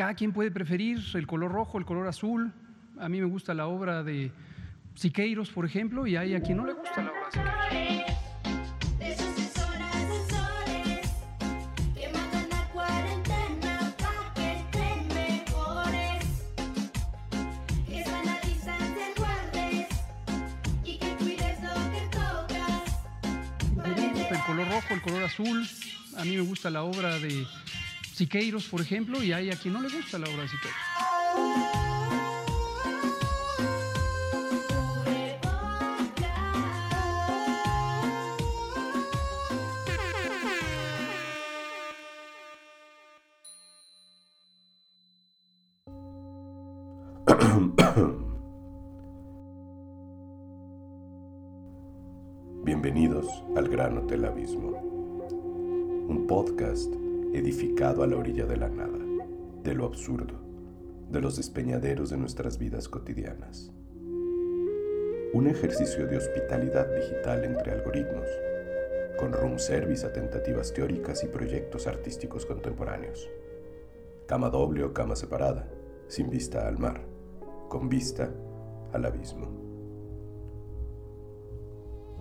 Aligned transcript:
cada 0.00 0.14
quien 0.14 0.32
puede 0.32 0.50
preferir 0.50 0.98
el 1.12 1.26
color 1.26 1.52
rojo, 1.52 1.76
el 1.76 1.84
color 1.84 2.08
azul. 2.08 2.50
A 2.98 3.10
mí 3.10 3.20
me 3.20 3.26
gusta 3.26 3.52
la 3.52 3.66
obra 3.66 4.02
de 4.02 4.32
Siqueiros, 4.94 5.50
por 5.50 5.66
ejemplo, 5.66 6.06
y 6.06 6.16
hay 6.16 6.34
a 6.34 6.40
quien 6.40 6.56
no 6.56 6.64
le 6.64 6.72
gusta 6.72 7.02
la 7.02 7.10
obra 7.10 7.28
de 7.28 7.36
Siqueiros. 7.36 8.16
El 24.30 24.38
color 24.46 24.68
rojo, 24.70 24.94
el 24.94 25.02
color 25.02 25.24
azul. 25.24 25.68
A 26.16 26.24
mí 26.24 26.36
me 26.36 26.42
gusta 26.42 26.70
la 26.70 26.84
obra 26.84 27.18
de 27.18 27.46
Siqueiros, 28.20 28.66
por 28.66 28.82
ejemplo, 28.82 29.22
y 29.22 29.32
hay 29.32 29.50
a 29.50 29.56
quien 29.56 29.72
no 29.72 29.80
le 29.80 29.88
gusta 29.88 30.18
la 30.18 30.28
obra 30.28 30.42
de 30.42 30.48
Siqueiros. 30.48 30.76
Bienvenidos 52.64 53.26
al 53.56 53.66
Gran 53.70 53.96
Hotel 53.96 54.26
Abismo, 54.26 54.72
un 56.06 56.26
podcast 56.26 56.92
edificado 57.40 58.02
a 58.02 58.06
la 58.06 58.16
orilla 58.16 58.44
de 58.44 58.56
la 58.58 58.68
nada, 58.68 58.98
de 59.62 59.74
lo 59.74 59.86
absurdo, 59.86 60.34
de 61.10 61.20
los 61.22 61.36
despeñaderos 61.36 62.10
de 62.10 62.18
nuestras 62.18 62.58
vidas 62.58 62.86
cotidianas. 62.88 63.72
Un 65.32 65.46
ejercicio 65.46 66.06
de 66.06 66.18
hospitalidad 66.18 66.86
digital 66.94 67.44
entre 67.44 67.72
algoritmos, 67.72 68.26
con 69.18 69.32
room 69.32 69.58
service 69.58 70.06
a 70.06 70.12
tentativas 70.12 70.72
teóricas 70.74 71.24
y 71.24 71.28
proyectos 71.28 71.86
artísticos 71.86 72.44
contemporáneos. 72.44 73.28
Cama 74.26 74.50
doble 74.50 74.84
o 74.84 74.92
cama 74.92 75.16
separada, 75.16 75.66
sin 76.08 76.28
vista 76.28 76.68
al 76.68 76.78
mar, 76.78 77.00
con 77.68 77.88
vista 77.88 78.30
al 78.92 79.04
abismo. 79.06 79.48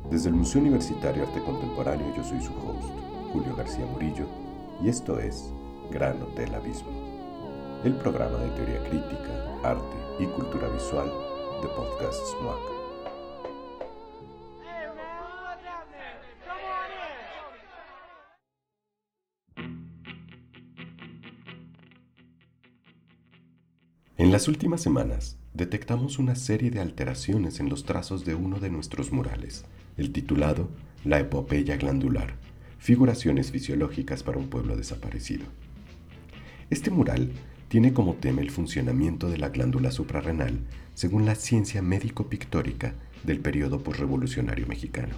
Desde 0.09 0.30
el 0.30 0.36
Museo 0.36 0.61
Universitario 0.61 1.23
Arte 1.27 1.41
Contemporáneo 1.43 2.15
yo 2.15 2.23
soy 2.23 2.39
su 2.41 2.53
host, 2.53 2.89
Julio 3.33 3.55
García 3.55 3.86
Murillo, 3.86 4.25
y 4.81 4.89
esto 4.89 5.19
es 5.19 5.52
Gran 5.91 6.22
Hotel 6.22 6.53
Abismo, 6.55 6.91
el 7.83 7.94
programa 7.95 8.38
de 8.38 8.49
teoría 8.52 8.81
crítica, 8.89 9.59
arte 9.63 9.97
y 10.19 10.25
cultura 10.27 10.69
visual 10.69 11.11
de 11.61 11.67
Podcast 11.69 12.23
SMAC. 12.27 12.80
En 24.17 24.31
las 24.31 24.47
últimas 24.47 24.81
semanas 24.81 25.38
detectamos 25.53 26.19
una 26.19 26.36
serie 26.36 26.71
de 26.71 26.80
alteraciones 26.80 27.59
en 27.59 27.69
los 27.69 27.83
trazos 27.83 28.25
de 28.25 28.36
uno 28.36 28.59
de 28.59 28.69
nuestros 28.69 29.11
murales, 29.11 29.66
el 29.97 30.11
titulado 30.11 30.69
La 31.03 31.19
epopeya 31.19 31.77
glandular, 31.77 32.36
figuraciones 32.80 33.52
fisiológicas 33.52 34.23
para 34.23 34.38
un 34.38 34.49
pueblo 34.49 34.75
desaparecido. 34.75 35.45
Este 36.69 36.89
mural 36.89 37.31
tiene 37.67 37.94
como 37.94 38.16
tema 38.16 38.41
el 38.41 38.49
funcionamiento 38.49 39.30
de 39.30 39.38
la 39.38 39.49
glándula 39.49 39.91
suprarrenal 39.91 40.61
según 40.95 41.25
la 41.25 41.36
ciencia 41.36 41.81
médico-pictórica 41.81 42.95
del 43.23 43.39
periodo 43.39 43.83
postrevolucionario 43.83 44.66
mexicano. 44.66 45.16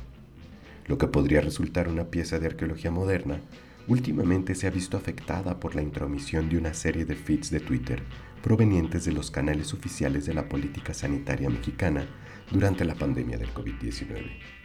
Lo 0.87 0.97
que 0.97 1.07
podría 1.07 1.41
resultar 1.41 1.87
una 1.87 2.05
pieza 2.05 2.39
de 2.39 2.47
arqueología 2.47 2.91
moderna, 2.91 3.39
últimamente 3.87 4.55
se 4.55 4.67
ha 4.67 4.71
visto 4.71 4.97
afectada 4.97 5.59
por 5.59 5.75
la 5.75 5.81
intromisión 5.81 6.49
de 6.49 6.57
una 6.57 6.73
serie 6.73 7.05
de 7.05 7.15
feeds 7.15 7.51
de 7.51 7.59
Twitter 7.59 8.03
provenientes 8.41 9.05
de 9.05 9.11
los 9.11 9.29
canales 9.29 9.73
oficiales 9.73 10.25
de 10.25 10.33
la 10.33 10.49
política 10.49 10.93
sanitaria 10.93 11.49
mexicana 11.49 12.05
durante 12.51 12.85
la 12.85 12.95
pandemia 12.95 13.37
del 13.37 13.53
COVID-19. 13.53 14.60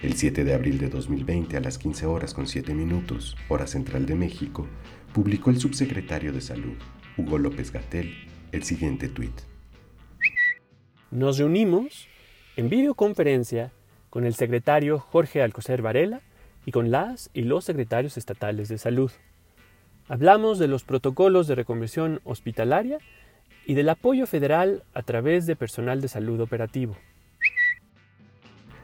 El 0.00 0.14
7 0.14 0.44
de 0.44 0.54
abril 0.54 0.78
de 0.78 0.88
2020 0.88 1.56
a 1.56 1.60
las 1.60 1.76
15 1.76 2.06
horas 2.06 2.32
con 2.32 2.46
7 2.46 2.72
minutos, 2.72 3.36
hora 3.48 3.66
central 3.66 4.06
de 4.06 4.14
México, 4.14 4.68
publicó 5.12 5.50
el 5.50 5.58
subsecretario 5.58 6.32
de 6.32 6.40
Salud, 6.40 6.76
Hugo 7.16 7.36
López 7.36 7.72
Gatel, 7.72 8.14
el 8.52 8.62
siguiente 8.62 9.08
tuit. 9.08 9.32
Nos 11.10 11.38
reunimos 11.38 12.06
en 12.56 12.68
videoconferencia 12.68 13.72
con 14.08 14.24
el 14.24 14.34
secretario 14.34 15.00
Jorge 15.00 15.42
Alcocer 15.42 15.82
Varela 15.82 16.20
y 16.64 16.70
con 16.70 16.92
las 16.92 17.28
y 17.34 17.42
los 17.42 17.64
secretarios 17.64 18.16
estatales 18.16 18.68
de 18.68 18.78
salud. 18.78 19.10
Hablamos 20.06 20.60
de 20.60 20.68
los 20.68 20.84
protocolos 20.84 21.48
de 21.48 21.56
reconversión 21.56 22.20
hospitalaria 22.22 22.98
y 23.66 23.74
del 23.74 23.88
apoyo 23.88 24.28
federal 24.28 24.84
a 24.94 25.02
través 25.02 25.46
de 25.46 25.56
personal 25.56 26.00
de 26.00 26.06
salud 26.06 26.40
operativo. 26.40 26.96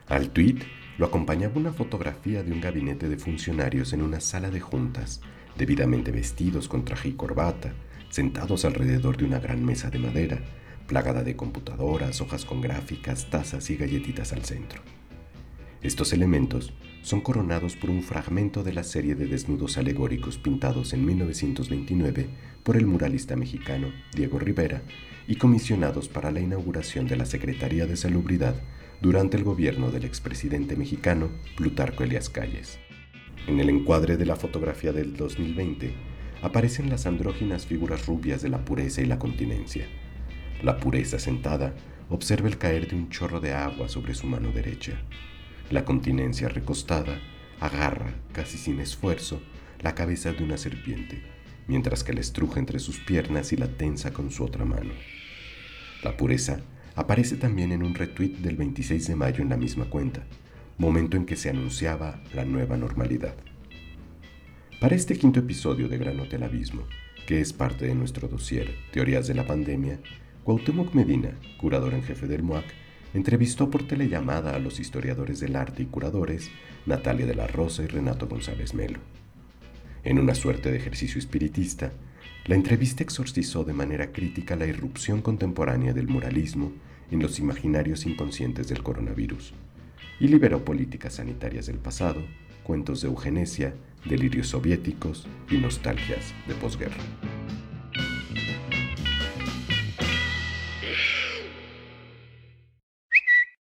Al 0.08 0.30
tuit 0.30 0.64
lo 0.98 1.06
acompañaba 1.06 1.56
una 1.56 1.72
fotografía 1.72 2.42
de 2.42 2.52
un 2.52 2.60
gabinete 2.60 3.08
de 3.08 3.16
funcionarios 3.16 3.92
en 3.92 4.02
una 4.02 4.20
sala 4.20 4.50
de 4.50 4.60
juntas, 4.60 5.20
debidamente 5.56 6.12
vestidos 6.12 6.68
con 6.68 6.84
traje 6.84 7.08
y 7.08 7.12
corbata, 7.12 7.72
sentados 8.10 8.64
alrededor 8.64 9.16
de 9.16 9.24
una 9.24 9.40
gran 9.40 9.64
mesa 9.64 9.90
de 9.90 9.98
madera, 9.98 10.38
plagada 10.86 11.24
de 11.24 11.34
computadoras, 11.34 12.20
hojas 12.20 12.44
con 12.44 12.60
gráficas, 12.60 13.28
tazas 13.30 13.70
y 13.70 13.76
galletitas 13.76 14.32
al 14.32 14.44
centro. 14.44 14.82
Estos 15.82 16.12
elementos 16.12 16.72
son 17.02 17.20
coronados 17.20 17.76
por 17.76 17.90
un 17.90 18.02
fragmento 18.02 18.62
de 18.62 18.72
la 18.72 18.84
serie 18.84 19.14
de 19.14 19.26
desnudos 19.26 19.76
alegóricos 19.76 20.38
pintados 20.38 20.92
en 20.92 21.04
1929 21.04 22.28
por 22.62 22.76
el 22.76 22.86
muralista 22.86 23.36
mexicano 23.36 23.88
Diego 24.14 24.38
Rivera 24.38 24.82
y 25.26 25.36
comisionados 25.36 26.08
para 26.08 26.30
la 26.30 26.40
inauguración 26.40 27.06
de 27.06 27.16
la 27.16 27.26
Secretaría 27.26 27.86
de 27.86 27.96
Salubridad 27.96 28.54
durante 29.04 29.36
el 29.36 29.44
gobierno 29.44 29.90
del 29.90 30.06
expresidente 30.06 30.76
mexicano 30.76 31.28
Plutarco 31.58 32.04
Elias 32.04 32.30
Calles. 32.30 32.78
En 33.46 33.60
el 33.60 33.68
encuadre 33.68 34.16
de 34.16 34.24
la 34.24 34.34
fotografía 34.34 34.94
del 34.94 35.14
2020 35.14 35.92
aparecen 36.40 36.88
las 36.88 37.04
andróginas 37.04 37.66
figuras 37.66 38.06
rubias 38.06 38.40
de 38.40 38.48
la 38.48 38.64
pureza 38.64 39.02
y 39.02 39.04
la 39.04 39.18
continencia. 39.18 39.86
La 40.62 40.78
pureza 40.78 41.18
sentada 41.18 41.74
observa 42.08 42.48
el 42.48 42.56
caer 42.56 42.88
de 42.88 42.96
un 42.96 43.10
chorro 43.10 43.40
de 43.40 43.52
agua 43.52 43.90
sobre 43.90 44.14
su 44.14 44.26
mano 44.26 44.52
derecha. 44.52 44.94
La 45.70 45.84
continencia 45.84 46.48
recostada 46.48 47.20
agarra, 47.60 48.14
casi 48.32 48.56
sin 48.56 48.80
esfuerzo, 48.80 49.42
la 49.82 49.94
cabeza 49.94 50.32
de 50.32 50.42
una 50.42 50.56
serpiente, 50.56 51.22
mientras 51.66 52.04
que 52.04 52.14
la 52.14 52.20
estruja 52.20 52.58
entre 52.58 52.78
sus 52.78 53.00
piernas 53.00 53.52
y 53.52 53.58
la 53.58 53.68
tensa 53.68 54.14
con 54.14 54.30
su 54.30 54.44
otra 54.44 54.64
mano. 54.64 54.94
La 56.02 56.16
pureza 56.16 56.62
aparece 56.94 57.36
también 57.36 57.72
en 57.72 57.82
un 57.82 57.94
retweet 57.94 58.36
del 58.38 58.56
26 58.56 59.06
de 59.06 59.16
mayo 59.16 59.42
en 59.42 59.50
la 59.50 59.56
misma 59.56 59.86
cuenta, 59.86 60.24
momento 60.78 61.16
en 61.16 61.26
que 61.26 61.36
se 61.36 61.50
anunciaba 61.50 62.20
la 62.34 62.44
nueva 62.44 62.76
normalidad. 62.76 63.34
Para 64.80 64.96
este 64.96 65.16
quinto 65.16 65.40
episodio 65.40 65.88
de 65.88 65.98
Gran 65.98 66.20
Hotel 66.20 66.42
Abismo, 66.42 66.82
que 67.26 67.40
es 67.40 67.52
parte 67.52 67.86
de 67.86 67.94
nuestro 67.94 68.28
dossier 68.28 68.74
Teorías 68.92 69.26
de 69.26 69.34
la 69.34 69.46
Pandemia, 69.46 69.98
Cuauhtémoc 70.44 70.94
Medina, 70.94 71.38
curador 71.58 71.94
en 71.94 72.02
jefe 72.02 72.26
del 72.26 72.42
MUAC, 72.42 72.66
entrevistó 73.14 73.70
por 73.70 73.86
telellamada 73.86 74.54
a 74.54 74.58
los 74.58 74.80
historiadores 74.80 75.40
del 75.40 75.56
arte 75.56 75.84
y 75.84 75.86
curadores 75.86 76.50
Natalia 76.84 77.26
de 77.26 77.34
la 77.34 77.46
Rosa 77.46 77.82
y 77.82 77.86
Renato 77.86 78.26
González 78.26 78.74
Melo. 78.74 78.98
En 80.02 80.18
una 80.18 80.34
suerte 80.34 80.70
de 80.70 80.76
ejercicio 80.76 81.18
espiritista, 81.18 81.92
la 82.46 82.56
entrevista 82.56 83.02
exorcizó 83.02 83.64
de 83.64 83.72
manera 83.72 84.12
crítica 84.12 84.54
la 84.54 84.66
irrupción 84.66 85.22
contemporánea 85.22 85.94
del 85.94 86.08
moralismo 86.08 86.72
en 87.10 87.22
los 87.22 87.38
imaginarios 87.38 88.04
inconscientes 88.04 88.68
del 88.68 88.82
coronavirus 88.82 89.54
y 90.20 90.28
liberó 90.28 90.62
políticas 90.62 91.14
sanitarias 91.14 91.66
del 91.66 91.78
pasado, 91.78 92.20
cuentos 92.62 93.00
de 93.00 93.08
eugenesia, 93.08 93.74
delirios 94.04 94.48
soviéticos 94.48 95.26
y 95.50 95.56
nostalgias 95.56 96.34
de 96.46 96.54
posguerra. 96.56 97.02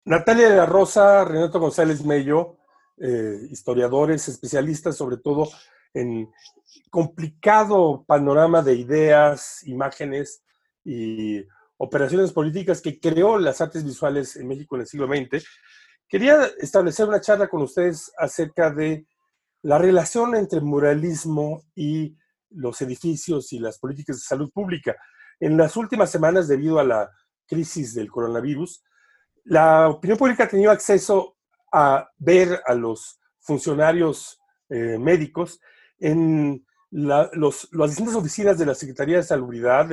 Natalia 0.04 0.50
de 0.50 0.58
la 0.58 0.66
Rosa, 0.66 1.24
Renato 1.24 1.62
González 1.62 2.04
Mello, 2.04 2.58
eh, 2.98 3.48
historiadores, 3.50 4.28
especialistas 4.28 4.98
sobre 4.98 5.16
todo 5.16 5.50
en 5.94 6.30
complicado 6.90 8.04
panorama 8.08 8.62
de 8.62 8.76
ideas, 8.76 9.62
imágenes 9.68 10.44
y 10.84 11.44
operaciones 11.78 12.32
políticas 12.32 12.82
que 12.82 13.00
creó 13.00 13.38
las 13.38 13.62
artes 13.62 13.84
visuales 13.84 14.36
en 14.36 14.48
México 14.48 14.76
en 14.76 14.82
el 14.82 14.88
siglo 14.88 15.08
XX, 15.08 15.46
quería 16.08 16.46
establecer 16.60 17.08
una 17.08 17.22
charla 17.22 17.48
con 17.48 17.62
ustedes 17.62 18.12
acerca 18.18 18.72
de 18.72 19.06
la 19.62 19.78
relación 19.78 20.36
entre 20.36 20.62
muralismo 20.62 21.64
y 21.76 22.16
los 22.50 22.82
edificios 22.82 23.52
y 23.54 23.60
las 23.60 23.80
políticas 23.80 24.18
de 24.18 24.22
salud 24.22 24.52
pública. 24.52 24.96
En 25.40 25.58
las 25.58 25.76
últimas 25.76 26.10
semanas, 26.10 26.48
debido 26.48 26.80
a 26.80 26.84
la 26.84 27.12
crisis 27.46 27.94
del 27.94 28.10
coronavirus, 28.10 28.84
la 29.44 29.90
opinión 29.90 30.18
pública 30.18 30.46
ha 30.46 30.50
tenido 30.50 30.72
acceso 30.72 31.38
a 31.72 32.10
ver 32.18 32.62
a 32.66 32.74
los 32.74 33.20
funcionarios 33.40 34.40
eh, 34.70 34.98
médicos 35.00 35.60
en 36.00 36.66
las 36.92 37.32
distintas 37.90 38.16
oficinas 38.16 38.58
de 38.58 38.66
la 38.66 38.76
Secretaría 38.76 39.18
de 39.18 39.24
Salubridad, 39.24 39.90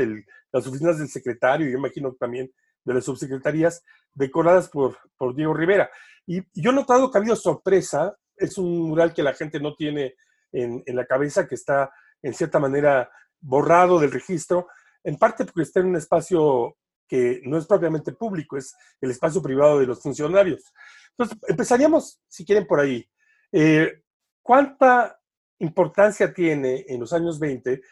las 0.53 0.67
oficinas 0.67 0.99
del 0.99 1.09
secretario, 1.09 1.67
y 1.67 1.73
yo 1.73 1.79
imagino 1.79 2.13
también 2.15 2.53
de 2.85 2.95
las 2.95 3.05
subsecretarías, 3.05 3.83
decoradas 4.13 4.69
por, 4.69 4.97
por 5.17 5.35
Diego 5.35 5.55
Rivera. 5.55 5.91
Y, 6.27 6.43
yo 6.61 6.71
he 6.71 6.75
notado 6.75 7.11
que 7.11 7.19
ha 7.19 7.21
habido 7.21 7.37
sorpresa, 7.37 8.17
es 8.37 8.59
un 8.59 8.89
mural 8.89 9.13
que 9.13 9.23
la 9.23 9.35
gente 9.35 9.61
no 9.61 9.75
tiene 9.75 10.15
en, 10.53 10.83
en 10.87 10.97
la 10.97 11.07
cabeza, 11.07 11.49
que 11.49 11.57
está 11.57 11.91
en 12.23 12.35
cierta 12.35 12.59
manera 12.59 13.11
borrado 13.41 13.99
del 13.99 14.13
registro, 14.13 14.69
en 15.03 15.17
parte 15.17 15.45
porque 15.45 15.63
está 15.63 15.81
en 15.81 15.87
un 15.87 15.97
espacio 15.97 16.77
que 17.07 17.41
no 17.45 17.59
es 17.59 17.67
propiamente 17.67 18.13
público, 18.13 18.57
es 18.57 18.75
el 19.01 19.11
espacio 19.11 19.43
privado 19.43 19.79
de 19.79 19.87
los 19.87 20.01
funcionarios. 20.01 20.73
Entonces, 21.11 21.39
empezaríamos, 21.49 22.21
si 22.29 22.45
quieren, 22.45 22.67
por 22.67 22.81
ahí. 22.81 23.07
Eh, 23.53 24.03
¿Cuánta 24.43 25.21
importancia 25.65 26.33
tiene 26.33 26.85
en 26.89 27.01
los 27.01 27.13
años 27.13 27.39
20 27.39 27.83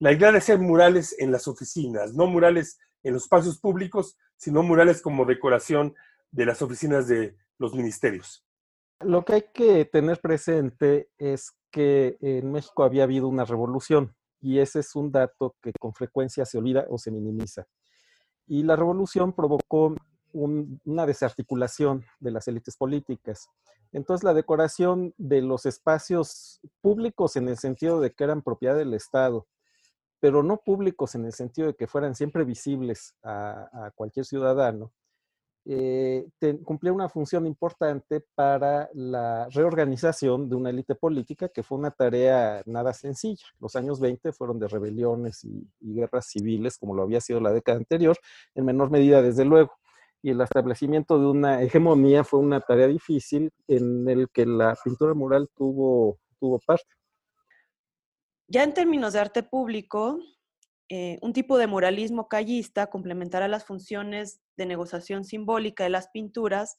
la 0.00 0.12
idea 0.12 0.32
de 0.32 0.38
hacer 0.38 0.58
murales 0.58 1.14
en 1.18 1.30
las 1.30 1.48
oficinas, 1.48 2.14
no 2.14 2.26
murales 2.26 2.78
en 3.02 3.14
los 3.14 3.22
espacios 3.22 3.58
públicos, 3.58 4.16
sino 4.36 4.62
murales 4.62 5.02
como 5.02 5.24
decoración 5.24 5.94
de 6.30 6.46
las 6.46 6.62
oficinas 6.62 7.08
de 7.08 7.36
los 7.58 7.74
ministerios? 7.74 8.44
Lo 9.00 9.24
que 9.24 9.32
hay 9.34 9.44
que 9.52 9.84
tener 9.84 10.20
presente 10.20 11.10
es 11.18 11.52
que 11.70 12.16
en 12.20 12.50
México 12.50 12.82
había 12.82 13.04
habido 13.04 13.28
una 13.28 13.44
revolución 13.44 14.14
y 14.40 14.58
ese 14.58 14.80
es 14.80 14.94
un 14.94 15.10
dato 15.10 15.56
que 15.62 15.72
con 15.78 15.92
frecuencia 15.92 16.44
se 16.44 16.58
olvida 16.58 16.86
o 16.88 16.98
se 16.98 17.10
minimiza. 17.10 17.66
Y 18.46 18.62
la 18.62 18.76
revolución 18.76 19.32
provocó 19.32 19.94
una 20.38 21.06
desarticulación 21.06 22.04
de 22.20 22.30
las 22.30 22.48
élites 22.48 22.76
políticas. 22.76 23.48
Entonces 23.92 24.24
la 24.24 24.34
decoración 24.34 25.14
de 25.16 25.42
los 25.42 25.66
espacios 25.66 26.60
públicos 26.80 27.36
en 27.36 27.48
el 27.48 27.56
sentido 27.56 28.00
de 28.00 28.12
que 28.12 28.24
eran 28.24 28.42
propiedad 28.42 28.76
del 28.76 28.94
Estado, 28.94 29.46
pero 30.20 30.42
no 30.42 30.58
públicos 30.58 31.14
en 31.14 31.24
el 31.24 31.32
sentido 31.32 31.68
de 31.68 31.74
que 31.74 31.86
fueran 31.86 32.14
siempre 32.14 32.44
visibles 32.44 33.14
a 33.22 33.92
cualquier 33.94 34.26
ciudadano, 34.26 34.92
eh, 35.70 36.26
cumplía 36.64 36.94
una 36.94 37.10
función 37.10 37.46
importante 37.46 38.24
para 38.34 38.88
la 38.94 39.48
reorganización 39.50 40.48
de 40.48 40.56
una 40.56 40.70
élite 40.70 40.94
política 40.94 41.50
que 41.50 41.62
fue 41.62 41.76
una 41.76 41.90
tarea 41.90 42.62
nada 42.64 42.94
sencilla. 42.94 43.44
Los 43.60 43.76
años 43.76 44.00
20 44.00 44.32
fueron 44.32 44.58
de 44.58 44.66
rebeliones 44.66 45.44
y, 45.44 45.68
guerras 45.80 46.28
civiles, 46.28 46.78
como 46.78 46.94
lo 46.94 47.02
había 47.02 47.20
sido 47.20 47.40
la 47.40 47.52
década 47.52 47.76
anterior, 47.76 48.16
en 48.54 48.64
menor 48.64 48.90
medida 48.90 49.20
desde 49.20 49.44
luego. 49.44 49.72
Y 50.22 50.30
el 50.30 50.40
establecimiento 50.40 51.18
de 51.18 51.26
una 51.26 51.62
hegemonía 51.62 52.24
fue 52.24 52.40
una 52.40 52.60
tarea 52.60 52.88
difícil 52.88 53.50
en 53.68 54.08
el 54.08 54.28
que 54.30 54.46
la 54.46 54.76
pintura 54.82 55.14
mural 55.14 55.48
tuvo, 55.54 56.18
tuvo 56.38 56.58
parte. 56.58 56.88
Ya 58.48 58.64
en 58.64 58.74
términos 58.74 59.12
de 59.12 59.20
arte 59.20 59.42
público, 59.42 60.18
eh, 60.88 61.18
un 61.20 61.34
tipo 61.34 61.58
de 61.58 61.66
muralismo 61.66 62.28
callista 62.28 62.88
complementará 62.88 63.46
las 63.46 63.64
funciones 63.64 64.40
de 64.56 64.64
negociación 64.64 65.24
simbólica 65.24 65.84
de 65.84 65.90
las 65.90 66.08
pinturas 66.08 66.78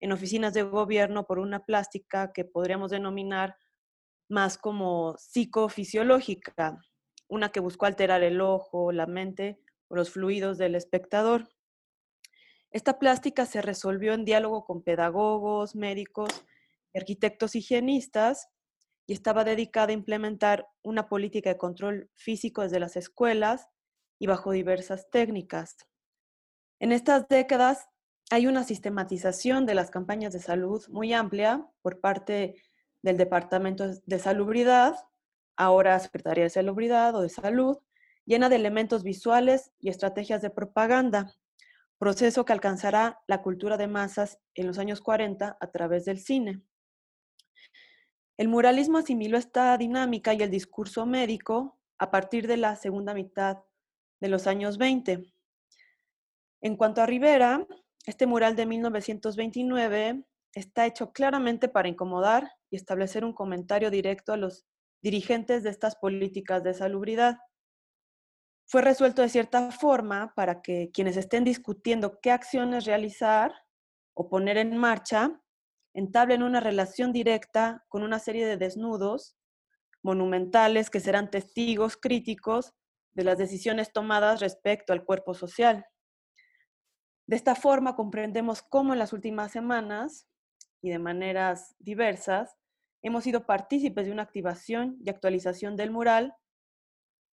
en 0.00 0.12
oficinas 0.12 0.54
de 0.54 0.62
gobierno 0.62 1.26
por 1.26 1.38
una 1.38 1.64
plástica 1.66 2.32
que 2.32 2.46
podríamos 2.46 2.90
denominar 2.90 3.56
más 4.30 4.56
como 4.56 5.14
psicofisiológica, 5.18 6.80
una 7.28 7.50
que 7.50 7.60
buscó 7.60 7.84
alterar 7.84 8.22
el 8.22 8.40
ojo, 8.40 8.92
la 8.92 9.06
mente 9.06 9.60
o 9.88 9.96
los 9.96 10.10
fluidos 10.10 10.56
del 10.56 10.74
espectador. 10.74 11.46
Esta 12.70 12.98
plástica 12.98 13.46
se 13.46 13.62
resolvió 13.62 14.14
en 14.14 14.24
diálogo 14.24 14.64
con 14.64 14.82
pedagogos, 14.82 15.74
médicos, 15.74 16.28
arquitectos 16.94 17.54
higienistas 17.56 18.48
y 19.06 19.12
estaba 19.12 19.42
dedicada 19.42 19.88
a 19.88 19.94
implementar 19.94 20.68
una 20.82 21.08
política 21.08 21.50
de 21.50 21.58
control 21.58 22.10
físico 22.14 22.62
desde 22.62 22.78
las 22.78 22.96
escuelas 22.96 23.68
y 24.20 24.26
bajo 24.28 24.52
diversas 24.52 25.10
técnicas. 25.10 25.76
En 26.78 26.92
estas 26.92 27.26
décadas 27.28 27.88
hay 28.30 28.46
una 28.46 28.62
sistematización 28.62 29.66
de 29.66 29.74
las 29.74 29.90
campañas 29.90 30.32
de 30.32 30.38
salud 30.38 30.86
muy 30.88 31.12
amplia 31.12 31.66
por 31.82 32.00
parte 32.00 32.62
del 33.02 33.16
Departamento 33.16 33.88
de 34.04 34.18
Salubridad, 34.20 34.94
ahora 35.56 35.98
Secretaría 35.98 36.44
de 36.44 36.50
Salubridad 36.50 37.16
o 37.16 37.22
de 37.22 37.28
Salud, 37.28 37.78
llena 38.26 38.48
de 38.48 38.56
elementos 38.56 39.02
visuales 39.02 39.72
y 39.80 39.88
estrategias 39.88 40.42
de 40.42 40.50
propaganda, 40.50 41.34
proceso 42.00 42.46
que 42.46 42.54
alcanzará 42.54 43.20
la 43.26 43.42
cultura 43.42 43.76
de 43.76 43.86
masas 43.86 44.40
en 44.54 44.66
los 44.66 44.78
años 44.78 45.02
40 45.02 45.58
a 45.60 45.70
través 45.70 46.06
del 46.06 46.18
cine. 46.18 46.62
El 48.38 48.48
muralismo 48.48 48.96
asimiló 48.96 49.36
esta 49.36 49.76
dinámica 49.76 50.32
y 50.32 50.42
el 50.42 50.50
discurso 50.50 51.04
médico 51.04 51.78
a 51.98 52.10
partir 52.10 52.46
de 52.48 52.56
la 52.56 52.74
segunda 52.76 53.12
mitad 53.12 53.58
de 54.18 54.28
los 54.28 54.46
años 54.46 54.78
20. 54.78 55.30
En 56.62 56.76
cuanto 56.76 57.02
a 57.02 57.06
Rivera, 57.06 57.66
este 58.06 58.26
mural 58.26 58.56
de 58.56 58.64
1929 58.64 60.24
está 60.54 60.86
hecho 60.86 61.12
claramente 61.12 61.68
para 61.68 61.88
incomodar 61.88 62.50
y 62.70 62.76
establecer 62.76 63.26
un 63.26 63.34
comentario 63.34 63.90
directo 63.90 64.32
a 64.32 64.38
los 64.38 64.64
dirigentes 65.02 65.62
de 65.64 65.68
estas 65.68 65.96
políticas 65.96 66.64
de 66.64 66.72
salubridad. 66.72 67.40
Fue 68.70 68.82
resuelto 68.82 69.20
de 69.22 69.28
cierta 69.28 69.72
forma 69.72 70.32
para 70.36 70.62
que 70.62 70.92
quienes 70.92 71.16
estén 71.16 71.42
discutiendo 71.42 72.20
qué 72.20 72.30
acciones 72.30 72.84
realizar 72.84 73.52
o 74.14 74.28
poner 74.28 74.58
en 74.58 74.76
marcha 74.76 75.42
entablen 75.92 76.44
una 76.44 76.60
relación 76.60 77.12
directa 77.12 77.84
con 77.88 78.04
una 78.04 78.20
serie 78.20 78.46
de 78.46 78.56
desnudos 78.56 79.36
monumentales 80.04 80.88
que 80.88 81.00
serán 81.00 81.32
testigos 81.32 81.96
críticos 81.96 82.72
de 83.12 83.24
las 83.24 83.38
decisiones 83.38 83.92
tomadas 83.92 84.38
respecto 84.38 84.92
al 84.92 85.04
cuerpo 85.04 85.34
social. 85.34 85.84
De 87.26 87.34
esta 87.34 87.56
forma 87.56 87.96
comprendemos 87.96 88.62
cómo 88.62 88.92
en 88.92 89.00
las 89.00 89.12
últimas 89.12 89.50
semanas 89.50 90.28
y 90.80 90.90
de 90.90 91.00
maneras 91.00 91.74
diversas 91.80 92.56
hemos 93.02 93.24
sido 93.24 93.46
partícipes 93.46 94.06
de 94.06 94.12
una 94.12 94.22
activación 94.22 94.96
y 95.04 95.10
actualización 95.10 95.74
del 95.74 95.90
mural 95.90 96.36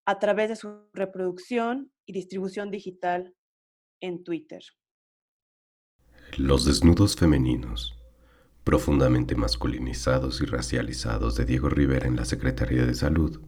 a 0.07 0.17
través 0.17 0.49
de 0.49 0.55
su 0.55 0.89
reproducción 0.93 1.91
y 2.07 2.13
distribución 2.13 2.71
digital 2.71 3.35
en 4.01 4.23
Twitter. 4.23 4.63
Los 6.37 6.65
desnudos 6.65 7.15
femeninos 7.15 7.97
profundamente 8.67 9.37
masculinizados 9.37 10.41
y 10.41 10.45
racializados 10.45 11.37
de 11.37 11.45
Diego 11.45 11.69
Rivera 11.69 12.05
en 12.05 12.17
la 12.17 12.25
Secretaría 12.25 12.85
de 12.85 12.95
Salud, 12.95 13.39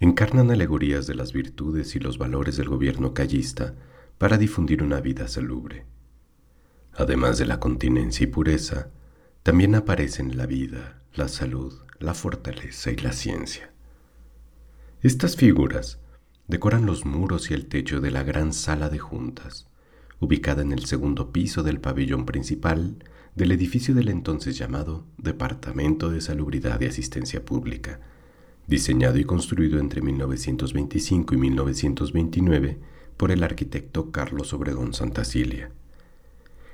encarnan 0.00 0.50
alegorías 0.50 1.06
de 1.06 1.14
las 1.14 1.34
virtudes 1.34 1.94
y 1.94 1.98
los 1.98 2.16
valores 2.16 2.56
del 2.56 2.70
gobierno 2.70 3.12
callista 3.12 3.74
para 4.16 4.38
difundir 4.38 4.82
una 4.82 5.02
vida 5.02 5.28
salubre. 5.28 5.84
Además 6.94 7.36
de 7.36 7.44
la 7.44 7.60
continencia 7.60 8.24
y 8.24 8.28
pureza, 8.28 8.88
también 9.42 9.74
aparecen 9.74 10.38
la 10.38 10.46
vida, 10.46 11.02
la 11.12 11.28
salud, 11.28 11.74
la 11.98 12.14
fortaleza 12.14 12.90
y 12.90 12.96
la 12.96 13.12
ciencia. 13.12 13.74
Estas 15.06 15.36
figuras 15.36 16.00
decoran 16.48 16.84
los 16.84 17.06
muros 17.06 17.52
y 17.52 17.54
el 17.54 17.66
techo 17.66 18.00
de 18.00 18.10
la 18.10 18.24
gran 18.24 18.52
sala 18.52 18.88
de 18.88 18.98
juntas, 18.98 19.68
ubicada 20.18 20.62
en 20.62 20.72
el 20.72 20.86
segundo 20.86 21.30
piso 21.30 21.62
del 21.62 21.78
pabellón 21.78 22.26
principal 22.26 22.96
del 23.36 23.52
edificio 23.52 23.94
del 23.94 24.08
entonces 24.08 24.58
llamado 24.58 25.06
Departamento 25.16 26.10
de 26.10 26.20
Salubridad 26.20 26.80
y 26.80 26.86
Asistencia 26.86 27.44
Pública, 27.44 28.00
diseñado 28.66 29.16
y 29.18 29.24
construido 29.24 29.78
entre 29.78 30.02
1925 30.02 31.34
y 31.36 31.38
1929 31.38 32.78
por 33.16 33.30
el 33.30 33.44
arquitecto 33.44 34.10
Carlos 34.10 34.52
Obregón 34.54 34.92
Santacilia. 34.92 35.70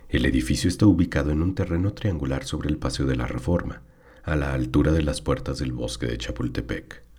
El 0.08 0.24
edificio 0.24 0.68
está 0.68 0.86
ubicado 0.86 1.32
en 1.32 1.42
un 1.42 1.54
terreno 1.54 1.92
triangular 1.92 2.44
sobre 2.44 2.70
el 2.70 2.78
Paseo 2.78 3.04
de 3.04 3.16
la 3.16 3.26
Reforma, 3.26 3.82
a 4.22 4.36
la 4.36 4.54
altura 4.54 4.90
de 4.92 5.02
las 5.02 5.20
puertas 5.20 5.58
del 5.58 5.72
bosque 5.72 6.06
de 6.06 6.16
Chapultepec. 6.16 7.11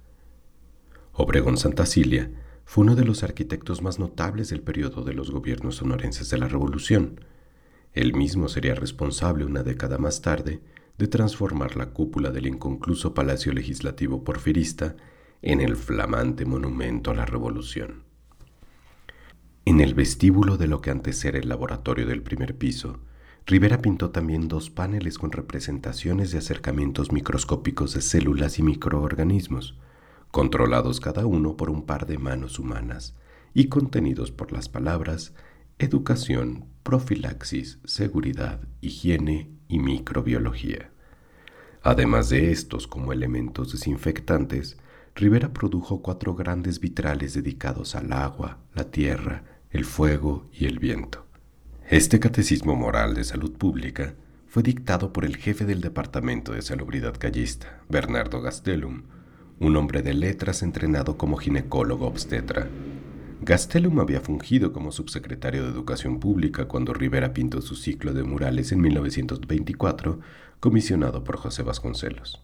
Obregón 1.14 1.58
Santacilia 1.58 2.32
fue 2.66 2.84
uno 2.84 2.96
de 2.96 3.06
los 3.06 3.24
arquitectos 3.24 3.82
más 3.82 4.00
notables 4.00 4.50
del 4.50 4.62
periodo 4.62 5.04
de 5.04 5.14
los 5.14 5.32
gobiernos 5.32 5.76
sonorenses 5.76 6.30
de 6.30 6.38
la 6.38 6.48
Revolución, 6.48 7.20
él 7.94 8.16
mismo 8.16 8.50
sería 8.50 8.74
responsable 8.74 9.46
una 9.46 9.62
década 9.62 10.00
más 10.00 10.22
tarde 10.22 10.62
de 10.98 11.08
transformar 11.08 11.76
la 11.76 11.92
cúpula 11.92 12.32
del 12.32 12.48
inconcluso 12.48 13.14
Palacio 13.14 13.54
Legislativo 13.54 14.24
porfirista 14.24 14.96
en 15.44 15.62
el 15.62 15.76
flamante 15.76 16.46
monumento 16.46 17.12
a 17.12 17.14
la 17.14 17.26
Revolución. 17.26 18.04
En 19.66 19.80
el 19.80 19.94
vestíbulo 19.94 20.58
de 20.58 20.68
lo 20.68 20.82
que 20.82 20.90
antes 20.90 21.24
era 21.24 21.38
el 21.38 21.48
laboratorio 21.48 22.08
del 22.08 22.24
primer 22.24 22.58
piso, 22.58 23.00
Rivera 23.46 23.80
pintó 23.80 24.10
también 24.10 24.48
dos 24.48 24.70
paneles 24.70 25.18
con 25.20 25.32
representaciones 25.32 26.32
de 26.32 26.40
acercamientos 26.40 27.12
microscópicos 27.12 27.94
de 27.94 28.02
células 28.02 28.58
y 28.58 28.64
microorganismos, 28.64 29.78
controlados 30.34 31.00
cada 31.00 31.28
uno 31.28 31.56
por 31.58 31.70
un 31.70 31.86
par 31.86 32.08
de 32.08 32.18
manos 32.18 32.58
humanas 32.58 33.16
y 33.54 33.68
contenidos 33.68 34.32
por 34.32 34.52
las 34.52 34.68
palabras 34.68 35.36
educación, 35.78 36.66
profilaxis, 36.82 37.78
seguridad, 37.86 38.60
higiene 38.82 39.52
y 39.68 39.78
microbiología. 39.78 40.90
Además 41.84 42.30
de 42.30 42.52
estos 42.52 42.88
como 42.88 43.14
elementos 43.14 43.74
desinfectantes, 43.74 44.78
Rivera 45.14 45.54
produjo 45.54 46.02
cuatro 46.02 46.34
grandes 46.34 46.80
vitrales 46.80 47.36
dedicados 47.36 47.94
al 47.94 48.12
agua, 48.12 48.58
la 48.74 48.86
tierra, 48.86 49.44
el 49.70 49.86
fuego 49.86 50.50
y 50.52 50.66
el 50.66 50.80
viento. 50.80 51.28
Este 51.88 52.20
catecismo 52.20 52.76
moral 52.76 53.14
de 53.14 53.24
salud 53.24 53.54
pública 53.54 54.16
fue 54.48 54.64
dictado 54.64 55.14
por 55.14 55.26
el 55.26 55.38
jefe 55.38 55.66
del 55.66 55.82
Departamento 55.82 56.54
de 56.54 56.64
Salubridad 56.64 57.18
Callista, 57.20 57.84
Bernardo 57.88 58.42
Gastelum, 58.42 59.04
un 59.60 59.76
hombre 59.76 60.02
de 60.02 60.14
letras 60.14 60.64
entrenado 60.64 61.18
como 61.18 61.38
ginecólogo 61.38 62.08
obstetra. 62.08 62.68
Gastelum 63.42 64.00
había 64.00 64.22
fungido 64.22 64.72
como 64.72 64.92
subsecretario 64.92 65.64
de 65.64 65.70
Educación 65.70 66.20
Pública 66.20 66.66
cuando 66.66 66.94
Rivera 66.94 67.34
pintó 67.34 67.62
su 67.62 67.76
ciclo 67.76 68.14
de 68.14 68.24
murales 68.24 68.72
en 68.72 68.82
1924, 68.82 70.20
comisionado 70.60 71.24
por 71.24 71.38
José 71.38 71.64
Vasconcelos. 71.64 72.42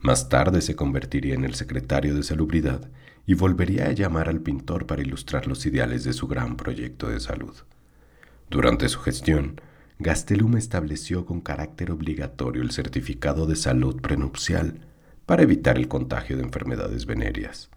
Más 0.00 0.30
tarde 0.30 0.62
se 0.62 0.76
convertiría 0.76 1.34
en 1.34 1.44
el 1.44 1.54
secretario 1.54 2.14
de 2.14 2.22
Salubridad 2.22 2.90
y 3.26 3.34
volvería 3.34 3.86
a 3.86 3.92
llamar 3.92 4.28
al 4.28 4.40
pintor 4.40 4.86
para 4.86 5.02
ilustrar 5.02 5.46
los 5.46 5.66
ideales 5.66 6.04
de 6.04 6.14
su 6.14 6.26
gran 6.26 6.56
proyecto 6.56 7.08
de 7.08 7.20
salud. 7.20 7.54
Durante 8.48 8.88
su 8.88 8.98
gestión, 9.00 9.60
Gastelum 9.98 10.56
estableció 10.56 11.26
con 11.26 11.42
carácter 11.42 11.90
obligatorio 11.90 12.62
el 12.62 12.70
certificado 12.70 13.46
de 13.46 13.56
salud 13.56 14.00
prenupcial 14.00 14.86
para 15.30 15.44
evitar 15.44 15.78
el 15.78 15.86
contagio 15.86 16.36
de 16.36 16.42
enfermedades 16.42 17.06
venéreas. 17.06 17.70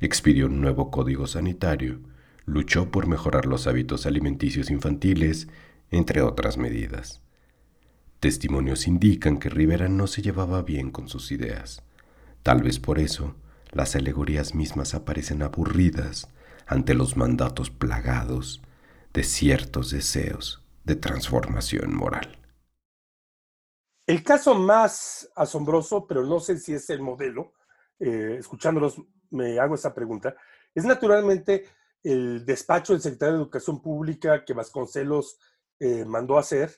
Expidió 0.00 0.46
un 0.46 0.62
nuevo 0.62 0.90
código 0.90 1.26
sanitario, 1.26 2.00
luchó 2.46 2.90
por 2.90 3.08
mejorar 3.08 3.44
los 3.44 3.66
hábitos 3.66 4.06
alimenticios 4.06 4.70
infantiles, 4.70 5.48
entre 5.90 6.22
otras 6.22 6.56
medidas. 6.56 7.20
Testimonios 8.20 8.88
indican 8.88 9.36
que 9.36 9.50
Rivera 9.50 9.86
no 9.90 10.06
se 10.06 10.22
llevaba 10.22 10.62
bien 10.62 10.90
con 10.90 11.10
sus 11.10 11.30
ideas. 11.30 11.82
Tal 12.42 12.62
vez 12.62 12.80
por 12.80 12.98
eso, 12.98 13.36
las 13.70 13.94
alegorías 13.96 14.54
mismas 14.54 14.94
aparecen 14.94 15.42
aburridas 15.42 16.30
ante 16.66 16.94
los 16.94 17.18
mandatos 17.18 17.68
plagados 17.68 18.62
de 19.12 19.24
ciertos 19.24 19.90
deseos 19.90 20.62
de 20.84 20.96
transformación 20.96 21.94
moral. 21.94 22.38
El 24.06 24.22
caso 24.22 24.54
más 24.54 25.30
asombroso, 25.34 26.06
pero 26.06 26.24
no 26.24 26.38
sé 26.38 26.58
si 26.58 26.74
es 26.74 26.90
el 26.90 27.00
modelo, 27.00 27.54
eh, 27.98 28.36
escuchándolos 28.38 29.00
me 29.30 29.58
hago 29.58 29.74
esa 29.74 29.94
pregunta, 29.94 30.36
es 30.74 30.84
naturalmente 30.84 31.64
el 32.02 32.44
despacho 32.44 32.92
del 32.92 33.00
secretario 33.00 33.34
de 33.34 33.42
Educación 33.42 33.80
Pública 33.80 34.44
que 34.44 34.52
Vasconcelos 34.52 35.38
eh, 35.80 36.04
mandó 36.04 36.36
hacer 36.36 36.70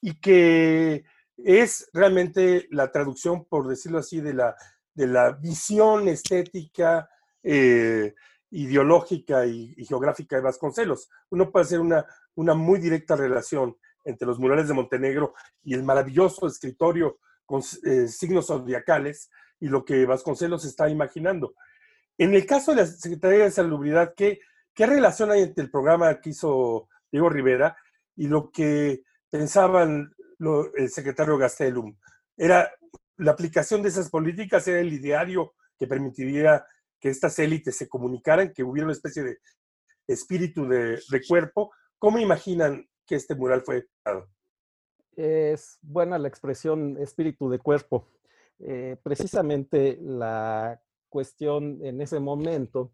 y 0.00 0.20
que 0.20 1.04
es 1.38 1.88
realmente 1.92 2.68
la 2.70 2.92
traducción, 2.92 3.46
por 3.46 3.66
decirlo 3.66 3.98
así, 3.98 4.20
de 4.20 4.34
la, 4.34 4.56
de 4.92 5.06
la 5.06 5.32
visión 5.32 6.06
estética, 6.08 7.08
eh, 7.42 8.14
ideológica 8.50 9.46
y, 9.46 9.74
geográfica 9.86 10.36
de 10.36 10.42
Vasconcelos. 10.42 11.08
Uno 11.30 11.50
puede 11.50 11.64
hacer 11.64 11.80
una, 11.80 12.04
una 12.34 12.54
muy 12.54 12.78
directa 12.78 13.16
relación 13.16 13.76
entre 14.04 14.26
los 14.26 14.38
murales 14.38 14.68
de 14.68 14.74
Montenegro 14.74 15.34
y 15.62 15.74
el 15.74 15.82
maravilloso 15.82 16.46
escritorio 16.46 17.18
con 17.44 17.62
eh, 17.84 18.08
signos 18.08 18.46
zodiacales 18.46 19.30
y 19.60 19.68
lo 19.68 19.84
que 19.84 20.06
Vasconcelos 20.06 20.64
está 20.64 20.88
imaginando. 20.88 21.54
En 22.16 22.34
el 22.34 22.46
caso 22.46 22.72
de 22.72 22.78
la 22.78 22.86
Secretaría 22.86 23.44
de 23.44 23.50
Salubridad, 23.50 24.14
¿qué, 24.16 24.40
qué 24.74 24.86
relación 24.86 25.30
hay 25.30 25.42
entre 25.42 25.64
el 25.64 25.70
programa 25.70 26.20
que 26.20 26.30
hizo 26.30 26.88
Diego 27.10 27.28
Rivera 27.28 27.76
y 28.16 28.28
lo 28.28 28.50
que 28.50 29.02
pensaban 29.30 30.12
el 30.76 30.88
secretario 30.90 31.36
Gastelum. 31.36 31.96
Era 32.36 32.70
la 33.16 33.32
aplicación 33.32 33.82
de 33.82 33.88
esas 33.88 34.10
políticas 34.10 34.66
era 34.68 34.80
el 34.80 34.92
ideario 34.92 35.54
que 35.78 35.86
permitiría 35.86 36.64
que 37.00 37.10
estas 37.10 37.38
élites 37.38 37.76
se 37.76 37.88
comunicaran, 37.88 38.52
que 38.52 38.62
hubiera 38.62 38.86
una 38.86 38.92
especie 38.92 39.22
de 39.22 39.38
espíritu 40.06 40.68
de, 40.68 41.00
cuerpo. 41.26 41.72
¿Cómo 41.98 42.18
imaginan 42.18 42.88
que 43.08 43.16
este 43.16 43.34
mural 43.34 43.62
fue 43.62 43.88
creado? 44.02 44.28
Es 45.16 45.78
buena 45.82 46.18
la 46.18 46.28
expresión 46.28 46.96
espíritu 46.98 47.48
de 47.50 47.58
cuerpo. 47.58 48.06
Eh, 48.60 48.96
precisamente 49.02 49.98
la 50.00 50.80
cuestión 51.08 51.84
en 51.84 52.00
ese 52.00 52.20
momento, 52.20 52.92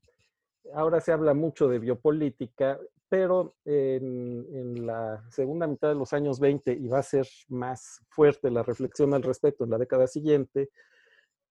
ahora 0.72 1.00
se 1.00 1.12
habla 1.12 1.34
mucho 1.34 1.68
de 1.68 1.78
biopolítica, 1.78 2.78
pero 3.08 3.56
en, 3.64 4.86
la 4.86 5.24
segunda 5.30 5.66
mitad 5.66 5.88
de 5.88 5.94
los 5.94 6.12
años 6.12 6.40
20, 6.40 6.72
y 6.72 6.86
va 6.88 6.98
a 6.98 7.02
ser 7.02 7.26
más 7.48 8.00
fuerte 8.08 8.50
la 8.50 8.62
reflexión 8.62 9.14
al 9.14 9.22
respecto 9.22 9.64
en 9.64 9.70
la 9.70 9.78
década 9.78 10.06
siguiente, 10.06 10.70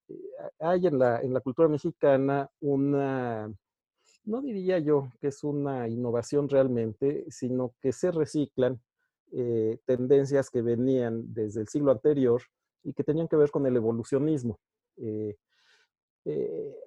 eh, 0.08 0.14
hay 0.58 0.86
en 0.86 0.98
la, 0.98 1.20
en 1.20 1.32
la 1.32 1.40
cultura 1.40 1.68
mexicana 1.68 2.50
una, 2.60 3.52
no 4.24 4.40
diría 4.40 4.78
yo 4.78 5.10
que 5.20 5.28
es 5.28 5.44
una 5.44 5.88
innovación 5.88 6.48
realmente, 6.48 7.24
sino 7.30 7.74
que 7.80 7.92
se 7.92 8.10
reciclan 8.10 8.80
eh, 9.32 9.78
tendencias 9.86 10.50
que 10.50 10.62
venían 10.62 11.32
desde 11.32 11.60
el 11.60 11.68
siglo 11.68 11.92
anterior 11.92 12.42
y 12.82 12.92
que 12.92 13.04
tenían 13.04 13.28
que 13.28 13.36
ver 13.36 13.50
con 13.50 13.66
el 13.66 13.76
evolucionismo. 13.76 14.58
Eh, 14.96 15.36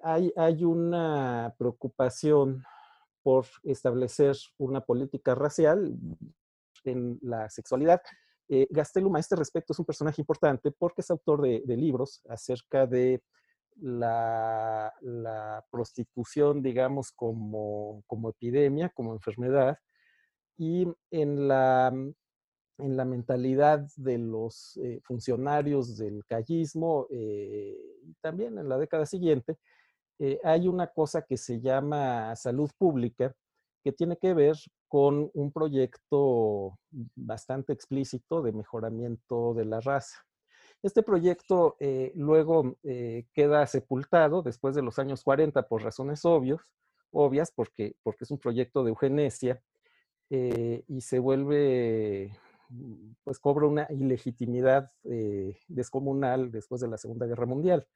hay, 0.02 0.32
hay, 0.36 0.64
una 0.64 1.54
preocupación 1.58 2.64
por 3.22 3.46
establecer 3.62 4.36
una 4.56 4.80
política 4.80 5.34
racial 5.34 5.96
en 6.84 7.18
la 7.22 7.48
sexualidad. 7.50 8.00
Eh, 8.48 8.66
Gastelum 8.70 9.14
a 9.16 9.20
este 9.20 9.36
respecto 9.36 9.72
es 9.72 9.78
un 9.78 9.84
personaje 9.84 10.22
importante 10.22 10.70
porque 10.70 11.02
es 11.02 11.10
autor 11.10 11.42
de, 11.42 11.76
libros 11.76 12.22
acerca 12.28 12.86
de 12.86 13.22
la, 13.80 14.92
prostitución, 15.70 16.62
digamos, 16.62 17.12
como, 17.12 18.02
epidemia, 18.30 18.88
como 18.90 19.12
enfermedad, 19.14 19.78
y 20.56 20.86
en 21.10 21.48
la, 21.48 21.88
en 21.88 22.96
la 22.96 23.04
mentalidad 23.04 23.86
de 23.96 24.18
los 24.18 24.76
eh, 24.82 25.00
funcionarios 25.04 25.96
del 25.96 26.24
callismo, 26.26 27.06
eh, 27.10 27.76
también 28.20 28.58
en 28.58 28.68
la 28.68 28.78
década 28.78 29.06
siguiente, 29.06 29.56
eh, 30.18 30.40
hay 30.42 30.66
una 30.66 30.88
cosa 30.88 31.22
que 31.22 31.36
se 31.36 31.60
llama 31.60 32.34
salud 32.34 32.70
pública, 32.76 33.32
que 33.84 33.92
tiene 33.92 34.16
que 34.16 34.34
ver 34.34 34.56
con 34.88 35.30
un 35.34 35.52
proyecto 35.52 36.78
bastante 37.14 37.72
explícito 37.72 38.42
de 38.42 38.52
mejoramiento 38.52 39.54
de 39.54 39.64
la 39.64 39.80
raza. 39.80 40.27
Este 40.82 41.02
proyecto 41.02 41.76
eh, 41.80 42.12
luego 42.14 42.76
eh, 42.84 43.26
queda 43.32 43.66
sepultado 43.66 44.42
después 44.42 44.74
de 44.74 44.82
los 44.82 44.98
años 44.98 45.22
40 45.24 45.66
por 45.68 45.82
razones 45.82 46.24
obvios, 46.24 46.60
obvias, 47.10 47.52
porque, 47.54 47.96
porque 48.02 48.24
es 48.24 48.30
un 48.30 48.38
proyecto 48.38 48.84
de 48.84 48.90
eugenesia 48.90 49.62
y 50.30 51.00
se 51.00 51.18
vuelve, 51.18 52.38
pues 53.24 53.38
cobra 53.38 53.66
una 53.66 53.86
ilegitimidad 53.88 54.92
descomunal 55.68 56.50
después 56.50 56.82
de 56.82 56.88
la 56.88 56.98
Segunda 56.98 57.24
Guerra 57.24 57.46
Mundial 57.46 57.86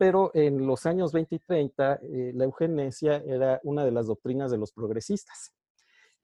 pero 0.00 0.30
en 0.32 0.66
los 0.66 0.86
años 0.86 1.12
20 1.12 1.34
y 1.34 1.38
30 1.40 2.00
eh, 2.02 2.32
la 2.34 2.44
eugenesia 2.44 3.22
era 3.26 3.60
una 3.64 3.84
de 3.84 3.90
las 3.90 4.06
doctrinas 4.06 4.50
de 4.50 4.56
los 4.56 4.72
progresistas. 4.72 5.52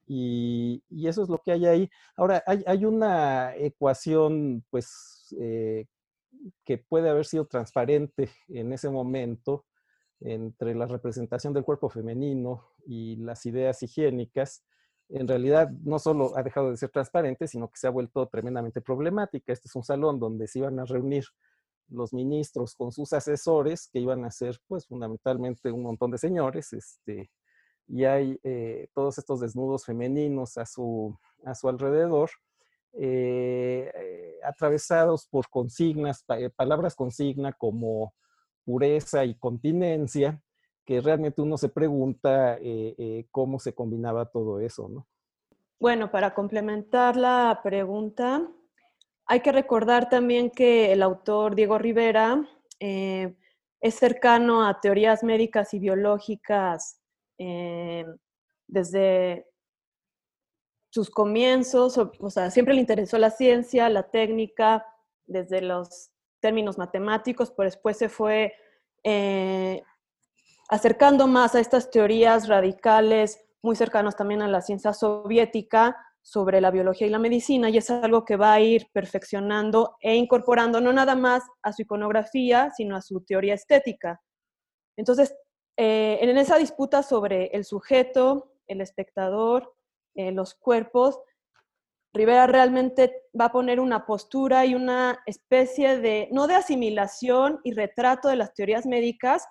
Y, 0.07 0.83
eso 1.07 1.23
es 1.23 1.29
lo 1.29 1.43
que 1.45 1.53
hay 1.53 1.67
ahí. 1.67 1.91
Ahora, 2.17 2.43
hay, 2.47 2.87
una 2.87 3.55
ecuación, 3.55 4.65
pues, 4.71 5.37
eh, 5.39 5.85
que 6.65 6.79
puede 6.79 7.11
haber 7.11 7.27
sido 7.27 7.47
transparente 7.47 8.31
en 8.49 8.73
ese 8.73 8.91
momento 8.91 9.67
entre 10.21 10.75
la 10.75 10.87
representación 10.87 11.53
del 11.53 11.65
cuerpo 11.65 11.89
femenino 11.89 12.73
y 12.87 13.17
las 13.17 13.45
ideas 13.47 13.83
higiénicas. 13.83 14.65
En 15.09 15.29
realidad, 15.29 15.71
no 15.85 15.99
solo 15.99 16.37
ha 16.37 16.43
dejado 16.43 16.71
de 16.71 16.77
ser 16.77 16.91
transparente, 16.91 17.47
sino 17.47 17.69
que 17.69 17.79
se 17.79 17.87
ha 17.87 17.91
vuelto 17.91 18.27
tremendamente 18.27 18.81
problemática. 18.81 19.53
Este 19.53 19.69
es 19.69 19.77
un 19.77 19.85
salón 19.85 20.19
donde 20.19 20.49
se 20.49 20.61
iban 20.61 20.79
a 20.81 20.85
reunir 20.85 21.25
los 21.89 22.13
ministros 22.13 22.75
con 22.75 22.91
sus 22.93 23.13
asesores, 23.13 23.89
que 23.93 24.01
iban 24.01 24.25
a 24.25 24.31
ser 24.31 24.59
pues 24.67 24.87
fundamentalmente 24.87 25.71
un 25.71 25.83
montón 25.83 26.11
de 26.11 26.19
señores, 26.19 26.73
este, 26.73 27.31
y 27.89 28.05
hay 28.05 28.41
eh, 28.43 28.89
todos 28.95 29.19
estos 29.19 29.41
desnudos 29.41 29.85
femeninos 29.85 30.57
a 30.59 30.67
su, 30.67 31.17
a 31.45 31.55
su 31.55 31.69
alrededor, 31.69 32.31
eh, 32.93 33.91
eh, 33.95 34.39
atravesados 34.45 35.27
por 35.29 35.49
consignas, 35.49 36.25
palabras 36.57 36.95
consigna 36.95 37.53
como 37.53 38.15
pureza 38.65 39.25
y 39.25 39.35
continencia, 39.35 40.41
que 40.85 41.01
realmente 41.01 41.43
uno 41.43 41.57
se 41.59 41.69
pregunta 41.69 42.59
cómo 43.31 43.59
se 43.59 43.75
combinaba 43.75 44.27
todo 44.27 44.61
eso, 44.61 44.89
¿no? 44.89 45.07
Bueno, 45.79 46.11
para 46.11 46.33
complementar 46.33 47.17
la 47.17 47.61
pregunta, 47.63 48.49
hay 49.27 49.41
que 49.41 49.53
recordar 49.53 50.09
también 50.09 50.51
que 50.51 50.93
el 50.93 51.03
autor 51.03 51.55
Diego 51.55 51.79
Rivera 51.79 52.49
eh, 52.81 53.35
es 53.81 53.95
cercano 53.95 54.67
a 54.67 54.81
teorías 54.81 55.23
médicas 55.23 55.75
y 55.75 55.81
biológicas 55.81 57.01
eh, 57.39 58.07
desde 58.69 59.47
sus 60.97 61.11
comienzos, 61.11 61.99
o, 61.99 62.31
sea, 62.31 62.51
siempre 62.51 62.73
le 62.73 62.81
interesó 62.81 63.19
la 63.19 63.31
ciencia, 63.31 63.91
la 63.91 64.05
técnica, 64.05 64.87
desde 65.27 65.61
los 65.61 66.11
términos 66.41 66.79
matemáticos, 66.79 67.51
pero 67.51 67.67
después 67.67 67.99
se 67.99 68.09
fue 68.09 68.55
eh, 69.05 69.83
acercando 70.71 71.27
más 71.27 71.55
a 71.55 71.61
estas 71.61 71.91
teorías 71.91 72.49
radicales, 72.49 73.45
muy 73.61 73.77
cercanos 73.77 74.17
también 74.17 74.41
a 74.41 74.49
la 74.49 74.63
ciencia 74.63 74.95
soviética, 74.95 75.95
sobre 76.23 76.63
la 76.63 76.71
biología 76.71 77.07
y 77.07 77.11
la 77.11 77.19
medicina, 77.19 77.69
y 77.69 77.77
es 77.77 77.91
algo 77.91 78.25
que 78.25 78.37
va 78.37 78.55
a 78.55 78.61
ir 78.61 78.89
perfeccionando 78.95 79.97
e 80.01 80.17
incorporando 80.17 80.81
no 80.81 80.95
nada 80.95 81.15
más 81.15 81.43
a 81.63 81.75
su 81.75 81.83
iconografía, 81.83 82.71
sino 82.75 82.97
a 82.97 83.03
su 83.03 83.21
teoría 83.21 83.53
estética. 83.53 84.23
Entonces, 84.97 85.37
eh, 85.77 86.19
en 86.23 86.39
esa 86.39 86.57
disputa 86.57 87.03
sobre 87.03 87.49
el 87.49 87.67
sujeto, 87.67 88.55
el 88.67 88.81
espectador, 88.81 89.76
eh, 90.17 90.33
los 90.33 90.55
cuerpos, 90.55 91.21
Rivera 92.17 92.47
realmente 92.47 93.25
va 93.39 93.47
a 93.47 93.53
poner 93.53 93.79
una 93.79 94.07
postura 94.07 94.65
y 94.65 94.75
una 94.75 95.21
especie 95.27 95.99
de, 95.99 96.29
no 96.33 96.47
de 96.47 96.55
asimilación 96.55 97.61
y 97.63 97.75
retrato 97.75 98.29
de 98.29 98.37
las 98.37 98.55
teorías 98.55 98.87
médicas, 98.87 99.47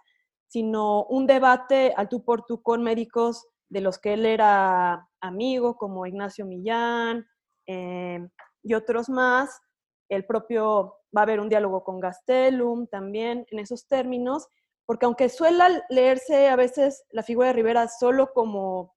sino 0.48 1.04
un 1.06 1.28
debate 1.28 1.94
al 1.96 2.10
tú 2.10 2.26
por 2.26 2.44
tú 2.44 2.64
con 2.64 2.82
médicos 2.82 3.48
de 3.70 3.82
los 3.82 4.00
que 4.00 4.14
él 4.14 4.26
era 4.26 5.08
amigo, 5.22 5.78
como 5.78 6.08
Ignacio 6.08 6.46
Millán 6.46 7.28
eh, 7.68 8.20
y 8.64 8.74
otros 8.74 9.10
más. 9.10 9.62
El 10.10 10.26
propio 10.26 10.96
va 11.16 11.22
a 11.22 11.24
haber 11.24 11.40
un 11.40 11.50
diálogo 11.50 11.84
con 11.84 12.00
Gastelum 12.00 12.88
también 12.88 13.46
en 13.52 13.60
esos 13.60 13.88
términos, 13.88 14.48
porque 14.88 15.06
aunque 15.06 15.30
suele 15.30 15.84
leerse 15.90 16.50
a 16.50 16.56
veces 16.56 17.06
la 17.12 17.22
figura 17.22 17.48
de 17.48 17.54
Rivera 17.54 17.88
solo 17.88 18.32
como 18.34 18.95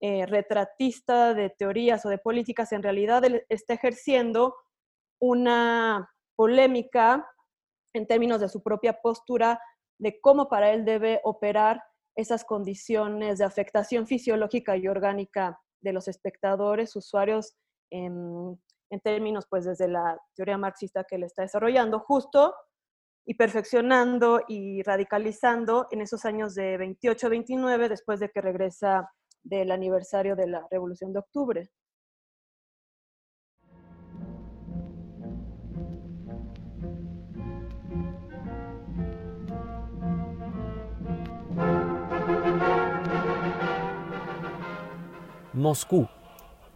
eh, 0.00 0.26
retratista 0.26 1.34
de 1.34 1.50
teorías 1.50 2.04
o 2.06 2.08
de 2.08 2.18
políticas, 2.18 2.72
en 2.72 2.82
realidad 2.82 3.24
él 3.24 3.44
está 3.48 3.74
ejerciendo 3.74 4.54
una 5.20 6.08
polémica 6.36 7.28
en 7.94 8.06
términos 8.06 8.40
de 8.40 8.48
su 8.48 8.62
propia 8.62 9.00
postura 9.00 9.60
de 9.98 10.20
cómo 10.20 10.48
para 10.48 10.70
él 10.70 10.84
debe 10.84 11.20
operar 11.24 11.82
esas 12.16 12.44
condiciones 12.44 13.38
de 13.38 13.44
afectación 13.44 14.06
fisiológica 14.06 14.76
y 14.76 14.86
orgánica 14.86 15.58
de 15.80 15.92
los 15.92 16.08
espectadores, 16.08 16.94
usuarios, 16.94 17.56
en, 17.90 18.60
en 18.90 19.00
términos 19.00 19.46
pues 19.48 19.64
desde 19.64 19.88
la 19.88 20.18
teoría 20.34 20.58
marxista 20.58 21.04
que 21.04 21.16
él 21.16 21.24
está 21.24 21.42
desarrollando, 21.42 22.00
justo 22.00 22.54
y 23.26 23.34
perfeccionando 23.34 24.42
y 24.48 24.82
radicalizando 24.82 25.86
en 25.90 26.00
esos 26.00 26.24
años 26.24 26.54
de 26.54 26.78
28-29, 26.78 27.88
después 27.88 28.20
de 28.20 28.30
que 28.30 28.40
regresa 28.40 29.10
del 29.48 29.70
aniversario 29.70 30.36
de 30.36 30.46
la 30.46 30.66
Revolución 30.70 31.12
de 31.12 31.20
Octubre. 31.20 31.70
Moscú, 45.54 46.06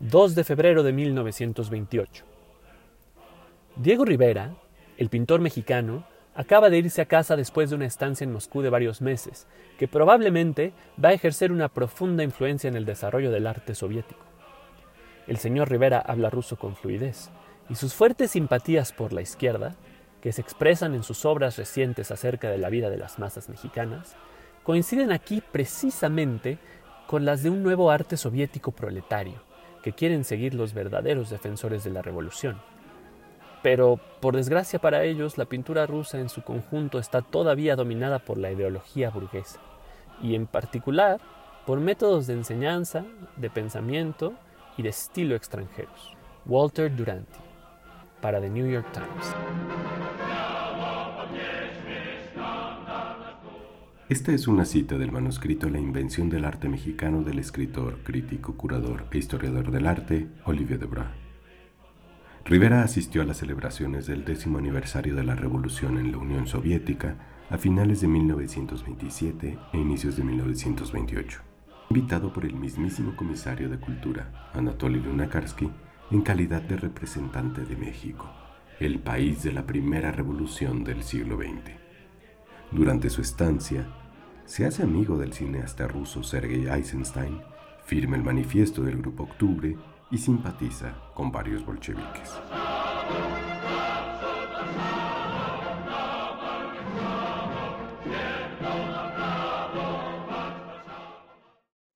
2 0.01 0.35
de 0.35 0.45
febrero 0.45 0.83
de 0.83 0.93
1928. 0.93 2.25
Diego 3.77 4.05
Rivera, 4.05 4.57
el 4.97 5.09
pintor 5.09 5.41
mexicano, 5.41 6.05
acaba 6.35 6.71
de 6.71 6.79
irse 6.79 7.03
a 7.03 7.07
casa 7.07 7.37
después 7.37 7.71
de 7.71 7.77
una 7.77 7.87
estancia 7.87 8.25
en 8.25 8.33
Moscú 8.33 8.63
de 8.63 8.71
varios 8.71 9.01
meses, 9.01 9.47
que 9.79 9.89
probablemente 9.89 10.73
va 11.03 11.11
a 11.11 11.13
ejercer 11.13 11.53
una 11.53 11.69
profunda 11.69 12.23
influencia 12.23 12.69
en 12.69 12.77
el 12.77 12.87
desarrollo 12.87 13.31
del 13.31 13.47
arte 13.47 13.75
soviético. 13.75 14.23
El 15.27 15.37
señor 15.37 15.71
Rivera 15.71 15.99
habla 15.99 16.31
ruso 16.31 16.57
con 16.57 16.75
fluidez, 16.75 17.31
y 17.69 17.75
sus 17.75 17.95
fuertes 17.95 18.33
simpatías 18.33 18.93
por 18.93 19.13
la 19.13 19.23
izquierda, 19.23 19.77
que 20.21 20.33
se 20.33 20.41
expresan 20.41 20.95
en 20.95 21.03
sus 21.03 21.25
obras 21.25 21.57
recientes 21.57 22.11
acerca 22.11 22.51
de 22.51 22.59
la 22.59 22.71
vida 22.71 22.91
de 22.91 22.97
las 22.97 23.19
masas 23.19 23.49
mexicanas, 23.49 24.17
coinciden 24.63 25.13
aquí 25.13 25.43
precisamente 25.53 26.59
con 27.07 27.25
las 27.25 27.43
de 27.43 27.51
un 27.51 27.63
nuevo 27.63 27.91
arte 27.91 28.17
soviético 28.17 28.73
proletario, 28.73 29.43
que 29.83 29.93
quieren 29.93 30.25
seguir 30.25 30.55
los 30.55 30.75
verdaderos 30.75 31.29
defensores 31.29 31.85
de 31.85 31.91
la 31.91 32.03
revolución. 32.03 32.61
Pero, 33.63 34.01
por 34.21 34.37
desgracia 34.37 34.81
para 34.81 35.05
ellos, 35.05 35.39
la 35.39 35.45
pintura 35.45 35.87
rusa 35.87 36.19
en 36.19 36.29
su 36.29 36.43
conjunto 36.43 36.99
está 36.99 37.23
todavía 37.23 37.77
dominada 37.77 38.19
por 38.19 38.39
la 38.39 38.51
ideología 38.51 39.11
burguesa, 39.11 39.61
y 40.21 40.35
en 40.35 40.47
particular 40.47 41.21
por 41.67 41.79
métodos 41.79 42.27
de 42.27 42.35
enseñanza, 42.35 43.05
de 43.37 43.49
pensamiento 43.49 44.35
y 44.77 44.83
de 44.83 44.89
estilo 44.89 45.37
extranjeros. 45.37 46.17
Walter 46.45 46.95
Duranty, 46.95 47.39
para 48.21 48.41
The 48.41 48.51
New 48.51 48.69
York 48.69 48.87
Times. 48.93 49.35
Esta 54.09 54.33
es 54.33 54.49
una 54.49 54.65
cita 54.65 54.99
del 54.99 55.13
manuscrito 55.13 55.71
La 55.71 55.79
invención 55.79 56.29
del 56.29 56.45
arte 56.45 56.69
mexicano 56.69 57.23
del 57.23 57.39
escritor, 57.39 57.99
crítico, 58.03 58.57
curador 58.57 59.07
e 59.11 59.19
historiador 59.19 59.71
del 59.71 59.87
arte, 59.87 60.29
Olivier 60.45 60.81
Debray. 60.81 61.22
Rivera 62.45 62.83
asistió 62.83 63.23
a 63.23 63.25
las 63.25 63.37
celebraciones 63.37 64.07
del 64.07 64.25
décimo 64.25 64.59
aniversario 64.59 65.15
de 65.15 65.23
la 65.23 65.37
revolución 65.37 65.97
en 65.99 66.11
la 66.11 66.19
Unión 66.19 66.49
Soviética 66.49 67.17
a 67.49 67.57
finales 67.57 68.01
de 68.01 68.09
1927 68.09 69.59
e 69.73 69.79
inicios 69.79 70.17
de 70.17 70.25
1928, 70.25 71.41
invitado 71.91 72.33
por 72.33 72.45
el 72.45 72.55
mismísimo 72.55 73.15
comisario 73.15 73.69
de 73.69 73.79
Cultura, 73.79 74.51
Anatoly 74.55 74.99
Lunakarsky, 74.99 75.71
en 76.11 76.23
calidad 76.23 76.63
de 76.63 76.77
representante 76.77 77.65
de 77.65 77.77
México, 77.77 78.29
el 78.81 78.99
país 78.99 79.45
de 79.45 79.53
la 79.53 79.65
primera 79.65 80.11
revolución 80.11 80.83
del 80.83 81.05
siglo 81.05 81.37
XX. 81.37 81.77
Durante 82.73 83.09
su 83.09 83.21
estancia, 83.21 83.87
se 84.47 84.67
hace 84.67 84.83
amigo 84.83 85.17
del 85.17 85.33
cineasta 85.33 85.87
ruso 85.87 86.25
Sergei 86.25 86.67
Eisenstein, 86.67 87.41
firma 87.85 88.17
el 88.17 88.25
manifiesto 88.25 88.83
del 88.83 88.97
Grupo 88.97 89.23
Octubre 89.23 89.77
y 90.13 90.19
simpatiza 90.19 90.95
con 91.15 91.33
varios 91.33 91.65
bolcheviques. 91.65 92.31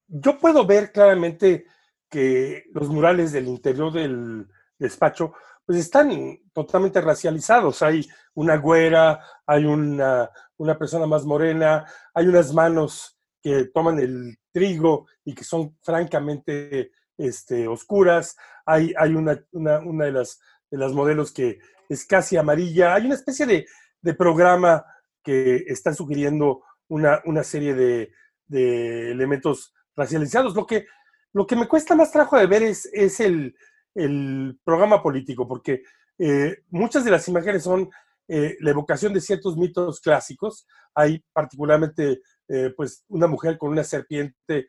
Yo 0.09 0.39
puedo 0.39 0.67
ver 0.67 0.91
claramente 0.93 1.67
que 2.09 2.65
los 2.73 2.89
murales 2.89 3.33
del 3.33 3.49
interior 3.49 3.93
del 3.93 4.49
despacho 4.79 5.35
pues 5.67 5.79
están 5.79 6.39
totalmente 6.55 7.03
racializados. 7.03 7.83
Hay 7.83 8.09
una 8.35 8.57
güera, 8.57 9.21
hay 9.45 9.67
una, 9.67 10.31
una 10.57 10.79
persona 10.79 11.07
más 11.07 11.27
morena, 11.27 11.85
hay 12.15 12.29
unas 12.29 12.55
manos 12.55 13.19
que 13.43 13.67
toman 13.67 13.99
el 13.99 14.39
trigo 14.51 15.07
y 15.23 15.35
que 15.35 15.45
son 15.45 15.77
francamente 15.83 16.93
este, 17.19 17.69
oscuras, 17.69 18.37
hay, 18.65 18.93
hay 18.99 19.15
una, 19.15 19.43
una, 19.53 20.05
de, 20.05 20.13
las, 20.13 20.41
de 20.71 20.89
modelos 20.89 21.33
que 21.33 21.59
es 21.89 22.05
casi 22.05 22.37
amarilla, 22.37 22.95
hay 22.95 23.07
una 23.07 23.15
especie 23.15 23.47
de, 23.47 23.67
de 24.01 24.15
programa 24.15 24.85
que 25.23 25.65
está 25.67 25.93
sugiriendo 25.93 26.63
una, 26.89 27.21
una 27.25 27.43
serie 27.43 27.75
de, 27.75 28.13
de, 28.47 29.11
elementos 29.11 29.75
racializados. 29.97 30.55
Lo 30.55 30.67
que, 30.67 30.87
lo 31.33 31.47
que 31.47 31.57
me 31.57 31.69
cuesta 31.69 31.95
más 31.95 32.13
trabajo 32.13 32.39
de 32.39 32.47
ver 32.47 32.63
es, 32.63 32.89
es 32.93 33.21
el, 33.21 33.57
el, 33.95 34.59
programa 34.65 35.03
político, 35.03 35.49
porque 35.49 35.83
eh, 36.19 36.59
muchas 36.71 37.05
de 37.05 37.11
las 37.11 37.27
imágenes 37.29 37.63
son 37.63 37.91
eh, 38.29 38.57
la 38.61 38.71
evocación 38.71 39.13
de 39.13 39.21
ciertos 39.21 39.57
mitos 39.57 40.01
clásicos. 40.01 40.67
Hay 40.95 41.25
particularmente 41.33 42.21
eh, 42.49 42.73
pues 42.77 43.05
una 43.09 43.27
mujer 43.27 43.59
con 43.59 43.71
una 43.71 43.85
serpiente 43.85 44.67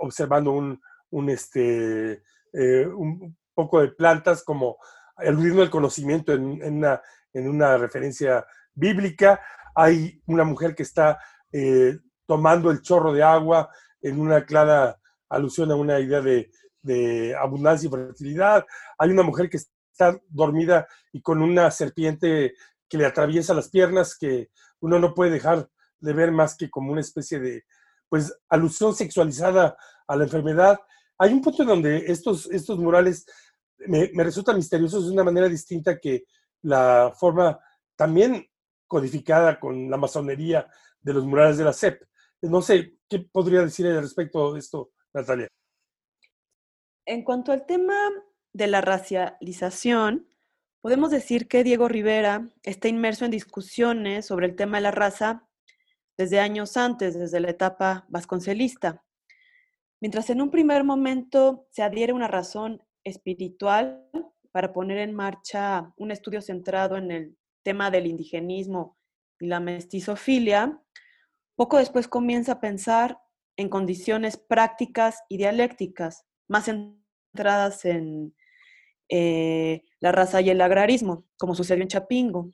observando 0.00 0.52
un, 0.52 0.80
un, 1.16 1.30
este, 1.30 2.22
eh, 2.52 2.86
un 2.86 3.36
poco 3.54 3.80
de 3.80 3.88
plantas 3.88 4.44
como 4.44 4.76
aludiendo 5.16 5.62
al 5.62 5.70
conocimiento 5.70 6.34
en, 6.34 6.62
una, 6.62 7.00
en, 7.32 7.48
una, 7.48 7.78
referencia 7.78 8.46
bíblica. 8.74 9.40
Hay 9.74 10.20
una 10.26 10.44
mujer 10.44 10.74
que 10.74 10.82
está 10.82 11.18
eh, 11.52 11.98
tomando 12.26 12.70
el 12.70 12.82
chorro 12.82 13.14
de 13.14 13.22
agua 13.22 13.70
en 14.02 14.20
una 14.20 14.44
clara 14.44 15.00
alusión 15.30 15.70
a 15.72 15.76
una 15.76 15.98
idea 15.98 16.20
de, 16.20 16.50
de 16.82 17.34
abundancia 17.34 17.86
y 17.86 17.90
fertilidad. 17.90 18.66
Hay 18.98 19.10
una 19.10 19.22
mujer 19.22 19.48
que 19.48 19.56
está 19.56 20.20
dormida 20.28 20.86
y 21.12 21.22
con 21.22 21.40
una 21.40 21.70
serpiente 21.70 22.52
que 22.90 22.98
le 22.98 23.06
atraviesa 23.06 23.54
las 23.54 23.70
piernas 23.70 24.18
que 24.18 24.50
uno 24.80 24.98
no 24.98 25.14
puede 25.14 25.30
dejar 25.30 25.70
de 25.98 26.12
ver 26.12 26.30
más 26.30 26.56
que 26.56 26.68
como 26.68 26.92
una 26.92 27.00
especie 27.00 27.40
de 27.40 27.64
pues 28.10 28.38
alusión 28.50 28.94
sexualizada 28.94 29.78
a 30.06 30.14
la 30.14 30.24
enfermedad 30.24 30.78
hay 31.18 31.32
un 31.32 31.42
punto 31.42 31.62
en 31.62 31.68
donde 31.68 31.96
estos, 32.06 32.50
estos 32.50 32.78
murales 32.78 33.26
me, 33.78 34.08
resultan 34.22 34.56
misteriosos 34.56 35.06
de 35.06 35.12
una 35.12 35.24
manera 35.24 35.48
distinta 35.48 35.98
que 35.98 36.24
la 36.62 37.12
forma 37.18 37.58
también 37.94 38.48
codificada 38.86 39.58
con 39.58 39.90
la 39.90 39.96
masonería 39.96 40.68
de 41.00 41.12
los 41.12 41.24
murales 41.24 41.58
de 41.58 41.64
la 41.64 41.72
CEP. 41.72 42.02
No 42.42 42.62
sé, 42.62 42.98
¿qué 43.08 43.20
podría 43.20 43.62
decir 43.62 43.86
respecto 43.86 44.52
de 44.52 44.60
esto, 44.60 44.90
Natalia? 45.12 45.48
En 47.06 47.22
cuanto 47.22 47.52
al 47.52 47.66
tema 47.66 47.94
de 48.52 48.66
la 48.66 48.80
racialización, 48.80 50.28
podemos 50.80 51.10
decir 51.10 51.48
que 51.48 51.64
Diego 51.64 51.88
Rivera 51.88 52.50
está 52.62 52.88
inmerso 52.88 53.24
en 53.24 53.30
discusiones 53.30 54.26
sobre 54.26 54.46
el 54.46 54.56
tema 54.56 54.78
de 54.78 54.82
la 54.82 54.90
raza 54.90 55.48
desde 56.16 56.40
años 56.40 56.76
antes, 56.76 57.18
desde 57.18 57.40
la 57.40 57.50
etapa 57.50 58.06
vasconcelista. 58.08 59.05
Mientras 60.00 60.28
en 60.30 60.42
un 60.42 60.50
primer 60.50 60.84
momento 60.84 61.66
se 61.70 61.82
adhiere 61.82 62.12
una 62.12 62.28
razón 62.28 62.82
espiritual 63.04 64.08
para 64.52 64.72
poner 64.72 64.98
en 64.98 65.14
marcha 65.14 65.92
un 65.96 66.10
estudio 66.10 66.42
centrado 66.42 66.96
en 66.96 67.10
el 67.10 67.36
tema 67.62 67.90
del 67.90 68.06
indigenismo 68.06 68.96
y 69.40 69.46
la 69.46 69.60
mestizofilia, 69.60 70.80
poco 71.56 71.78
después 71.78 72.08
comienza 72.08 72.52
a 72.52 72.60
pensar 72.60 73.18
en 73.56 73.68
condiciones 73.68 74.36
prácticas 74.36 75.22
y 75.28 75.38
dialécticas, 75.38 76.26
más 76.48 76.66
centradas 76.66 77.84
en 77.84 78.34
eh, 79.08 79.82
la 80.00 80.12
raza 80.12 80.40
y 80.40 80.50
el 80.50 80.60
agrarismo, 80.60 81.24
como 81.38 81.54
sucedió 81.54 81.82
en 81.82 81.88
Chapingo, 81.88 82.50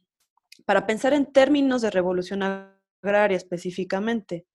para 0.64 0.86
pensar 0.86 1.12
en 1.12 1.32
términos 1.32 1.82
de 1.82 1.90
revolución 1.90 2.42
agraria 3.02 3.36
específicamente, 3.36 4.46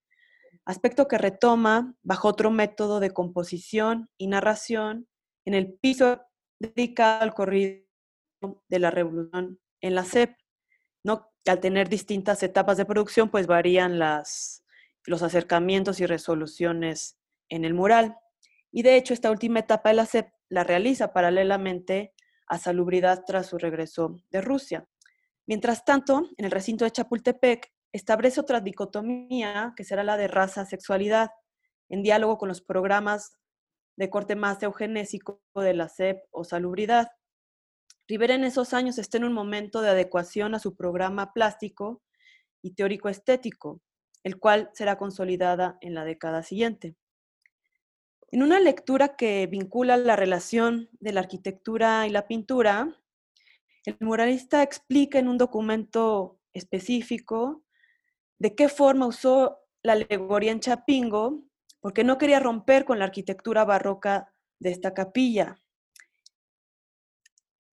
aspecto 0.67 1.07
que 1.07 1.17
retoma 1.17 1.95
bajo 2.03 2.27
otro 2.27 2.51
método 2.51 2.99
de 2.99 3.11
composición 3.11 4.09
y 4.17 4.27
narración 4.27 5.07
en 5.45 5.53
el 5.53 5.73
piso 5.73 6.21
dedicado 6.59 7.21
al 7.21 7.33
corrido 7.33 7.85
de 8.67 8.79
la 8.79 8.91
revolución 8.91 9.59
en 9.79 9.95
la 9.95 10.03
CEP, 10.03 10.35
¿no? 11.05 11.31
Al 11.47 11.61
tener 11.61 11.87
distintas 11.87 12.43
etapas 12.43 12.75
de 12.75 12.83
producción, 12.83 13.29
pues 13.29 13.47
varían 13.47 13.97
las, 13.97 14.65
los 15.05 15.23
acercamientos 15.23 16.01
y 16.01 16.05
resoluciones 16.05 17.17
en 17.47 17.63
el 17.63 17.73
mural. 17.73 18.17
Y 18.69 18.83
de 18.83 18.97
hecho, 18.97 19.13
esta 19.13 19.31
última 19.31 19.59
etapa 19.59 19.89
de 19.89 19.95
la 19.95 20.05
CEP 20.05 20.27
la 20.49 20.65
realiza 20.65 21.13
paralelamente 21.13 22.13
a 22.45 22.57
Salubridad 22.57 23.23
tras 23.25 23.47
su 23.47 23.57
regreso 23.57 24.17
de 24.31 24.41
Rusia. 24.41 24.85
Mientras 25.45 25.85
tanto, 25.85 26.29
en 26.35 26.43
el 26.43 26.51
recinto 26.51 26.83
de 26.83 26.91
Chapultepec 26.91 27.71
establece 27.91 28.39
otra 28.39 28.61
dicotomía 28.61 29.73
que 29.75 29.83
será 29.83 30.03
la 30.03 30.17
de 30.17 30.27
raza-sexualidad, 30.27 31.31
en 31.89 32.03
diálogo 32.03 32.37
con 32.37 32.49
los 32.49 32.61
programas 32.61 33.37
de 33.97 34.09
corte 34.09 34.35
más 34.35 34.61
eugenésico 34.61 35.41
de 35.55 35.73
la 35.73 35.89
CEP 35.89 36.23
o 36.31 36.43
Salubridad. 36.43 37.09
Rivera 38.07 38.35
en 38.35 38.43
esos 38.43 38.73
años 38.73 38.97
está 38.97 39.17
en 39.17 39.25
un 39.25 39.33
momento 39.33 39.81
de 39.81 39.89
adecuación 39.89 40.55
a 40.55 40.59
su 40.59 40.75
programa 40.75 41.33
plástico 41.33 42.01
y 42.61 42.73
teórico 42.75 43.09
estético, 43.09 43.81
el 44.23 44.39
cual 44.39 44.69
será 44.73 44.97
consolidada 44.97 45.77
en 45.81 45.93
la 45.93 46.05
década 46.05 46.43
siguiente. 46.43 46.95
En 48.29 48.43
una 48.43 48.59
lectura 48.59 49.15
que 49.15 49.47
vincula 49.47 49.97
la 49.97 50.15
relación 50.15 50.89
de 50.99 51.13
la 51.13 51.21
arquitectura 51.21 52.05
y 52.07 52.09
la 52.09 52.27
pintura, 52.27 52.93
el 53.85 53.95
muralista 54.01 54.63
explica 54.63 55.17
en 55.17 55.29
un 55.29 55.37
documento 55.37 56.39
específico 56.53 57.63
de 58.39 58.55
qué 58.55 58.69
forma 58.69 59.07
usó 59.07 59.59
la 59.83 59.93
alegoría 59.93 60.51
en 60.51 60.59
Chapingo, 60.59 61.43
porque 61.79 62.03
no 62.03 62.17
quería 62.17 62.39
romper 62.39 62.85
con 62.85 62.99
la 62.99 63.05
arquitectura 63.05 63.65
barroca 63.65 64.33
de 64.59 64.71
esta 64.71 64.93
capilla. 64.93 65.57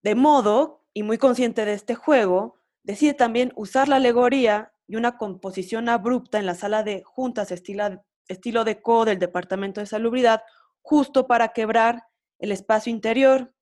De 0.03 0.15
modo, 0.15 0.85
y 0.93 1.03
muy 1.03 1.17
consciente 1.17 1.65
de 1.65 1.73
este 1.73 1.95
juego, 1.95 2.55
decide 2.83 3.13
también 3.13 3.51
usar 3.55 3.89
la 3.89 3.97
alegoría 3.97 4.71
y 4.87 4.95
una 4.95 5.17
composición 5.17 5.89
abrupta 5.89 6.39
en 6.39 6.45
la 6.45 6.55
sala 6.55 6.83
de 6.83 7.03
juntas 7.03 7.51
estilo, 7.51 8.03
estilo 8.27 8.63
deco 8.63 9.05
del 9.05 9.19
Departamento 9.19 9.81
de 9.81 9.87
Salubridad, 9.87 10.43
justo 10.81 11.25
para 11.27 11.49
quebrar 11.49 12.03
el 12.39 12.51
espacio 12.51 12.91
interior, 12.91 13.53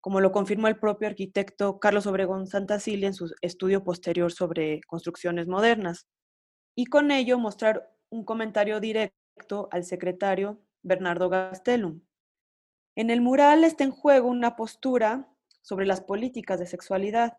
como 0.00 0.20
lo 0.20 0.32
confirmó 0.32 0.68
el 0.68 0.78
propio 0.78 1.08
arquitecto 1.08 1.80
Carlos 1.80 2.06
Obregón 2.06 2.46
Santacilia 2.46 3.08
en 3.08 3.14
su 3.14 3.34
estudio 3.40 3.82
posterior 3.82 4.32
sobre 4.32 4.82
construcciones 4.82 5.46
modernas, 5.46 6.06
y 6.74 6.86
con 6.86 7.10
ello 7.10 7.38
mostrar 7.38 7.92
un 8.10 8.24
comentario 8.24 8.80
directo 8.80 9.68
al 9.70 9.84
secretario 9.84 10.58
Bernardo 10.82 11.28
Gastelum. 11.28 12.00
En 12.96 13.10
el 13.10 13.20
mural 13.20 13.64
está 13.64 13.84
en 13.84 13.90
juego 13.90 14.28
una 14.28 14.56
postura 14.56 15.28
sobre 15.62 15.86
las 15.86 16.00
políticas 16.00 16.58
de 16.58 16.66
sexualidad, 16.66 17.38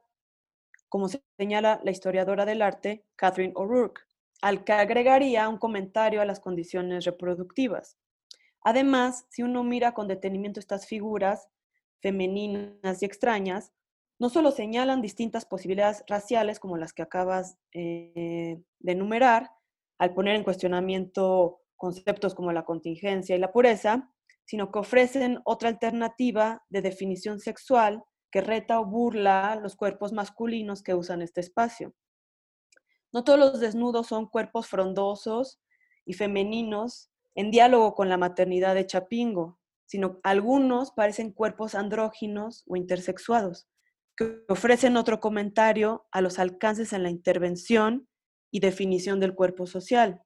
como 0.89 1.09
señala 1.37 1.79
la 1.83 1.91
historiadora 1.91 2.45
del 2.45 2.61
arte 2.61 3.05
Catherine 3.15 3.53
O'Rourke, 3.55 4.01
al 4.41 4.63
que 4.63 4.73
agregaría 4.73 5.47
un 5.47 5.57
comentario 5.57 6.21
a 6.21 6.25
las 6.25 6.39
condiciones 6.39 7.05
reproductivas. 7.05 7.97
Además, 8.63 9.25
si 9.29 9.43
uno 9.43 9.63
mira 9.63 9.93
con 9.93 10.07
detenimiento 10.07 10.59
estas 10.59 10.85
figuras 10.85 11.49
femeninas 12.01 13.01
y 13.01 13.05
extrañas, 13.05 13.71
no 14.21 14.29
solo 14.29 14.51
señalan 14.51 15.01
distintas 15.01 15.45
posibilidades 15.45 16.03
raciales 16.07 16.60
como 16.60 16.77
las 16.77 16.93
que 16.93 17.01
acabas 17.01 17.57
eh, 17.73 18.62
de 18.79 18.91
enumerar, 18.91 19.49
al 19.97 20.13
poner 20.13 20.36
en 20.36 20.43
cuestionamiento 20.43 21.62
conceptos 21.75 22.36
como 22.36 22.51
la 22.51 22.63
contingencia 22.63 23.36
y 23.36 23.39
la 23.39 23.51
pureza, 23.51 24.13
sino 24.45 24.71
que 24.71 24.77
ofrecen 24.77 25.39
otra 25.43 25.69
alternativa 25.69 26.63
de 26.69 26.84
definición 26.84 27.39
sexual 27.39 28.03
que 28.29 28.41
reta 28.41 28.79
o 28.79 28.86
burla 28.86 29.55
los 29.55 29.75
cuerpos 29.75 30.13
masculinos 30.13 30.84
que 30.84 30.93
usan 30.93 31.23
este 31.23 31.41
espacio. 31.41 31.95
No 33.12 33.23
todos 33.23 33.39
los 33.39 33.60
desnudos 33.60 34.05
son 34.05 34.27
cuerpos 34.27 34.67
frondosos 34.67 35.60
y 36.05 36.13
femeninos 36.13 37.10
en 37.34 37.49
diálogo 37.49 37.95
con 37.95 38.07
la 38.07 38.17
maternidad 38.17 38.75
de 38.75 38.86
Chapingo, 38.86 39.57
sino 39.88 40.19
algunos 40.21 40.91
parecen 40.91 41.31
cuerpos 41.31 41.73
andróginos 41.73 42.63
o 42.67 42.75
intersexuados, 42.75 43.67
ofrecen 44.47 44.97
otro 44.97 45.19
comentario 45.19 46.07
a 46.12 46.21
los 46.21 46.39
alcances 46.39 46.93
en 46.93 47.03
la 47.03 47.10
intervención 47.10 48.07
y 48.51 48.60
definición 48.60 49.19
del 49.19 49.36
cuerpo 49.36 49.65
social. 49.67 50.21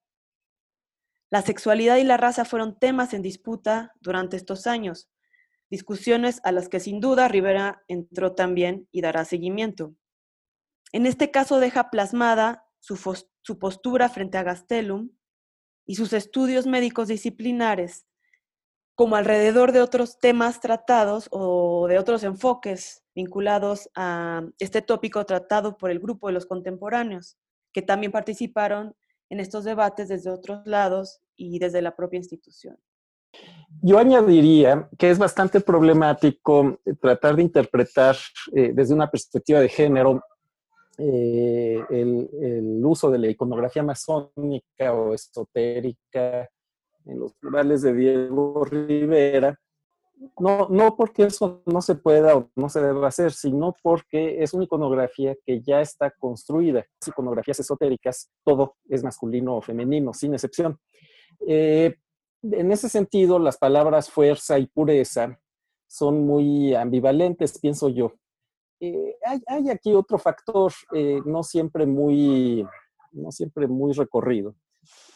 La 1.30 1.42
sexualidad 1.42 1.98
y 1.98 2.04
la 2.04 2.18
raza 2.18 2.46
fueron 2.46 2.80
temas 2.80 3.14
en 3.14 3.22
disputa 3.22 3.94
durante 4.00 4.38
estos 4.38 4.68
años, 4.68 5.10
discusiones 5.70 6.40
a 6.44 6.52
las 6.52 6.70
que 6.70 6.80
sin 6.80 7.00
duda 7.00 7.28
Rivera 7.28 7.84
entró 7.88 8.34
también 8.34 8.88
y 8.92 9.02
dará 9.02 9.26
seguimiento. 9.26 9.96
En 10.92 11.06
este 11.06 11.32
caso 11.32 11.60
deja 11.60 11.90
plasmada 11.90 12.66
su, 12.80 12.96
su 13.42 13.60
postura 13.60 14.10
frente 14.10 14.38
a 14.38 14.44
Gastelum 14.44 15.10
y 15.86 15.96
sus 15.96 16.14
estudios 16.14 16.68
médicos 16.68 17.08
disciplinares, 17.08 18.06
como 18.96 19.18
alrededor 19.18 19.74
de 19.74 19.82
otros 19.82 20.20
temas 20.20 20.62
tratados 20.62 21.28
o 21.32 21.88
de 21.88 22.00
otros 22.00 22.24
enfoques 22.24 23.04
vinculados 23.14 23.90
a 23.96 24.44
este 24.60 24.82
tópico 24.82 25.26
tratado 25.26 25.78
por 25.78 25.92
el 25.92 26.00
grupo 26.00 26.28
de 26.28 26.34
los 26.34 26.46
contemporáneos, 26.46 27.38
que 27.74 27.82
también 27.82 28.12
participaron 28.12 28.96
en 29.30 29.40
estos 29.40 29.66
debates 29.66 30.08
desde 30.08 30.30
otros 30.30 30.66
lados 30.66 31.22
y 31.36 31.60
desde 31.60 31.82
la 31.82 31.96
propia 31.96 32.18
institución. 32.18 32.78
Yo 33.82 33.98
añadiría 33.98 34.90
que 34.98 35.10
es 35.10 35.18
bastante 35.18 35.60
problemático 35.60 36.80
eh, 36.86 36.94
tratar 36.94 37.36
de 37.36 37.42
interpretar 37.42 38.16
eh, 38.54 38.72
desde 38.74 38.94
una 38.94 39.12
perspectiva 39.12 39.60
de 39.60 39.68
género 39.68 40.24
eh, 40.98 41.84
el, 41.90 42.30
el, 42.42 42.86
uso 42.86 43.12
de 43.12 43.18
la 43.18 43.28
iconografía 43.28 43.84
masónica 43.84 44.94
o 44.94 45.14
esotérica 45.14 46.50
en 47.06 47.20
los 47.20 47.34
plurales 47.36 47.82
de 47.82 47.94
Diego 47.94 48.66
Rivera, 48.66 49.60
no, 50.40 50.68
no 50.70 50.96
porque 50.96 51.24
eso 51.24 51.62
no 51.66 51.82
se 51.82 51.96
pueda 51.96 52.38
o 52.38 52.50
no 52.56 52.70
se 52.70 52.82
deba 52.82 53.08
hacer, 53.08 53.32
sino 53.32 53.76
porque 53.82 54.42
es 54.42 54.54
una 54.54 54.64
iconografía 54.64 55.36
que 55.46 55.62
ya 55.62 55.82
está 55.82 56.12
construida. 56.12 56.86
Las 57.00 57.08
iconografías 57.08 57.60
esotéricas, 57.60 58.32
todo 58.44 58.76
es 58.90 59.04
masculino 59.04 59.58
o 59.58 59.62
femenino, 59.62 60.14
sin 60.14 60.34
excepción. 60.34 60.80
Eh, 61.48 61.96
en 62.44 62.72
ese 62.72 62.90
sentido, 62.90 63.40
las 63.40 63.58
palabras 63.58 64.10
fuerza 64.10 64.60
y 64.60 64.68
pureza 64.68 65.40
son 65.88 66.26
muy 66.26 66.74
ambivalentes, 66.76 67.60
pienso 67.60 67.90
yo. 67.90 68.14
Eh, 68.80 69.16
hay, 69.48 69.70
aquí 69.70 69.94
otro 69.94 70.18
factor 70.18 70.72
eh, 70.94 71.22
no, 71.26 71.44
siempre 71.44 71.86
muy, 71.86 72.66
no 73.12 73.32
siempre 73.32 73.68
muy 73.68 73.94
recorrido, 73.94 74.56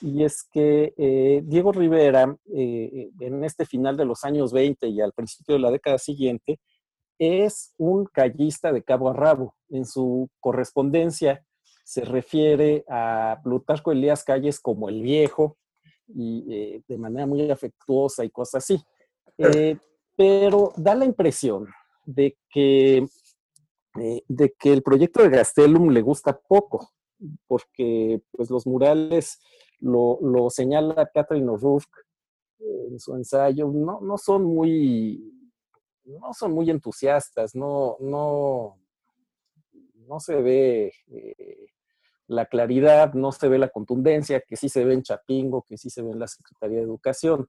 y 0.01 0.23
es 0.23 0.43
que 0.43 0.93
eh, 0.97 1.41
Diego 1.43 1.71
Rivera, 1.71 2.35
en 2.45 3.43
este 3.43 3.65
final 3.65 3.97
de 3.97 4.05
los 4.05 4.23
años 4.23 4.53
20 4.53 4.87
y 4.87 5.01
al 5.01 5.13
principio 5.13 5.55
de 5.55 5.61
la 5.61 5.71
década 5.71 5.97
siguiente, 5.97 6.59
es 7.17 7.73
un 7.77 8.05
callista 8.05 8.71
de 8.71 8.83
cabo 8.83 9.09
a 9.09 9.13
rabo. 9.13 9.55
En 9.69 9.85
su 9.85 10.29
correspondencia 10.39 11.43
se 11.83 12.05
refiere 12.05 12.85
a 12.89 13.39
Plutarco 13.43 13.91
Elías 13.91 14.23
Calles 14.23 14.59
como 14.59 14.89
el 14.89 15.01
viejo, 15.01 15.57
y 16.07 16.81
de 16.87 16.97
manera 16.97 17.27
muy 17.27 17.51
afectuosa 17.51 18.25
y 18.25 18.29
cosas 18.29 18.63
así. 18.63 18.81
pero 20.15 20.73
da 20.75 20.95
la 20.95 21.05
impresión 21.05 21.67
de 22.05 22.35
que 22.49 23.05
eh, 23.97 24.23
de 24.27 24.53
que 24.57 24.71
el 24.71 24.83
proyecto 24.83 25.23
de 25.23 25.29
Gastelum 25.29 25.89
le 25.89 26.01
gusta 26.01 26.39
poco, 26.39 26.91
porque 27.47 28.21
pues, 28.31 28.49
los 28.49 28.65
murales, 28.67 29.39
lo, 29.79 30.19
lo 30.21 30.49
señala 30.49 31.09
Catherine 31.13 31.49
O'Rourke 31.49 32.01
en 32.59 32.99
su 32.99 33.15
ensayo, 33.15 33.67
no, 33.67 34.01
no 34.01 34.17
son 34.17 34.43
muy 34.43 35.39
no 36.09 36.33
son 36.33 36.53
muy 36.53 36.69
entusiastas, 36.69 37.55
no, 37.55 37.97
no, 37.99 38.79
no 40.07 40.19
se 40.19 40.41
ve 40.41 40.91
eh, 41.11 41.67
la 42.27 42.45
claridad, 42.45 43.13
no 43.13 43.31
se 43.31 43.47
ve 43.47 43.57
la 43.57 43.69
contundencia 43.69 44.41
que 44.41 44.55
sí 44.55 44.69
se 44.69 44.85
ve 44.85 44.93
en 44.93 45.03
Chapingo, 45.03 45.63
que 45.67 45.77
sí 45.77 45.89
se 45.89 46.01
ve 46.01 46.11
en 46.11 46.19
la 46.19 46.27
Secretaría 46.27 46.77
de 46.77 46.83
Educación. 46.83 47.47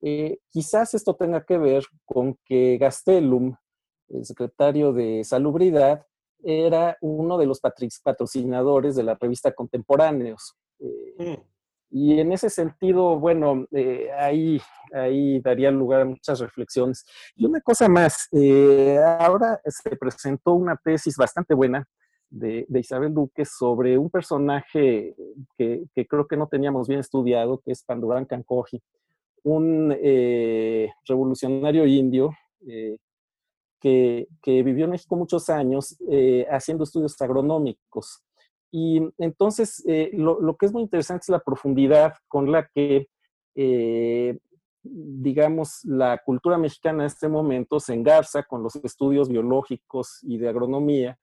Eh, 0.00 0.38
quizás 0.50 0.94
esto 0.94 1.16
tenga 1.16 1.44
que 1.44 1.58
ver 1.58 1.84
con 2.04 2.38
que 2.44 2.78
Gastelum, 2.78 3.56
el 4.08 4.24
secretario 4.24 4.92
de 4.92 5.24
Salubridad, 5.24 6.06
era 6.42 6.96
uno 7.00 7.38
de 7.38 7.46
los 7.46 7.60
patrocinadores 7.60 8.96
de 8.96 9.02
la 9.02 9.14
revista 9.14 9.52
Contemporáneos. 9.52 10.56
Eh, 10.80 11.14
mm. 11.18 11.58
Y 11.90 12.20
en 12.20 12.32
ese 12.32 12.50
sentido, 12.50 13.18
bueno, 13.18 13.66
eh, 13.70 14.10
ahí, 14.18 14.60
ahí 14.92 15.40
daría 15.40 15.70
lugar 15.70 16.02
a 16.02 16.04
muchas 16.04 16.38
reflexiones. 16.40 17.06
Y 17.34 17.46
una 17.46 17.60
cosa 17.60 17.88
más, 17.88 18.28
eh, 18.32 18.98
ahora 19.18 19.60
se 19.64 19.96
presentó 19.96 20.52
una 20.52 20.76
tesis 20.76 21.16
bastante 21.16 21.54
buena 21.54 21.88
de, 22.28 22.66
Isabel 22.74 23.14
Duque 23.14 23.46
sobre 23.46 23.96
un 23.96 24.10
personaje 24.10 25.16
que, 25.56 25.86
creo 26.06 26.26
que 26.26 26.36
no 26.36 26.46
teníamos 26.46 26.88
bien 26.88 27.00
estudiado, 27.00 27.62
que 27.64 27.72
es 27.72 27.82
Pandurán 27.82 28.26
Kankoji, 28.26 28.82
un 29.44 29.96
eh, 29.98 30.90
revolucionario 31.06 31.86
indio 31.86 32.32
que, 33.80 34.28
vivió 34.44 34.84
en 34.84 34.92
México 34.92 35.16
muchos 35.16 35.48
años 35.48 35.96
haciendo 36.50 36.84
estudios 36.84 37.20
agronómicos. 37.20 38.24
Y 38.70 39.00
entonces, 39.18 39.82
eh, 39.86 40.10
lo, 40.12 40.56
que 40.56 40.66
es 40.66 40.72
muy 40.72 40.82
interesante 40.82 41.22
es 41.22 41.28
la 41.30 41.40
profundidad 41.40 42.14
con 42.28 42.52
la 42.52 42.68
que, 42.68 43.08
eh, 43.54 44.38
digamos, 44.82 45.84
la 45.84 46.18
cultura 46.18 46.58
mexicana 46.58 47.04
en 47.04 47.06
este 47.06 47.28
momento 47.28 47.80
se 47.80 47.94
engarza 47.94 48.42
con 48.42 48.62
los 48.62 48.76
estudios 48.76 49.28
biológicos 49.28 50.20
y 50.22 50.38
de 50.38 50.48
agronomía, 50.48 51.18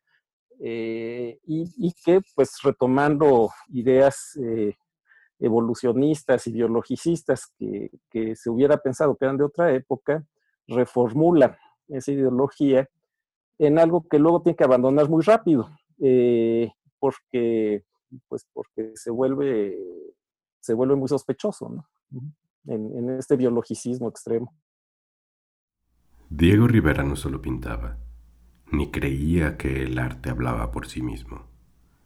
eh, 0.60 1.40
y, 1.46 1.94
que, 2.04 2.22
pues, 2.34 2.60
retomando 2.64 3.50
ideas 3.70 4.40
evolucionistas 5.38 6.48
y 6.48 6.54
biologicistas 6.54 7.52
que, 7.60 7.92
que, 8.10 8.36
se 8.36 8.50
hubiera 8.50 8.78
pensado 8.78 9.16
que 9.16 9.26
eran 9.26 9.38
de 9.38 9.44
otra 9.44 9.72
época, 9.74 10.26
reformula 10.68 11.60
esa 11.88 12.12
ideología 12.12 12.90
en 13.58 13.80
algo 13.80 14.06
que 14.08 14.20
luego 14.20 14.42
tiene 14.42 14.56
que 14.56 14.64
abandonar 14.64 15.10
muy 15.10 15.24
rápido 15.24 15.70
porque, 17.00 17.84
pues 18.28 18.46
porque 18.54 18.92
se 18.96 19.12
vuelve, 19.12 19.78
se 20.60 20.74
vuelve 20.74 20.96
muy 20.96 21.08
sospechoso 21.08 21.86
en, 22.68 22.98
en 22.98 23.10
este 23.12 23.36
biologicismo 23.38 24.10
extremo. 24.10 24.54
Diego 26.30 26.68
Rivera 26.68 27.04
no 27.04 27.16
solo 27.16 27.42
pintaba, 27.42 27.98
ni 28.72 28.92
creía 28.92 29.58
que 29.58 29.84
el 29.84 30.00
arte 30.00 30.32
hablaba 30.32 30.72
por 30.72 30.88
sí 30.88 31.02
mismo. 31.02 31.46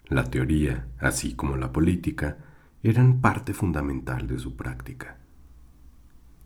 La 0.07 0.25
teoría, 0.25 0.87
así 0.99 1.35
como 1.35 1.55
la 1.55 1.71
política, 1.71 2.37
eran 2.83 3.21
parte 3.21 3.53
fundamental 3.53 4.27
de 4.27 4.39
su 4.39 4.55
práctica. 4.55 5.19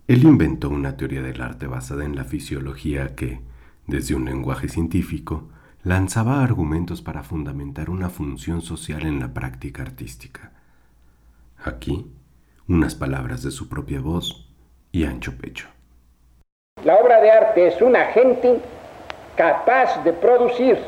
Él 0.05 0.23
inventó 0.23 0.69
una 0.69 0.97
teoría 0.97 1.21
del 1.21 1.41
arte 1.41 1.65
basada 1.65 2.03
en 2.03 2.17
la 2.17 2.25
fisiología 2.25 3.15
que, 3.15 3.39
desde 3.87 4.15
un 4.15 4.25
lenguaje 4.25 4.67
científico, 4.67 5.47
lanzaba 5.81 6.43
argumentos 6.43 7.01
para 7.01 7.23
fundamentar 7.23 7.89
una 7.89 8.09
función 8.09 8.61
social 8.61 9.05
en 9.05 9.21
la 9.21 9.33
práctica 9.33 9.81
artística. 9.81 10.51
Aquí, 11.63 12.11
unas 12.67 12.95
palabras 12.95 13.43
de 13.43 13.51
su 13.51 13.69
propia 13.69 14.01
voz 14.01 14.49
y 14.91 15.05
ancho 15.05 15.37
pecho. 15.37 15.67
La 16.83 16.97
obra 16.97 17.21
de 17.21 17.31
arte 17.31 17.67
es 17.67 17.81
un 17.81 17.95
agente 17.95 18.59
capaz 19.37 20.03
de 20.03 20.11
producir 20.11 20.79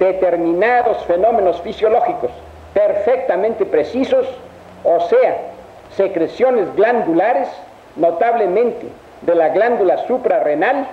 determinados 0.00 1.04
fenómenos 1.06 1.60
fisiológicos 1.62 2.32
perfectamente 2.74 3.64
precisos, 3.64 4.26
o 4.82 5.00
sea, 5.08 5.52
secreciones 5.96 6.74
glandulares, 6.74 7.48
notablemente 7.96 8.88
de 9.22 9.34
la 9.34 9.48
glándula 9.48 10.06
suprarrenal, 10.06 10.86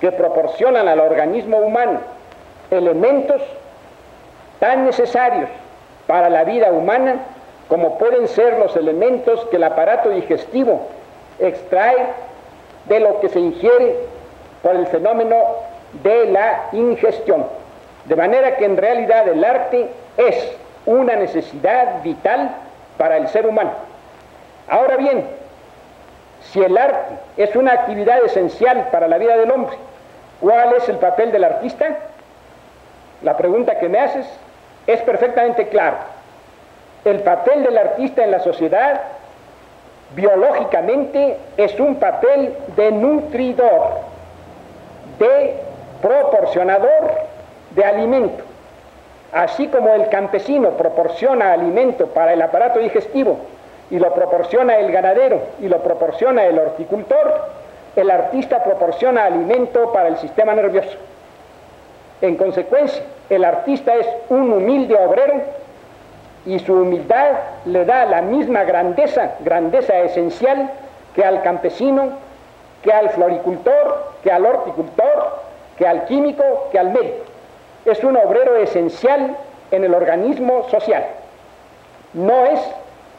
que 0.00 0.12
proporcionan 0.12 0.88
al 0.88 1.00
organismo 1.00 1.58
humano 1.58 2.00
elementos 2.70 3.40
tan 4.58 4.84
necesarios 4.84 5.48
para 6.06 6.28
la 6.28 6.44
vida 6.44 6.70
humana 6.72 7.16
como 7.68 7.98
pueden 7.98 8.28
ser 8.28 8.58
los 8.58 8.76
elementos 8.76 9.44
que 9.46 9.56
el 9.56 9.64
aparato 9.64 10.10
digestivo 10.10 10.82
extrae 11.38 12.06
de 12.86 13.00
lo 13.00 13.20
que 13.20 13.28
se 13.28 13.40
ingiere 13.40 13.96
por 14.62 14.76
el 14.76 14.86
fenómeno 14.86 15.36
de 16.02 16.26
la 16.26 16.66
ingestión. 16.72 17.46
De 18.04 18.16
manera 18.16 18.56
que 18.56 18.66
en 18.66 18.76
realidad 18.76 19.26
el 19.28 19.42
arte 19.44 19.88
es 20.16 20.52
una 20.84 21.16
necesidad 21.16 22.02
vital 22.02 22.54
para 22.98 23.16
el 23.16 23.28
ser 23.28 23.46
humano. 23.46 23.72
Ahora 24.68 24.96
bien, 24.96 25.24
si 26.50 26.62
el 26.62 26.76
arte 26.76 27.14
es 27.36 27.54
una 27.56 27.72
actividad 27.72 28.24
esencial 28.24 28.88
para 28.90 29.08
la 29.08 29.18
vida 29.18 29.36
del 29.36 29.50
hombre, 29.50 29.76
¿cuál 30.40 30.74
es 30.74 30.88
el 30.88 30.96
papel 30.96 31.32
del 31.32 31.44
artista? 31.44 31.86
La 33.22 33.36
pregunta 33.36 33.78
que 33.78 33.88
me 33.88 33.98
haces 33.98 34.26
es 34.86 35.00
perfectamente 35.02 35.68
clara. 35.68 35.98
El 37.04 37.20
papel 37.20 37.62
del 37.62 37.76
artista 37.76 38.22
en 38.24 38.30
la 38.30 38.40
sociedad 38.40 39.00
biológicamente 40.14 41.38
es 41.56 41.78
un 41.80 41.96
papel 41.96 42.54
de 42.76 42.92
nutridor, 42.92 44.00
de 45.18 45.56
proporcionador 46.00 47.12
de 47.74 47.84
alimento. 47.84 48.44
Así 49.32 49.66
como 49.66 49.88
el 49.90 50.08
campesino 50.08 50.70
proporciona 50.70 51.52
alimento 51.52 52.06
para 52.08 52.32
el 52.32 52.42
aparato 52.42 52.78
digestivo 52.78 53.38
y 53.90 53.98
lo 53.98 54.12
proporciona 54.14 54.78
el 54.78 54.90
ganadero 54.90 55.40
y 55.60 55.68
lo 55.68 55.78
proporciona 55.78 56.44
el 56.44 56.58
horticultor, 56.58 57.48
el 57.96 58.10
artista 58.10 58.62
proporciona 58.64 59.24
alimento 59.24 59.92
para 59.92 60.08
el 60.08 60.16
sistema 60.16 60.54
nervioso. 60.54 60.96
En 62.20 62.36
consecuencia, 62.36 63.02
el 63.30 63.44
artista 63.44 63.94
es 63.94 64.06
un 64.28 64.52
humilde 64.52 64.94
obrero 64.96 65.42
y 66.46 66.58
su 66.58 66.74
humildad 66.74 67.32
le 67.66 67.84
da 67.84 68.04
la 68.04 68.22
misma 68.22 68.64
grandeza, 68.64 69.32
grandeza 69.40 69.98
esencial 70.00 70.70
que 71.14 71.24
al 71.24 71.42
campesino, 71.42 72.10
que 72.82 72.92
al 72.92 73.10
floricultor, 73.10 74.12
que 74.22 74.30
al 74.30 74.44
horticultor, 74.44 75.42
que 75.78 75.86
al 75.86 76.04
químico, 76.04 76.68
que 76.70 76.78
al 76.78 76.90
médico. 76.90 77.24
Es 77.84 78.02
un 78.04 78.16
obrero 78.16 78.56
esencial 78.56 79.36
en 79.70 79.84
el 79.84 79.94
organismo 79.94 80.68
social. 80.70 81.04
No 82.14 82.46
es 82.46 82.60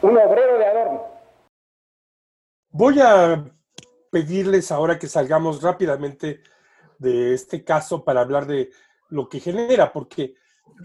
un 0.06 0.16
obrero 0.18 0.58
de 0.58 0.64
adorno. 0.64 1.04
Voy 2.70 3.00
a 3.00 3.44
pedirles 4.10 4.70
ahora 4.70 4.98
que 4.98 5.08
salgamos 5.08 5.62
rápidamente 5.62 6.40
de 6.98 7.34
este 7.34 7.64
caso 7.64 8.04
para 8.04 8.20
hablar 8.20 8.46
de 8.46 8.70
lo 9.08 9.28
que 9.28 9.40
genera, 9.40 9.92
porque 9.92 10.34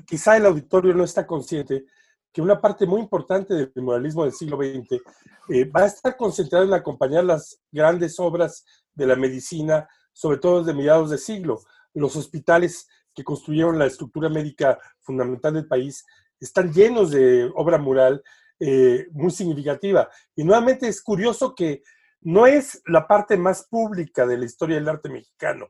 quizá 0.08 0.38
el 0.38 0.46
auditorio 0.46 0.94
no 0.94 1.04
está 1.04 1.28
consciente 1.28 1.86
que 2.34 2.42
una 2.42 2.60
parte 2.60 2.86
muy 2.86 3.02
importante 3.02 3.54
del 3.54 3.72
moralismo 3.76 4.24
del 4.24 4.34
siglo 4.34 4.58
XX 4.58 5.02
eh, 5.50 5.66
va 5.66 5.82
a 5.82 5.88
estar 5.88 6.18
concentrada 6.18 6.66
en 6.66 6.74
acompañar 6.74 7.24
las 7.24 7.62
grandes 7.72 8.20
obras 8.20 8.66
de 8.94 9.06
la 9.06 9.16
medicina, 9.16 9.88
sobre 10.14 10.38
todo 10.38 10.60
desde 10.60 10.78
mediados 10.78 11.10
de 11.10 11.18
siglo. 11.18 11.60
Los 11.94 12.16
hospitales 12.16 12.88
que 13.14 13.24
construyeron 13.24 13.78
la 13.78 13.86
estructura 13.86 14.30
médica 14.30 14.80
fundamental 15.02 15.54
del 15.54 15.68
país 15.68 16.06
están 16.40 16.74
llenos 16.74 17.12
de 17.12 17.52
obra 17.54 17.78
mural 17.78 18.24
eh, 18.62 19.08
muy 19.12 19.32
significativa. 19.32 20.10
Y 20.36 20.45
nuevamente 20.45 20.88
es 20.88 21.02
curioso 21.02 21.54
que 21.54 21.82
no 22.21 22.47
es 22.47 22.82
la 22.86 23.06
parte 23.06 23.36
más 23.36 23.67
pública 23.67 24.26
de 24.26 24.38
la 24.38 24.45
historia 24.45 24.78
del 24.78 24.88
arte 24.88 25.10
mexicano. 25.10 25.67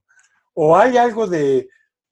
O 0.53 0.77
hay 0.77 0.97
algo 0.97 1.25
de 1.25 1.67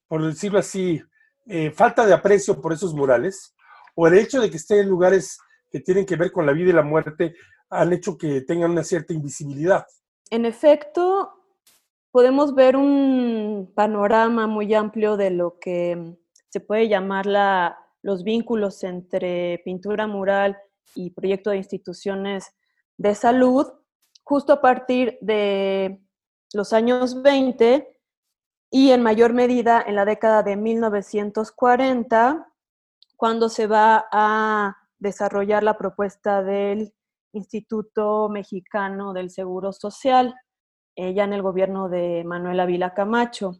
por 0.10 0.26
decirlo 0.26 0.60
así, 0.60 1.02
eh, 1.46 1.72
falta 1.72 2.06
de 2.06 2.14
aprecio 2.14 2.60
por 2.60 2.74
esos 2.74 2.94
murales, 2.94 3.56
o 3.96 4.08
el 4.08 4.18
hecho 4.18 4.42
de 4.42 4.50
que 4.50 4.58
estén 4.58 4.80
en 4.80 4.90
lugares 4.90 5.38
que 5.72 5.80
tienen 5.80 6.06
que 6.06 6.16
ver 6.16 6.32
con 6.32 6.48
la 6.48 6.52
vida 6.52 6.72
y 6.72 6.74
la 6.74 6.82
muerte, 6.82 7.36
han 7.70 7.94
hecho 7.94 8.18
que 8.18 8.42
tengan 8.42 8.72
una 8.72 8.84
cierta 8.84 9.14
invisibilidad. 9.14 9.86
En 10.32 10.46
efecto, 10.46 11.32
podemos 12.12 12.56
ver 12.56 12.76
un 12.76 13.72
panorama 13.76 14.48
muy 14.48 14.74
amplio 14.74 15.16
de 15.16 15.30
lo 15.30 15.60
que 15.60 16.18
se 16.50 16.60
puede 16.60 16.90
llamar 16.90 17.28
la, 17.28 17.78
los 18.02 18.24
vínculos 18.24 18.84
entre 18.84 19.62
pintura 19.64 20.08
mural 20.08 20.58
y 20.96 21.12
proyecto 21.12 21.50
de 21.50 21.58
instituciones 21.58 22.56
de 22.98 23.16
salud, 23.16 23.68
justo 24.24 24.54
a 24.54 24.62
partir 24.62 25.18
de 25.22 26.02
los 26.54 26.74
años 26.74 27.22
20 27.22 27.98
y 28.72 28.92
en 28.92 29.02
mayor 29.02 29.34
medida 29.34 29.84
en 29.86 29.96
la 29.96 30.06
década 30.06 30.44
de 30.44 30.56
1940, 30.56 32.48
cuando 33.16 33.50
se 33.50 33.68
va 33.68 34.06
a 34.12 34.78
desarrollar 35.00 35.64
la 35.64 35.78
propuesta 35.78 36.44
del 36.44 36.94
Instituto 37.34 38.30
Mexicano 38.30 39.14
del 39.14 39.30
Seguro 39.30 39.74
Social, 39.74 40.36
eh, 40.96 41.14
ya 41.14 41.24
en 41.24 41.34
el 41.34 41.42
gobierno 41.42 41.90
de 41.90 42.24
Manuel 42.26 42.60
Ávila 42.60 42.94
Camacho. 42.94 43.60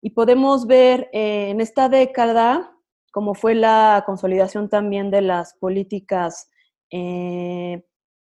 Y 0.00 0.10
podemos 0.10 0.66
ver 0.66 1.10
eh, 1.12 1.50
en 1.50 1.60
esta 1.60 1.88
década 1.88 2.72
cómo 3.12 3.34
fue 3.34 3.54
la 3.54 4.02
consolidación 4.06 4.68
también 4.68 5.10
de 5.10 5.20
las 5.20 5.54
políticas 5.54 6.50
eh, 6.90 7.84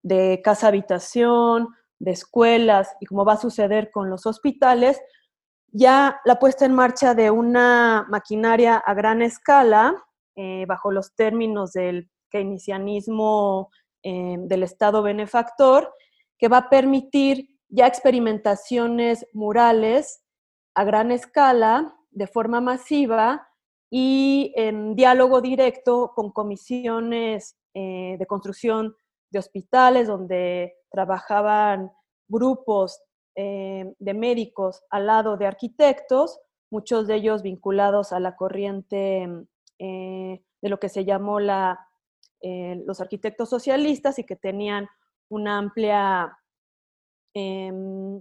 de 0.02 0.40
casa 0.42 0.68
habitación, 0.68 1.68
de 1.98 2.12
escuelas 2.12 2.96
y 3.00 3.06
cómo 3.06 3.24
va 3.24 3.34
a 3.34 3.40
suceder 3.40 3.90
con 3.90 4.10
los 4.10 4.26
hospitales, 4.26 5.00
ya 5.72 6.20
la 6.24 6.38
puesta 6.38 6.64
en 6.64 6.74
marcha 6.74 7.14
de 7.14 7.30
una 7.30 8.06
maquinaria 8.08 8.76
a 8.76 8.94
gran 8.94 9.22
escala, 9.22 9.94
eh, 10.34 10.64
bajo 10.66 10.90
los 10.90 11.14
términos 11.14 11.72
del 11.72 12.10
keynesianismo 12.30 13.70
eh, 14.02 14.36
del 14.38 14.62
Estado 14.62 15.02
benefactor, 15.02 15.92
que 16.38 16.48
va 16.48 16.58
a 16.58 16.70
permitir 16.70 17.58
ya 17.68 17.86
experimentaciones 17.86 19.26
murales 19.32 20.22
a 20.74 20.84
gran 20.84 21.12
escala, 21.12 21.94
de 22.10 22.26
forma 22.26 22.60
masiva 22.60 23.48
y 23.90 24.52
en 24.56 24.96
diálogo 24.96 25.40
directo 25.40 26.12
con 26.14 26.32
comisiones 26.32 27.59
eh, 27.72 28.16
de 28.18 28.26
construcción 28.26 28.96
de 29.30 29.38
hospitales 29.38 30.08
donde 30.08 30.74
trabajaban 30.90 31.92
grupos 32.26 33.00
eh, 33.36 33.94
de 33.96 34.14
médicos 34.14 34.82
al 34.90 35.06
lado 35.06 35.36
de 35.36 35.46
arquitectos, 35.46 36.40
muchos 36.68 37.06
de 37.06 37.14
ellos 37.14 37.42
vinculados 37.42 38.12
a 38.12 38.18
la 38.18 38.34
corriente 38.34 39.28
eh, 39.78 40.42
de 40.60 40.68
lo 40.68 40.80
que 40.80 40.88
se 40.88 41.04
llamó 41.04 41.38
la, 41.38 41.78
los 42.42 43.00
arquitectos 43.00 43.48
socialistas 43.48 44.18
y 44.18 44.24
que 44.24 44.34
tenían 44.34 44.88
una 45.28 45.58
amplia 45.58 46.36
em, 47.34 48.20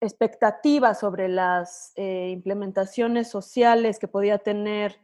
expectativa 0.00 0.94
sobre 0.94 1.28
las 1.28 1.92
implementaciones 1.96 3.28
sociales 3.28 3.98
que 3.98 4.08
podía 4.08 4.38
tener 4.38 4.98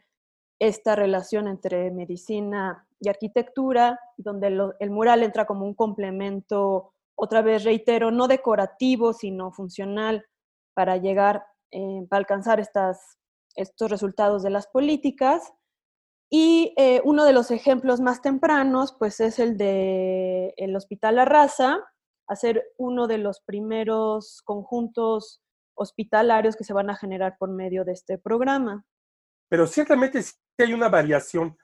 esta 0.58 0.96
relación 0.96 1.48
entre 1.48 1.90
medicina 1.90 2.86
y 3.00 3.08
arquitectura, 3.08 4.00
donde 4.16 4.46
el 4.78 4.90
mural 4.90 5.22
entra 5.22 5.46
como 5.46 5.66
un 5.66 5.74
complemento 5.74 6.92
otra 7.14 7.42
vez 7.42 7.64
reitero, 7.64 8.10
no 8.10 8.28
decorativo, 8.28 9.12
sino 9.12 9.50
funcional 9.50 10.24
para 10.74 10.98
llegar, 10.98 11.44
eh, 11.70 12.06
para 12.08 12.18
alcanzar 12.18 12.60
estas, 12.60 13.18
estos 13.54 13.90
resultados 13.90 14.42
de 14.42 14.50
las 14.50 14.66
políticas. 14.66 15.52
Y 16.30 16.74
eh, 16.76 17.00
uno 17.04 17.24
de 17.24 17.32
los 17.32 17.50
ejemplos 17.50 18.00
más 18.00 18.20
tempranos, 18.20 18.94
pues 18.98 19.20
es 19.20 19.38
el 19.38 19.56
de 19.56 20.52
el 20.56 20.76
Hospital 20.76 21.18
Arrasa, 21.18 21.78
hacer 22.26 22.64
uno 22.76 23.06
de 23.06 23.18
los 23.18 23.40
primeros 23.40 24.42
conjuntos 24.44 25.42
hospitalarios 25.74 26.56
que 26.56 26.64
se 26.64 26.72
van 26.72 26.90
a 26.90 26.96
generar 26.96 27.36
por 27.38 27.50
medio 27.50 27.84
de 27.84 27.92
este 27.92 28.18
programa. 28.18 28.84
Pero 29.48 29.66
ciertamente 29.66 30.22
sí 30.22 30.34
hay 30.58 30.72
una 30.72 30.88
variación 30.88 31.56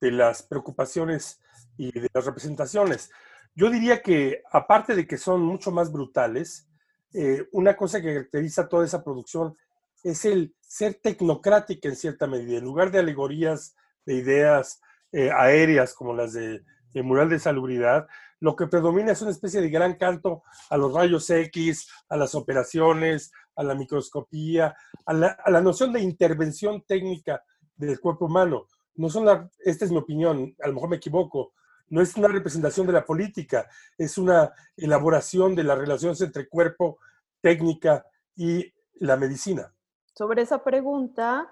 de 0.00 0.12
las 0.12 0.42
preocupaciones 0.42 1.40
y 1.76 1.92
de 1.92 2.08
las 2.12 2.24
representaciones. 2.24 3.10
Yo 3.54 3.70
diría 3.70 4.02
que, 4.02 4.42
aparte 4.50 4.94
de 4.94 5.06
que 5.06 5.16
son 5.16 5.42
mucho 5.42 5.70
más 5.70 5.92
brutales, 5.92 6.68
eh, 7.12 7.46
una 7.52 7.76
cosa 7.76 8.00
que 8.00 8.14
caracteriza 8.14 8.68
toda 8.68 8.84
esa 8.84 9.02
producción 9.02 9.56
es 10.02 10.24
el 10.24 10.54
ser 10.60 10.94
tecnocrática 10.94 11.88
en 11.88 11.96
cierta 11.96 12.26
medida. 12.26 12.58
En 12.58 12.64
lugar 12.64 12.90
de 12.90 13.00
alegorías 13.00 13.74
de 14.06 14.14
ideas 14.14 14.80
eh, 15.12 15.30
aéreas 15.30 15.94
como 15.94 16.14
las 16.14 16.32
de, 16.32 16.62
mural 16.94 17.28
de 17.28 17.38
salubridad, 17.38 18.06
lo 18.40 18.56
que 18.56 18.66
predomina 18.66 19.12
es 19.12 19.22
una 19.22 19.30
especie 19.30 19.60
de 19.60 19.70
gran 19.70 19.94
canto 19.94 20.42
a 20.70 20.76
los 20.76 20.92
rayos 20.92 21.28
X, 21.28 21.88
a 22.08 22.16
las 22.16 22.34
operaciones, 22.34 23.32
a 23.54 23.62
la 23.62 23.74
microscopía, 23.74 24.74
a 25.04 25.12
la, 25.12 25.60
noción 25.60 25.92
de 25.92 26.00
intervención 26.00 26.82
técnica 26.82 27.44
del 27.76 28.00
cuerpo 28.00 28.26
humano. 28.26 28.66
No 28.94 29.10
son 29.10 29.50
esta 29.58 29.84
es 29.84 29.90
mi 29.90 29.98
opinión, 29.98 30.54
a 30.62 30.68
lo 30.68 30.74
mejor 30.74 30.88
me 30.88 30.96
equivoco, 30.96 31.52
no 31.88 32.00
es 32.00 32.16
una 32.16 32.28
representación 32.28 32.86
de 32.86 32.94
la 32.94 33.04
política, 33.04 33.68
es 33.98 34.16
una 34.16 34.52
elaboración 34.76 35.54
de 35.54 35.64
las 35.64 35.78
relaciones 35.78 36.20
entre 36.20 36.48
cuerpo, 36.48 36.98
técnica 37.40 38.06
y 38.36 38.72
la 38.94 39.16
medicina. 39.16 39.72
Sobre 40.14 40.42
esa 40.42 40.62
pregunta, 40.64 41.50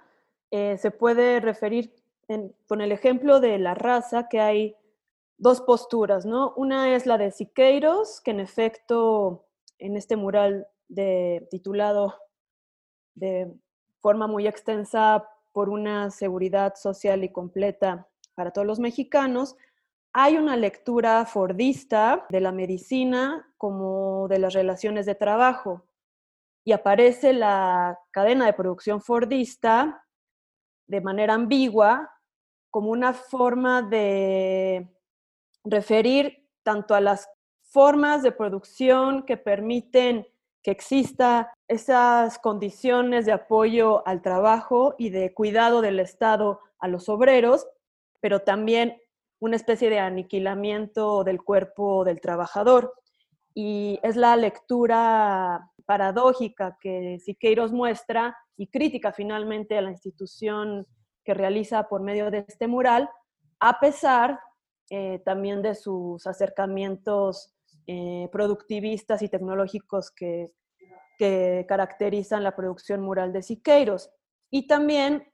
eh, 0.51 0.79
se 0.79 0.91
puede 0.91 1.41
referir 1.41 1.93
con 2.67 2.81
el 2.81 2.93
ejemplo 2.93 3.41
de 3.41 3.59
la 3.59 3.75
raza 3.75 4.29
que 4.29 4.41
hay 4.41 4.77
dos 5.39 5.61
posturas, 5.61 6.27
¿no? 6.27 6.53
Una 6.57 6.95
es 6.95 7.07
la 7.07 7.17
de 7.17 7.31
Siqueiros, 7.31 8.21
que 8.21 8.33
en 8.33 8.41
efecto 8.41 9.47
en 9.79 9.97
este 9.97 10.17
mural 10.17 10.67
de, 10.89 11.47
titulado 11.51 12.15
de 13.15 13.53
forma 14.01 14.27
muy 14.27 14.47
extensa 14.47 15.29
por 15.53 15.69
una 15.69 16.11
seguridad 16.11 16.75
social 16.75 17.25
y 17.25 17.33
completa 17.33 18.09
para 18.35 18.51
todos 18.53 18.67
los 18.67 18.81
mexicanos, 18.81 19.57
hay 20.13 20.37
una 20.37 20.57
lectura 20.57 21.25
fordista 21.25 22.27
de 22.29 22.41
la 22.41 22.53
medicina 22.53 23.53
como 23.57 24.27
de 24.29 24.39
las 24.39 24.55
relaciones 24.55 25.07
de 25.07 25.15
trabajo 25.15 25.85
y 26.65 26.73
aparece 26.73 27.33
la 27.33 27.99
cadena 28.11 28.47
de 28.47 28.53
producción 28.53 29.01
fordista 29.01 30.05
de 30.87 31.01
manera 31.01 31.35
ambigua 31.35 32.11
como 32.71 32.91
una 32.91 33.13
forma 33.13 33.83
de 33.83 34.89
referir 35.71 36.47
tanto 36.63 36.95
a 36.95 37.01
las 37.01 37.29
formas 37.63 38.23
de 38.23 38.33
producción 38.33 39.25
que 39.25 39.37
permiten 39.37 40.27
que 40.63 40.71
exista 40.71 41.53
esas 41.69 42.39
condiciones 42.39 43.27
de 43.27 43.33
apoyo 43.33 44.07
al 44.07 44.23
trabajo 44.23 44.95
y 44.99 45.11
de 45.11 45.33
cuidado 45.33 45.81
del 45.81 46.01
Estado 46.01 46.61
a 46.79 46.89
los 46.89 47.09
obreros, 47.09 47.67
pero 48.21 48.41
también 48.41 49.01
una 49.41 49.57
especie 49.57 49.91
de 49.91 50.01
aniquilamiento 50.01 51.25
del 51.25 51.43
cuerpo 51.43 52.05
del 52.05 52.21
trabajador. 52.21 52.95
Y 53.55 53.99
es 54.03 54.17
la 54.17 54.37
lectura 54.37 55.71
paradójica 55.87 56.77
que 56.81 57.19
Siqueiros 57.21 57.73
muestra 57.73 58.37
y 58.57 58.67
crítica 58.67 59.13
finalmente 59.13 59.79
a 59.79 59.83
la 59.83 59.91
institución 59.91 60.87
que 61.25 61.35
realiza 61.35 61.89
por 61.89 62.03
medio 62.03 62.31
de 62.31 62.45
este 62.49 62.67
mural, 62.67 63.09
a 63.61 63.81
pesar 63.81 64.41
eh, 64.91 65.21
también 65.25 65.63
de 65.63 65.75
sus 65.75 66.27
acercamientos 66.27 67.55
eh, 67.87 68.29
productivistas 68.33 69.23
y 69.23 69.29
tecnológicos 69.29 70.11
que, 70.11 70.53
que 71.19 71.67
caracterizan 71.69 72.43
la 72.43 72.57
producción 72.57 73.01
mural 73.01 73.33
de 73.33 73.43
Siqueiros. 73.43 74.11
Y 74.51 74.67
también 74.67 75.33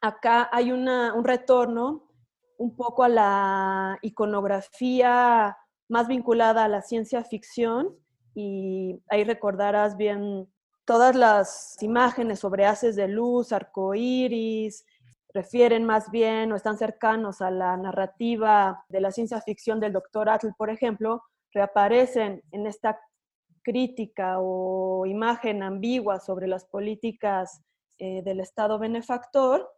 acá 0.00 0.48
hay 0.52 0.72
una, 0.72 1.14
un 1.14 1.24
retorno 1.24 2.08
un 2.56 2.74
poco 2.76 3.04
a 3.04 3.08
la 3.08 3.98
iconografía 4.02 5.56
más 5.88 6.08
vinculada 6.08 6.64
a 6.64 6.68
la 6.68 6.82
ciencia 6.82 7.24
ficción 7.24 7.96
y 8.34 9.00
ahí 9.08 9.24
recordarás 9.24 9.96
bien 9.96 10.48
todas 10.84 11.14
las 11.14 11.76
imágenes 11.82 12.40
sobre 12.40 12.66
haces 12.66 12.96
de 12.96 13.08
luz, 13.08 13.52
arcoíris, 13.52 14.84
refieren 15.38 15.84
más 15.84 16.10
bien 16.10 16.50
o 16.50 16.56
están 16.56 16.76
cercanos 16.76 17.40
a 17.40 17.50
la 17.52 17.76
narrativa 17.76 18.84
de 18.88 19.00
la 19.00 19.12
ciencia 19.12 19.40
ficción 19.40 19.78
del 19.78 19.92
doctor 19.92 20.28
Atl, 20.28 20.48
por 20.58 20.68
ejemplo, 20.68 21.22
reaparecen 21.52 22.42
en 22.50 22.66
esta 22.66 22.98
crítica 23.62 24.38
o 24.40 25.06
imagen 25.06 25.62
ambigua 25.62 26.18
sobre 26.18 26.48
las 26.48 26.64
políticas 26.64 27.62
eh, 27.98 28.22
del 28.24 28.40
Estado 28.40 28.80
benefactor 28.80 29.70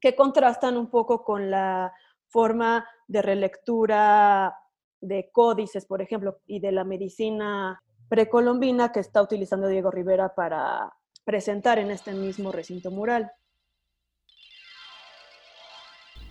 que 0.00 0.16
contrastan 0.16 0.76
un 0.76 0.90
poco 0.90 1.22
con 1.22 1.52
la 1.52 1.92
forma 2.26 2.84
de 3.06 3.22
relectura 3.22 4.56
de 5.00 5.30
códices, 5.30 5.86
por 5.86 6.02
ejemplo, 6.02 6.40
y 6.46 6.58
de 6.58 6.72
la 6.72 6.82
medicina 6.82 7.80
precolombina 8.08 8.90
que 8.90 9.00
está 9.00 9.22
utilizando 9.22 9.68
Diego 9.68 9.92
Rivera 9.92 10.34
para 10.34 10.92
presentar 11.24 11.78
en 11.78 11.92
este 11.92 12.12
mismo 12.12 12.50
recinto 12.50 12.90
mural. 12.90 13.30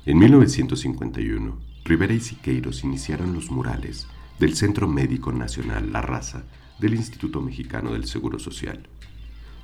En 0.05 0.17
1951, 0.17 1.59
Rivera 1.83 2.13
y 2.13 2.21
Siqueiros 2.21 2.85
iniciaron 2.85 3.33
los 3.33 3.51
murales 3.51 4.07
del 4.39 4.55
Centro 4.55 4.87
Médico 4.87 5.33
Nacional 5.33 5.91
La 5.91 6.01
Raza 6.01 6.45
del 6.79 6.93
Instituto 6.93 7.41
Mexicano 7.41 7.91
del 7.91 8.05
Seguro 8.05 8.39
Social. 8.39 8.87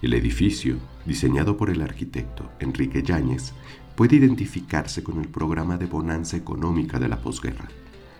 El 0.02 0.14
edificio, 0.14 0.76
diseñado 1.06 1.56
por 1.56 1.70
el 1.70 1.82
arquitecto 1.82 2.52
Enrique 2.60 3.02
Yáñez, 3.02 3.54
puede 3.96 4.18
identificarse 4.18 5.04
con 5.04 5.22
el 5.22 5.30
programa 5.30 5.78
de 5.78 5.86
bonanza 5.86 6.36
económica 6.36 7.00
de 7.00 7.08
la 7.08 7.22
posguerra, 7.22 7.70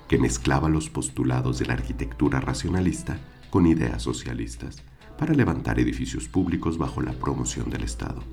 que 0.08 0.18
mezclaba 0.18 0.70
los 0.70 0.90
postulados 0.90 1.60
de 1.60 1.66
la 1.66 1.74
arquitectura 1.74 2.40
racionalista 2.40 3.20
con 3.50 3.68
ideas 3.68 4.02
socialistas, 4.02 4.84
para 5.18 5.34
levantar 5.34 5.82
edificios 5.82 6.30
públicos 6.30 6.78
bajo 6.78 7.02
la 7.02 7.12
promoción 7.12 7.70
del 7.70 7.84
Estado. 7.84 8.24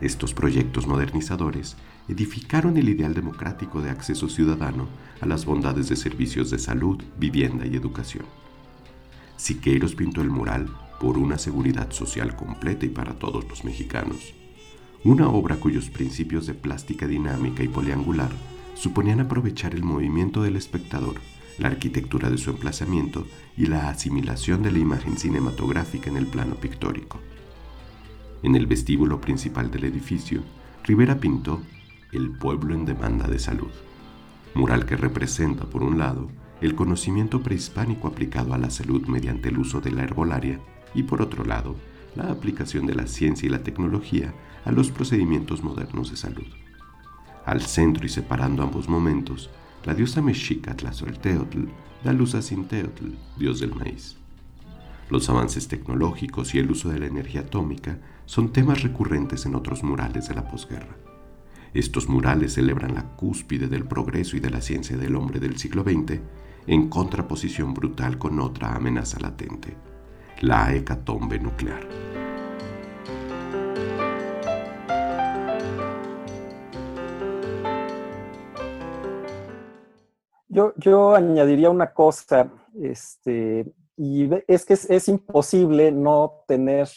Estos 0.00 0.34
proyectos 0.34 0.88
modernizadores 0.88 1.76
edificaron 2.08 2.76
el 2.76 2.88
ideal 2.88 3.14
democrático 3.14 3.80
de 3.80 3.90
acceso 3.90 4.28
ciudadano 4.28 4.88
a 5.20 5.26
las 5.26 5.46
bondades 5.46 5.88
de 5.88 5.96
servicios 5.96 6.50
de 6.50 6.58
salud, 6.58 7.02
vivienda 7.18 7.66
y 7.66 7.76
educación. 7.76 8.26
Siqueiros 9.36 9.94
pintó 9.94 10.20
el 10.20 10.30
mural 10.30 10.68
por 11.00 11.18
una 11.18 11.38
seguridad 11.38 11.90
social 11.90 12.36
completa 12.36 12.86
y 12.86 12.90
para 12.90 13.18
todos 13.18 13.48
los 13.48 13.64
mexicanos, 13.64 14.34
una 15.02 15.28
obra 15.28 15.56
cuyos 15.56 15.90
principios 15.90 16.46
de 16.46 16.54
plástica 16.54 17.06
dinámica 17.06 17.62
y 17.62 17.68
poliangular 17.68 18.30
suponían 18.74 19.20
aprovechar 19.20 19.74
el 19.74 19.82
movimiento 19.82 20.42
del 20.42 20.56
espectador, 20.56 21.16
la 21.58 21.68
arquitectura 21.68 22.30
de 22.30 22.38
su 22.38 22.50
emplazamiento 22.50 23.26
y 23.56 23.66
la 23.66 23.88
asimilación 23.88 24.62
de 24.62 24.72
la 24.72 24.78
imagen 24.78 25.16
cinematográfica 25.18 26.10
en 26.10 26.16
el 26.16 26.26
plano 26.26 26.54
pictórico. 26.56 27.20
En 28.42 28.56
el 28.56 28.66
vestíbulo 28.66 29.20
principal 29.20 29.70
del 29.70 29.84
edificio, 29.84 30.42
Rivera 30.84 31.18
pintó 31.18 31.60
El 32.14 32.30
pueblo 32.30 32.76
en 32.76 32.84
demanda 32.84 33.26
de 33.26 33.40
salud, 33.40 33.72
mural 34.54 34.86
que 34.86 34.96
representa, 34.96 35.64
por 35.64 35.82
un 35.82 35.98
lado, 35.98 36.28
el 36.60 36.76
conocimiento 36.76 37.42
prehispánico 37.42 38.06
aplicado 38.06 38.54
a 38.54 38.58
la 38.58 38.70
salud 38.70 39.04
mediante 39.08 39.48
el 39.48 39.58
uso 39.58 39.80
de 39.80 39.90
la 39.90 40.04
herbolaria 40.04 40.60
y, 40.94 41.02
por 41.02 41.20
otro 41.20 41.44
lado, 41.44 41.74
la 42.14 42.30
aplicación 42.30 42.86
de 42.86 42.94
la 42.94 43.08
ciencia 43.08 43.46
y 43.46 43.50
la 43.50 43.64
tecnología 43.64 44.32
a 44.64 44.70
los 44.70 44.92
procedimientos 44.92 45.64
modernos 45.64 46.12
de 46.12 46.16
salud. 46.16 46.46
Al 47.44 47.62
centro 47.62 48.06
y 48.06 48.08
separando 48.08 48.62
ambos 48.62 48.88
momentos, 48.88 49.50
la 49.84 49.92
diosa 49.92 50.22
mexica 50.22 50.76
Tlazolteotl 50.76 51.64
da 52.04 52.12
luz 52.12 52.36
a 52.36 52.42
Sinteotl, 52.42 53.06
dios 53.36 53.58
del 53.58 53.74
maíz. 53.74 54.18
Los 55.10 55.28
avances 55.30 55.66
tecnológicos 55.66 56.54
y 56.54 56.60
el 56.60 56.70
uso 56.70 56.90
de 56.90 57.00
la 57.00 57.06
energía 57.06 57.40
atómica 57.40 57.98
son 58.24 58.52
temas 58.52 58.84
recurrentes 58.84 59.46
en 59.46 59.56
otros 59.56 59.82
murales 59.82 60.28
de 60.28 60.34
la 60.36 60.48
posguerra. 60.48 60.94
Estos 61.74 62.08
murales 62.08 62.54
celebran 62.54 62.94
la 62.94 63.02
cúspide 63.16 63.66
del 63.66 63.84
progreso 63.84 64.36
y 64.36 64.40
de 64.40 64.48
la 64.48 64.60
ciencia 64.60 64.96
del 64.96 65.16
hombre 65.16 65.40
del 65.40 65.58
siglo 65.58 65.82
XX 65.82 66.20
en 66.68 66.88
contraposición 66.88 67.74
brutal 67.74 68.16
con 68.16 68.38
otra 68.38 68.76
amenaza 68.76 69.18
latente, 69.18 69.76
la 70.40 70.72
hecatombe 70.72 71.40
nuclear. 71.40 71.84
Yo, 80.46 80.72
yo 80.76 81.16
añadiría 81.16 81.70
una 81.70 81.92
cosa, 81.92 82.52
este, 82.80 83.74
y 83.96 84.30
es 84.46 84.64
que 84.64 84.74
es, 84.74 85.08
imposible 85.08 85.90
no 85.90 86.44
tener 86.46 86.88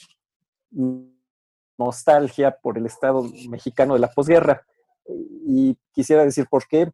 nostalgia 1.77 2.57
por 2.61 2.77
el 2.77 2.85
Estado 2.85 3.23
mexicano 3.49 3.93
de 3.93 3.99
la 3.99 4.11
posguerra. 4.11 4.65
Y 5.45 5.77
quisiera 5.93 6.23
decir 6.23 6.47
por 6.49 6.67
qué. 6.67 6.91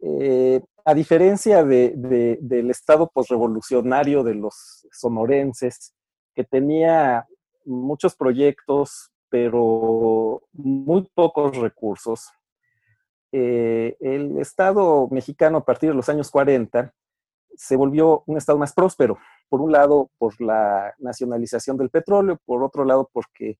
Eh, 0.00 0.60
a 0.84 0.94
diferencia 0.94 1.64
de, 1.64 1.92
del 2.40 2.70
Estado 2.70 3.10
posrevolucionario 3.12 4.22
de 4.22 4.34
los 4.34 4.86
sonorenses, 4.90 5.94
que 6.34 6.44
tenía 6.44 7.26
muchos 7.64 8.14
proyectos, 8.16 9.10
pero 9.28 10.42
muy 10.52 11.06
pocos 11.14 11.56
recursos, 11.56 12.30
eh, 13.32 13.96
el 14.00 14.38
Estado 14.38 15.08
mexicano 15.10 15.58
a 15.58 15.64
partir 15.64 15.90
de 15.90 15.96
los 15.96 16.08
años 16.08 16.30
40 16.30 16.94
se 17.54 17.76
volvió 17.76 18.22
un 18.26 18.38
Estado 18.38 18.58
más 18.58 18.72
próspero. 18.72 19.18
Por 19.48 19.60
un 19.60 19.72
lado, 19.72 20.10
por 20.18 20.40
la 20.40 20.94
nacionalización 20.98 21.76
del 21.76 21.90
petróleo, 21.90 22.40
por 22.46 22.62
otro 22.62 22.84
lado, 22.84 23.10
porque 23.12 23.58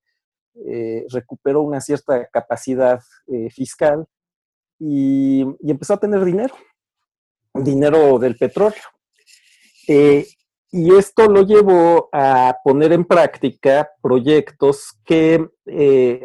eh, 0.67 1.07
recuperó 1.11 1.63
una 1.63 1.81
cierta 1.81 2.27
capacidad 2.27 3.01
eh, 3.29 3.49
fiscal 3.51 4.07
y, 4.79 5.43
empezó 5.63 5.95
a 5.95 6.01
tener 6.01 6.25
dinero, 6.25 6.55
dinero 7.55 8.19
del 8.19 8.37
petróleo. 8.37 8.83
Eh, 9.87 10.27
y 10.71 10.95
esto 10.95 11.29
lo 11.29 11.43
llevó 11.43 12.09
a 12.13 12.57
poner 12.63 12.93
en 12.93 13.05
práctica 13.05 13.89
proyectos 14.03 14.99
que 15.05 15.43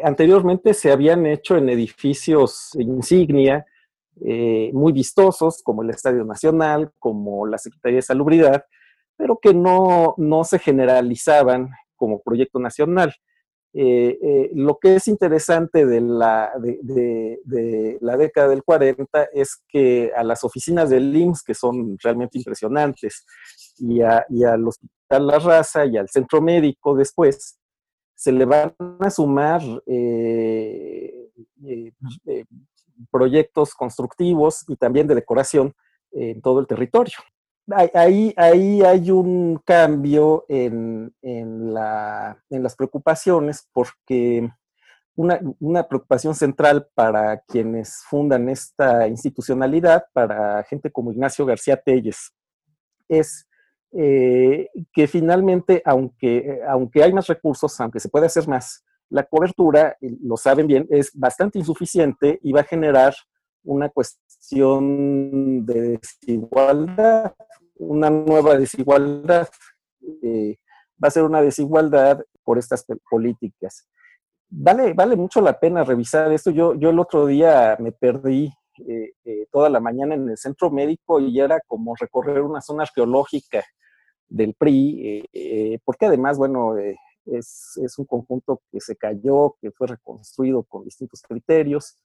anteriormente 0.02 0.74
se 0.74 0.92
habían 0.92 1.24
hecho 1.24 1.56
en 1.56 1.70
edificios 1.70 2.72
insignia, 2.74 3.64
muy 4.16 4.92
vistosos, 4.92 5.62
como 5.62 5.82
el 5.82 5.88
Estadio 5.88 6.26
Nacional, 6.26 6.92
como 6.98 7.46
la 7.46 7.56
Secretaría 7.56 7.96
de 7.96 8.02
Salubridad, 8.02 8.66
pero 9.16 9.38
que 9.40 9.54
no, 9.54 10.14
no 10.18 10.44
se 10.44 10.58
generalizaban 10.58 11.70
como 11.96 12.20
proyecto 12.20 12.58
nacional. 12.58 13.14
Eh, 13.76 14.18
eh, 14.22 14.50
lo 14.54 14.78
que 14.78 14.94
es 14.94 15.08
interesante 15.08 15.84
de 15.84 16.00
la, 16.00 16.52
de, 16.60 17.98
la 18.00 18.16
década 18.16 18.46
del 18.46 18.62
40 18.62 19.24
es 19.32 19.64
que 19.66 20.12
a 20.14 20.22
las 20.22 20.44
oficinas 20.44 20.90
del 20.90 21.14
IMSS, 21.14 21.42
que 21.42 21.54
son 21.54 21.98
realmente 22.00 22.38
impresionantes, 22.38 23.26
y, 23.78 24.00
al 24.00 24.68
Hospital 24.68 25.26
La 25.26 25.40
Raza 25.40 25.86
y 25.86 25.96
al 25.96 26.08
Centro 26.08 26.40
Médico 26.40 26.94
después, 26.94 27.58
se 28.14 28.30
le 28.30 28.44
van 28.44 28.76
a 29.00 29.10
sumar 29.10 29.60
eh, 29.86 31.30
proyectos 33.10 33.74
constructivos 33.74 34.64
y 34.68 34.76
también 34.76 35.08
de 35.08 35.16
decoración 35.16 35.74
en 36.12 36.40
todo 36.40 36.60
el 36.60 36.68
territorio 36.68 37.16
ahí, 37.70 38.34
hay 38.36 39.10
un 39.10 39.60
cambio 39.64 40.44
en, 40.48 41.12
las 41.72 42.76
preocupaciones 42.76 43.68
porque 43.72 44.50
una, 45.16 45.88
preocupación 45.88 46.34
central 46.34 46.88
para 46.94 47.38
quienes 47.40 48.02
fundan 48.08 48.48
esta 48.48 49.06
institucionalidad, 49.08 50.06
para 50.12 50.62
gente 50.64 50.90
como 50.90 51.12
Ignacio 51.12 51.46
García 51.46 51.76
Telles, 51.76 52.32
es 53.08 53.46
eh, 53.92 54.68
que 54.92 55.06
finalmente, 55.06 55.82
aunque, 55.84 56.60
aunque 56.68 57.02
hay 57.02 57.12
más 57.12 57.26
recursos, 57.28 57.80
aunque 57.80 58.00
se 58.00 58.08
puede 58.08 58.26
hacer 58.26 58.48
más, 58.48 58.84
la 59.10 59.22
cobertura, 59.22 59.96
lo 60.00 60.36
saben 60.36 60.66
bien, 60.66 60.86
es 60.90 61.12
bastante 61.14 61.58
insuficiente 61.58 62.40
y 62.42 62.52
va 62.52 62.60
a 62.60 62.64
generar 62.64 63.14
una 63.64 63.88
cuestión 63.88 65.64
de 65.66 65.98
desigualdad, 65.98 67.34
una 67.76 68.10
nueva 68.10 68.56
desigualdad. 68.56 69.48
Eh, 70.22 70.56
va 71.02 71.08
a 71.08 71.10
ser 71.10 71.24
una 71.24 71.42
desigualdad 71.42 72.22
por 72.44 72.58
estas 72.58 72.84
políticas. 73.10 73.88
Vale, 74.48 74.92
vale 74.92 75.16
mucho 75.16 75.40
la 75.40 75.58
pena 75.58 75.82
revisar 75.82 76.30
esto. 76.32 76.50
Yo, 76.50 76.74
yo 76.74 76.90
el 76.90 76.98
otro 76.98 77.26
día 77.26 77.76
me 77.80 77.90
perdí 77.92 78.52
eh, 78.86 79.12
eh, 79.24 79.46
toda 79.50 79.68
la 79.68 79.80
mañana 79.80 80.14
en 80.14 80.28
el 80.28 80.36
centro 80.36 80.70
médico 80.70 81.18
y 81.20 81.40
era 81.40 81.60
como 81.66 81.96
recorrer 81.96 82.42
una 82.42 82.60
zona 82.60 82.84
arqueológica 82.84 83.64
del 84.28 84.54
PRI, 84.54 85.28
porque 85.84 86.06
además, 86.06 86.38
bueno, 86.38 86.76
es, 86.76 87.78
es, 87.82 87.98
un 87.98 88.04
conjunto 88.04 88.62
que 88.72 88.80
se 88.80 88.96
cayó, 88.96 89.54
que 89.60 89.70
fue 89.70 89.86
reconstruido 89.86 90.64
con 90.64 90.82
distintos 90.82 91.22
criterios 91.22 91.96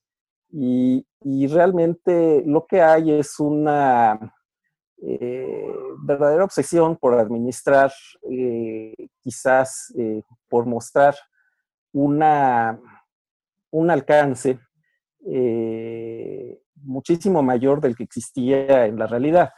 y, 0.51 1.05
realmente 1.47 2.43
lo 2.45 2.65
que 2.65 2.81
hay 2.81 3.11
es 3.11 3.39
una 3.39 4.33
eh, 5.01 5.73
verdadera 6.03 6.43
obsesión 6.43 6.97
por 6.97 7.13
administrar, 7.13 7.91
eh, 8.31 8.93
quizás 9.21 9.93
eh, 9.97 10.23
por 10.47 10.65
mostrar 10.65 11.15
una, 11.91 12.79
un 13.71 13.91
alcance 13.91 14.59
muchísimo 16.81 17.43
mayor 17.43 17.81
del 17.81 17.95
que 17.95 18.03
existía 18.03 18.85
en 18.85 18.97
la 18.97 19.05
realidad. 19.05 19.51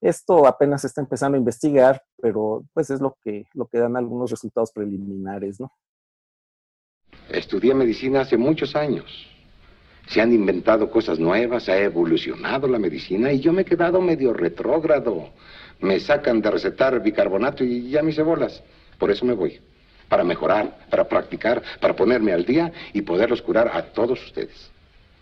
Esto 0.00 0.46
apenas 0.46 0.82
se 0.82 0.86
está 0.88 1.00
empezando 1.00 1.36
a 1.36 1.38
investigar, 1.40 2.02
pero 2.20 2.62
pues 2.72 2.90
es 2.90 3.00
lo 3.00 3.16
que, 3.22 3.46
lo 3.54 3.66
que 3.66 3.78
dan 3.78 3.96
algunos 3.96 4.30
resultados 4.30 4.70
preliminares, 4.70 5.58
¿no? 5.58 5.72
Estudié 7.30 7.74
medicina 7.74 8.20
hace 8.20 8.36
muchos 8.36 8.76
años 8.76 9.37
se 10.08 10.20
han 10.20 10.32
inventado 10.32 10.90
cosas 10.90 11.18
nuevas, 11.18 11.68
ha 11.68 11.78
evolucionado 11.78 12.66
la 12.66 12.78
medicina 12.78 13.32
y 13.32 13.40
yo 13.40 13.52
me 13.52 13.62
he 13.62 13.64
quedado 13.64 14.00
medio 14.00 14.32
retrógrado. 14.32 15.30
Me 15.80 16.00
sacan 16.00 16.40
de 16.40 16.50
recetar 16.50 17.00
bicarbonato 17.02 17.62
y 17.62 17.90
ya 17.90 18.02
mis 18.02 18.16
cebolas. 18.16 18.62
Por 18.98 19.10
eso 19.10 19.24
me 19.24 19.34
voy. 19.34 19.60
Para 20.08 20.24
mejorar, 20.24 20.78
para 20.88 21.06
practicar, 21.06 21.62
para 21.80 21.94
ponerme 21.94 22.32
al 22.32 22.44
día 22.44 22.72
y 22.94 23.02
poderlos 23.02 23.42
curar 23.42 23.70
a 23.72 23.82
todos 23.82 24.24
ustedes. 24.24 24.70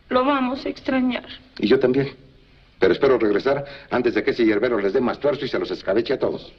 Lo 0.09 0.25
vamos 0.25 0.65
a 0.65 0.69
extrañar. 0.69 1.27
Y 1.59 1.67
yo 1.67 1.81
también. 1.81 2.15
Pero 2.79 2.93
espero 2.93 3.19
regresar 3.19 3.65
antes 3.91 4.15
de 4.15 4.23
que 4.23 4.31
ese 4.31 4.45
hierbero 4.45 4.79
les 4.79 4.93
dé 4.93 5.01
más 5.01 5.19
tuerzo 5.19 5.45
y 5.45 5.49
se 5.49 5.59
los 5.59 5.71
escabeche 5.71 6.15
a 6.15 6.19
todos. 6.19 6.53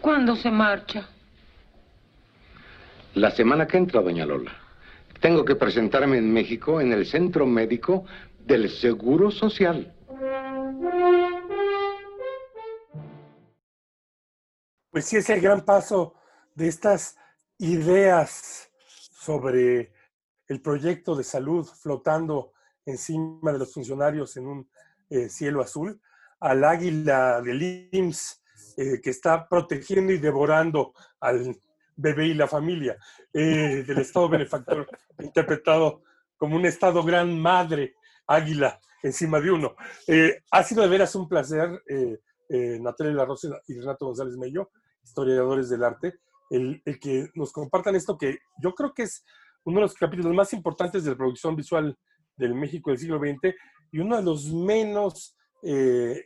¿Cuándo 0.00 0.34
se 0.34 0.50
marcha? 0.50 1.08
La 3.14 3.30
semana 3.30 3.66
que 3.66 3.76
entra, 3.76 4.00
doña 4.00 4.26
Lola. 4.26 4.63
Tengo 5.24 5.42
que 5.42 5.56
presentarme 5.56 6.18
en 6.18 6.30
México 6.30 6.82
en 6.82 6.92
el 6.92 7.06
Centro 7.06 7.46
Médico 7.46 8.04
del 8.40 8.68
Seguro 8.68 9.30
Social. 9.30 9.96
Pues 14.90 15.06
sí, 15.06 15.16
es 15.16 15.30
el 15.30 15.40
gran 15.40 15.64
paso 15.64 16.12
de 16.54 16.68
estas 16.68 17.16
ideas 17.56 18.70
sobre 18.86 19.94
el 20.46 20.60
proyecto 20.60 21.16
de 21.16 21.24
salud 21.24 21.66
flotando 21.66 22.52
encima 22.84 23.50
de 23.50 23.60
los 23.60 23.72
funcionarios 23.72 24.36
en 24.36 24.46
un 24.46 24.68
eh, 25.08 25.30
cielo 25.30 25.62
azul, 25.62 26.02
al 26.38 26.64
águila 26.64 27.40
del 27.40 27.88
IMSS 27.92 28.42
eh, 28.76 29.00
que 29.02 29.08
está 29.08 29.48
protegiendo 29.48 30.12
y 30.12 30.18
devorando 30.18 30.92
al 31.18 31.58
bebé 31.96 32.26
y 32.28 32.34
la 32.34 32.48
familia, 32.48 32.96
eh, 33.32 33.84
del 33.86 33.98
Estado 33.98 34.28
benefactor, 34.28 34.88
interpretado 35.20 36.02
como 36.36 36.56
un 36.56 36.66
Estado 36.66 37.02
gran 37.02 37.38
madre, 37.38 37.94
águila 38.26 38.80
encima 39.02 39.38
de 39.40 39.50
uno. 39.50 39.76
ha 40.50 40.62
sido 40.62 40.82
de 40.82 40.88
veras 40.88 41.14
un 41.14 41.28
placer, 41.28 41.82
Natalia 42.48 43.12
La 43.12 43.26
Rosa 43.26 43.48
y 43.68 43.78
Renato 43.78 44.06
González 44.06 44.36
Mello, 44.36 44.70
historiadores 45.02 45.68
del 45.68 45.84
arte, 45.84 46.14
el, 46.48 46.80
el 46.86 46.98
que 46.98 47.28
nos 47.34 47.52
compartan 47.52 47.96
esto 47.96 48.16
que 48.16 48.38
yo 48.62 48.74
creo 48.74 48.94
que 48.94 49.02
es 49.02 49.24
uno 49.64 49.76
de 49.76 49.82
los 49.82 49.94
capítulos 49.94 50.32
más 50.32 50.52
importantes 50.52 51.04
de 51.04 51.10
la 51.10 51.16
producción 51.16 51.56
visual 51.56 51.98
del 52.36 52.54
México 52.54 52.90
del 52.90 52.98
siglo 52.98 53.18
XX 53.18 53.54
y 53.92 53.98
uno 53.98 54.16
de 54.16 54.22
los 54.22 54.52
menos 54.52 55.36
eh, 55.62 56.22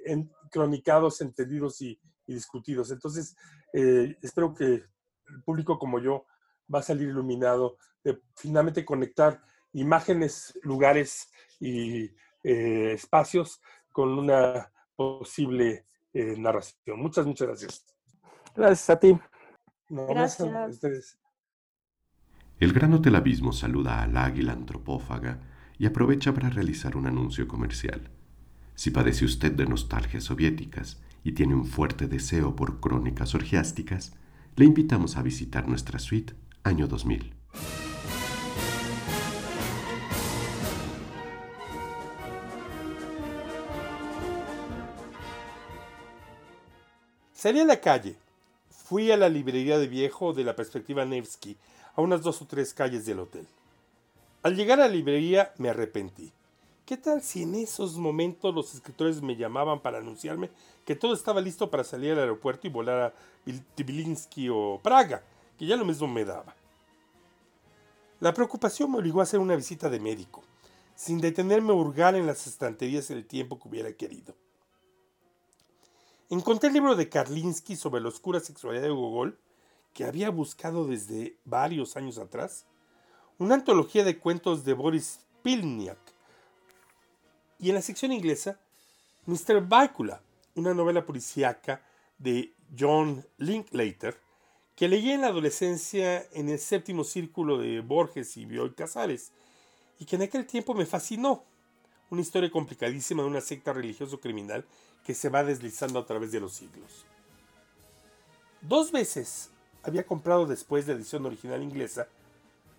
cronicados, 0.50 1.20
entendidos 1.20 1.80
y, 1.80 1.98
discutidos. 2.26 2.90
Entonces, 2.90 3.34
eh, 3.72 4.14
espero 4.20 4.52
que 4.52 4.84
el 5.30 5.42
público 5.42 5.78
como 5.78 6.00
yo 6.00 6.26
va 6.72 6.80
a 6.80 6.82
salir 6.82 7.08
iluminado 7.08 7.78
de 8.04 8.20
finalmente 8.34 8.84
conectar 8.84 9.42
imágenes, 9.72 10.58
lugares 10.62 11.30
y 11.60 12.04
eh, 12.42 12.92
espacios 12.92 13.60
con 13.92 14.18
una 14.18 14.70
posible 14.96 15.84
narración. 16.14 17.00
Muchas, 17.00 17.26
muchas 17.26 17.46
gracias. 17.46 17.84
Gracias 18.56 18.90
a 18.90 18.98
ti. 18.98 19.16
gracias. 19.88 20.48
A 20.48 20.66
ustedes. 20.66 21.18
El 22.58 22.72
Gran 22.72 22.92
Hotel 22.92 23.14
Abismo 23.14 23.52
saluda 23.52 24.02
al 24.02 24.16
águila 24.16 24.52
antropófaga 24.52 25.38
y 25.78 25.86
aprovecha 25.86 26.34
para 26.34 26.50
realizar 26.50 26.96
un 26.96 27.06
anuncio 27.06 27.46
comercial. 27.46 28.10
Si 28.74 28.90
padece 28.90 29.24
usted 29.24 29.52
de 29.52 29.64
nostalgias 29.66 30.24
soviéticas 30.24 31.00
y 31.22 31.32
tiene 31.32 31.54
un 31.54 31.64
fuerte 31.64 32.08
deseo 32.08 32.56
por 32.56 32.80
crónicas 32.80 33.36
orgiásticas, 33.36 34.16
le 34.58 34.64
invitamos 34.64 35.16
a 35.16 35.22
visitar 35.22 35.68
nuestra 35.68 36.00
suite 36.00 36.34
año 36.64 36.88
2000. 36.88 37.32
Salí 47.32 47.60
a 47.60 47.64
la 47.64 47.80
calle. 47.80 48.16
Fui 48.68 49.12
a 49.12 49.16
la 49.16 49.28
librería 49.28 49.78
de 49.78 49.86
viejo 49.86 50.32
de 50.32 50.42
la 50.42 50.56
perspectiva 50.56 51.04
Nevsky 51.04 51.56
a 51.94 52.00
unas 52.00 52.22
dos 52.22 52.42
o 52.42 52.46
tres 52.48 52.74
calles 52.74 53.06
del 53.06 53.20
hotel. 53.20 53.46
Al 54.42 54.56
llegar 54.56 54.80
a 54.80 54.88
la 54.88 54.92
librería 54.92 55.52
me 55.58 55.68
arrepentí. 55.68 56.32
¿Qué 56.88 56.96
tal 56.96 57.20
si 57.20 57.42
en 57.42 57.54
esos 57.54 57.98
momentos 57.98 58.54
los 58.54 58.72
escritores 58.72 59.20
me 59.20 59.36
llamaban 59.36 59.82
para 59.82 59.98
anunciarme 59.98 60.48
que 60.86 60.96
todo 60.96 61.12
estaba 61.12 61.42
listo 61.42 61.70
para 61.70 61.84
salir 61.84 62.12
al 62.12 62.20
aeropuerto 62.20 62.66
y 62.66 62.70
volar 62.70 62.98
a 62.98 63.14
Tbilinsky 63.74 64.48
o 64.48 64.80
Praga, 64.82 65.22
que 65.58 65.66
ya 65.66 65.76
lo 65.76 65.84
mismo 65.84 66.08
me 66.08 66.24
daba? 66.24 66.56
La 68.20 68.32
preocupación 68.32 68.90
me 68.90 68.96
obligó 69.00 69.20
a 69.20 69.24
hacer 69.24 69.38
una 69.38 69.54
visita 69.54 69.90
de 69.90 70.00
médico, 70.00 70.42
sin 70.94 71.20
detenerme 71.20 71.72
a 71.72 71.76
hurgar 71.76 72.14
en 72.14 72.26
las 72.26 72.46
estanterías 72.46 73.10
el 73.10 73.26
tiempo 73.26 73.58
que 73.60 73.68
hubiera 73.68 73.92
querido. 73.92 74.34
Encontré 76.30 76.68
el 76.68 76.74
libro 76.74 76.96
de 76.96 77.10
Karlinsky 77.10 77.76
sobre 77.76 78.00
la 78.00 78.08
oscura 78.08 78.40
sexualidad 78.40 78.84
de 78.84 78.88
Gogol 78.88 79.38
que 79.92 80.04
había 80.04 80.30
buscado 80.30 80.86
desde 80.86 81.36
varios 81.44 81.98
años 81.98 82.16
atrás, 82.16 82.64
una 83.36 83.56
antología 83.56 84.04
de 84.04 84.18
cuentos 84.18 84.64
de 84.64 84.72
Boris 84.72 85.20
Pilniak, 85.42 86.16
y 87.58 87.68
en 87.68 87.74
la 87.74 87.82
sección 87.82 88.12
inglesa, 88.12 88.58
Mr. 89.26 89.60
Bácula, 89.66 90.22
una 90.54 90.74
novela 90.74 91.04
policíaca 91.04 91.82
de 92.18 92.52
John 92.78 93.24
Linklater, 93.38 94.20
que 94.76 94.88
leí 94.88 95.10
en 95.10 95.22
la 95.22 95.28
adolescencia 95.28 96.26
en 96.32 96.48
el 96.48 96.58
séptimo 96.58 97.02
círculo 97.04 97.58
de 97.58 97.80
Borges 97.80 98.36
y 98.36 98.46
Bioy 98.46 98.74
Casares, 98.74 99.32
y 99.98 100.04
que 100.04 100.16
en 100.16 100.22
aquel 100.22 100.46
tiempo 100.46 100.74
me 100.74 100.86
fascinó. 100.86 101.44
Una 102.10 102.22
historia 102.22 102.50
complicadísima 102.50 103.22
de 103.22 103.28
una 103.28 103.40
secta 103.40 103.72
religioso 103.72 104.18
criminal 104.20 104.64
que 105.04 105.14
se 105.14 105.28
va 105.28 105.44
deslizando 105.44 105.98
a 105.98 106.06
través 106.06 106.32
de 106.32 106.40
los 106.40 106.54
siglos. 106.54 107.04
Dos 108.62 108.92
veces 108.92 109.50
había 109.82 110.06
comprado 110.06 110.46
después 110.46 110.86
la 110.86 110.94
edición 110.94 111.26
original 111.26 111.62
inglesa 111.62 112.08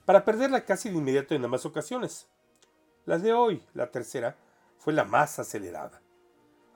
para 0.05 0.25
perderla 0.25 0.65
casi 0.65 0.89
de 0.89 0.97
inmediato 0.97 1.36
en 1.36 1.45
ambas 1.45 1.65
ocasiones. 1.65 2.27
La 3.05 3.19
de 3.19 3.34
hoy, 3.34 3.61
la 3.73 3.91
tercera, 3.91 4.36
fue 4.80 4.93
la 4.93 5.03
más 5.03 5.38
acelerada. 5.38 6.01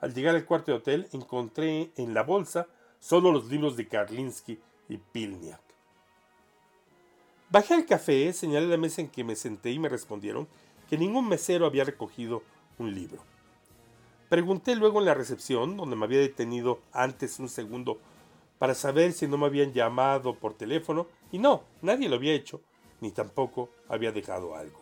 Al 0.00 0.14
llegar 0.14 0.36
al 0.36 0.44
cuarto 0.44 0.70
de 0.70 0.78
hotel 0.78 1.08
encontré 1.12 1.90
en 1.96 2.14
la 2.14 2.22
bolsa 2.22 2.68
solo 3.00 3.32
los 3.32 3.46
libros 3.46 3.76
de 3.76 3.88
Karlinsky 3.88 4.60
y 4.88 4.98
Pilniak. 4.98 5.60
Bajé 7.50 7.74
al 7.74 7.86
café, 7.86 8.32
señalé 8.32 8.66
la 8.66 8.76
mesa 8.76 9.00
en 9.00 9.08
que 9.08 9.24
me 9.24 9.34
senté 9.34 9.70
y 9.70 9.78
me 9.78 9.88
respondieron 9.88 10.46
que 10.88 10.98
ningún 10.98 11.28
mesero 11.28 11.66
había 11.66 11.84
recogido 11.84 12.42
un 12.78 12.94
libro. 12.94 13.22
Pregunté 14.28 14.74
luego 14.74 14.98
en 14.98 15.06
la 15.06 15.14
recepción, 15.14 15.76
donde 15.76 15.96
me 15.96 16.04
había 16.04 16.18
detenido 16.18 16.80
antes 16.92 17.38
un 17.38 17.48
segundo 17.48 17.98
para 18.58 18.74
saber 18.74 19.12
si 19.12 19.26
no 19.26 19.38
me 19.38 19.46
habían 19.46 19.72
llamado 19.72 20.34
por 20.34 20.54
teléfono 20.54 21.06
y 21.30 21.38
no, 21.38 21.64
nadie 21.82 22.08
lo 22.08 22.16
había 22.16 22.34
hecho, 22.34 22.60
ni 23.00 23.10
tampoco 23.10 23.70
había 23.88 24.12
dejado 24.12 24.56
algo. 24.56 24.80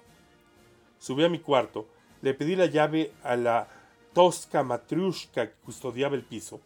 Subí 0.98 1.24
a 1.24 1.28
mi 1.28 1.40
cuarto, 1.40 1.86
le 2.22 2.34
pedí 2.34 2.56
la 2.56 2.66
llave 2.66 3.12
a 3.22 3.36
la 3.36 3.68
tosca 4.14 4.62
matrushka 4.62 5.48
que 5.48 5.56
custodiaba 5.64 6.16
el 6.16 6.24
piso, 6.24 6.60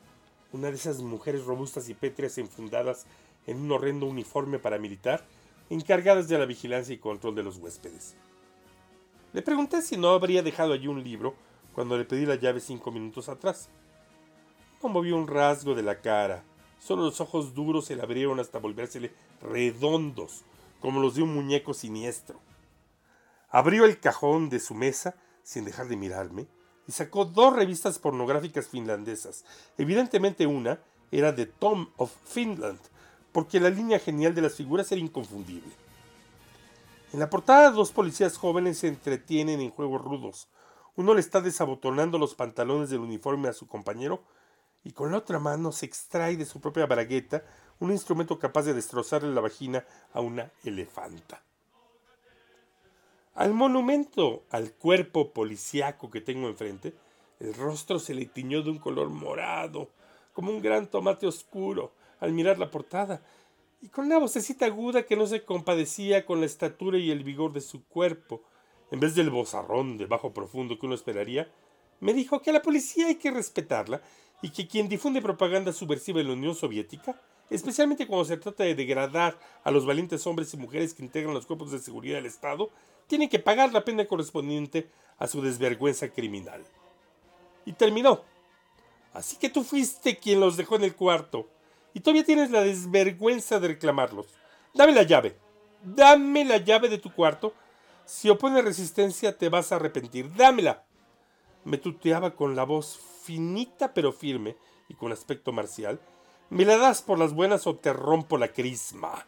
una 0.52 0.68
de 0.68 0.76
esas 0.76 1.00
mujeres 1.00 1.44
robustas 1.44 1.88
y 1.88 1.94
pétreas 1.94 2.38
enfundadas 2.38 3.06
en 3.46 3.60
un 3.60 3.72
horrendo 3.72 4.06
uniforme 4.06 4.58
paramilitar, 4.58 5.24
encargadas 5.68 6.28
de 6.28 6.38
la 6.38 6.46
vigilancia 6.46 6.94
y 6.94 6.98
control 6.98 7.34
de 7.34 7.42
los 7.42 7.56
huéspedes. 7.56 8.14
Le 9.32 9.42
pregunté 9.42 9.82
si 9.82 9.96
no 9.96 10.10
habría 10.10 10.42
dejado 10.42 10.72
allí 10.72 10.86
un 10.86 11.02
libro 11.02 11.34
cuando 11.74 11.98
le 11.98 12.04
pedí 12.04 12.24
la 12.24 12.36
llave 12.36 12.60
cinco 12.60 12.92
minutos 12.92 13.28
atrás. 13.28 13.68
No 14.82 14.88
movió 14.88 15.16
un 15.16 15.26
rasgo 15.26 15.74
de 15.74 15.82
la 15.82 16.00
cara, 16.00 16.44
Solo 16.78 17.02
los 17.02 17.20
ojos 17.20 17.54
duros 17.54 17.86
se 17.86 17.96
le 17.96 18.02
abrieron 18.02 18.38
hasta 18.40 18.58
volvérsele 18.58 19.12
redondos, 19.42 20.44
como 20.80 21.00
los 21.00 21.14
de 21.14 21.22
un 21.22 21.34
muñeco 21.34 21.74
siniestro. 21.74 22.40
Abrió 23.48 23.84
el 23.84 23.98
cajón 23.98 24.50
de 24.50 24.60
su 24.60 24.74
mesa, 24.74 25.16
sin 25.46 25.64
dejar 25.64 25.86
de 25.86 25.96
mirarme, 25.96 26.48
y 26.88 26.92
sacó 26.92 27.24
dos 27.24 27.54
revistas 27.54 28.00
pornográficas 28.00 28.66
finlandesas. 28.66 29.44
Evidentemente 29.78 30.44
una 30.44 30.80
era 31.12 31.30
de 31.30 31.46
Tom 31.46 31.88
of 31.98 32.12
Finland, 32.24 32.80
porque 33.30 33.60
la 33.60 33.70
línea 33.70 34.00
genial 34.00 34.34
de 34.34 34.42
las 34.42 34.54
figuras 34.54 34.90
era 34.90 35.00
inconfundible. 35.00 35.72
En 37.12 37.20
la 37.20 37.30
portada 37.30 37.70
dos 37.70 37.92
policías 37.92 38.36
jóvenes 38.36 38.78
se 38.78 38.88
entretienen 38.88 39.60
en 39.60 39.70
juegos 39.70 40.02
rudos. 40.02 40.48
Uno 40.96 41.14
le 41.14 41.20
está 41.20 41.40
desabotonando 41.40 42.18
los 42.18 42.34
pantalones 42.34 42.90
del 42.90 43.00
uniforme 43.00 43.48
a 43.48 43.52
su 43.52 43.68
compañero 43.68 44.24
y 44.82 44.90
con 44.90 45.12
la 45.12 45.18
otra 45.18 45.38
mano 45.38 45.70
se 45.70 45.86
extrae 45.86 46.36
de 46.36 46.44
su 46.44 46.60
propia 46.60 46.86
bragueta 46.86 47.44
un 47.78 47.92
instrumento 47.92 48.40
capaz 48.40 48.62
de 48.62 48.74
destrozarle 48.74 49.32
la 49.32 49.40
vagina 49.40 49.84
a 50.12 50.20
una 50.20 50.50
elefanta. 50.64 51.45
Al 53.36 53.52
monumento 53.52 54.44
al 54.48 54.72
cuerpo 54.72 55.30
policiaco 55.30 56.10
que 56.10 56.22
tengo 56.22 56.48
enfrente, 56.48 56.94
el 57.38 57.52
rostro 57.52 57.98
se 57.98 58.14
le 58.14 58.24
tiñó 58.24 58.62
de 58.62 58.70
un 58.70 58.78
color 58.78 59.10
morado, 59.10 59.90
como 60.32 60.50
un 60.50 60.62
gran 60.62 60.86
tomate 60.86 61.26
oscuro, 61.26 61.92
al 62.18 62.32
mirar 62.32 62.58
la 62.58 62.70
portada, 62.70 63.20
y 63.82 63.88
con 63.90 64.06
una 64.06 64.18
vocecita 64.18 64.64
aguda 64.64 65.04
que 65.04 65.16
no 65.16 65.26
se 65.26 65.44
compadecía 65.44 66.24
con 66.24 66.40
la 66.40 66.46
estatura 66.46 66.96
y 66.96 67.10
el 67.10 67.24
vigor 67.24 67.52
de 67.52 67.60
su 67.60 67.84
cuerpo, 67.84 68.42
en 68.90 69.00
vez 69.00 69.14
del 69.14 69.28
bozarrón 69.28 69.98
de 69.98 70.06
bajo 70.06 70.32
profundo 70.32 70.78
que 70.78 70.86
uno 70.86 70.94
esperaría, 70.94 71.52
me 72.00 72.14
dijo 72.14 72.40
que 72.40 72.48
a 72.48 72.54
la 72.54 72.62
policía 72.62 73.08
hay 73.08 73.16
que 73.16 73.30
respetarla 73.30 74.00
y 74.40 74.48
que 74.48 74.66
quien 74.66 74.88
difunde 74.88 75.20
propaganda 75.20 75.74
subversiva 75.74 76.22
en 76.22 76.28
la 76.28 76.32
Unión 76.32 76.54
Soviética, 76.54 77.20
especialmente 77.50 78.06
cuando 78.06 78.24
se 78.24 78.38
trata 78.38 78.64
de 78.64 78.74
degradar 78.74 79.38
a 79.62 79.70
los 79.70 79.84
valientes 79.84 80.26
hombres 80.26 80.54
y 80.54 80.56
mujeres 80.56 80.94
que 80.94 81.04
integran 81.04 81.34
los 81.34 81.44
cuerpos 81.44 81.70
de 81.70 81.80
seguridad 81.80 82.16
del 82.16 82.26
Estado, 82.26 82.70
tiene 83.06 83.28
que 83.28 83.38
pagar 83.38 83.72
la 83.72 83.84
pena 83.84 84.06
correspondiente 84.06 84.88
a 85.18 85.26
su 85.26 85.42
desvergüenza 85.42 86.08
criminal. 86.08 86.64
Y 87.64 87.72
terminó. 87.72 88.22
Así 89.12 89.36
que 89.36 89.48
tú 89.48 89.64
fuiste 89.64 90.18
quien 90.18 90.40
los 90.40 90.56
dejó 90.56 90.76
en 90.76 90.84
el 90.84 90.94
cuarto, 90.94 91.48
y 91.94 92.00
todavía 92.00 92.24
tienes 92.24 92.50
la 92.50 92.62
desvergüenza 92.62 93.58
de 93.58 93.68
reclamarlos. 93.68 94.26
Dame 94.74 94.92
la 94.92 95.02
llave. 95.02 95.36
Dame 95.82 96.44
la 96.44 96.58
llave 96.58 96.88
de 96.88 96.98
tu 96.98 97.12
cuarto. 97.12 97.54
Si 98.04 98.28
opones 98.28 98.64
resistencia 98.64 99.36
te 99.36 99.48
vas 99.48 99.72
a 99.72 99.76
arrepentir. 99.76 100.34
Dámela. 100.34 100.84
Me 101.64 101.78
tuteaba 101.78 102.36
con 102.36 102.54
la 102.54 102.64
voz 102.64 103.00
finita 103.22 103.94
pero 103.94 104.12
firme 104.12 104.56
y 104.88 104.94
con 104.94 105.10
aspecto 105.10 105.52
marcial, 105.52 105.98
¿Me 106.48 106.64
la 106.64 106.76
das 106.76 107.02
por 107.02 107.18
las 107.18 107.32
buenas 107.32 107.66
o 107.66 107.74
te 107.74 107.92
rompo 107.92 108.38
la 108.38 108.52
crisma? 108.52 109.26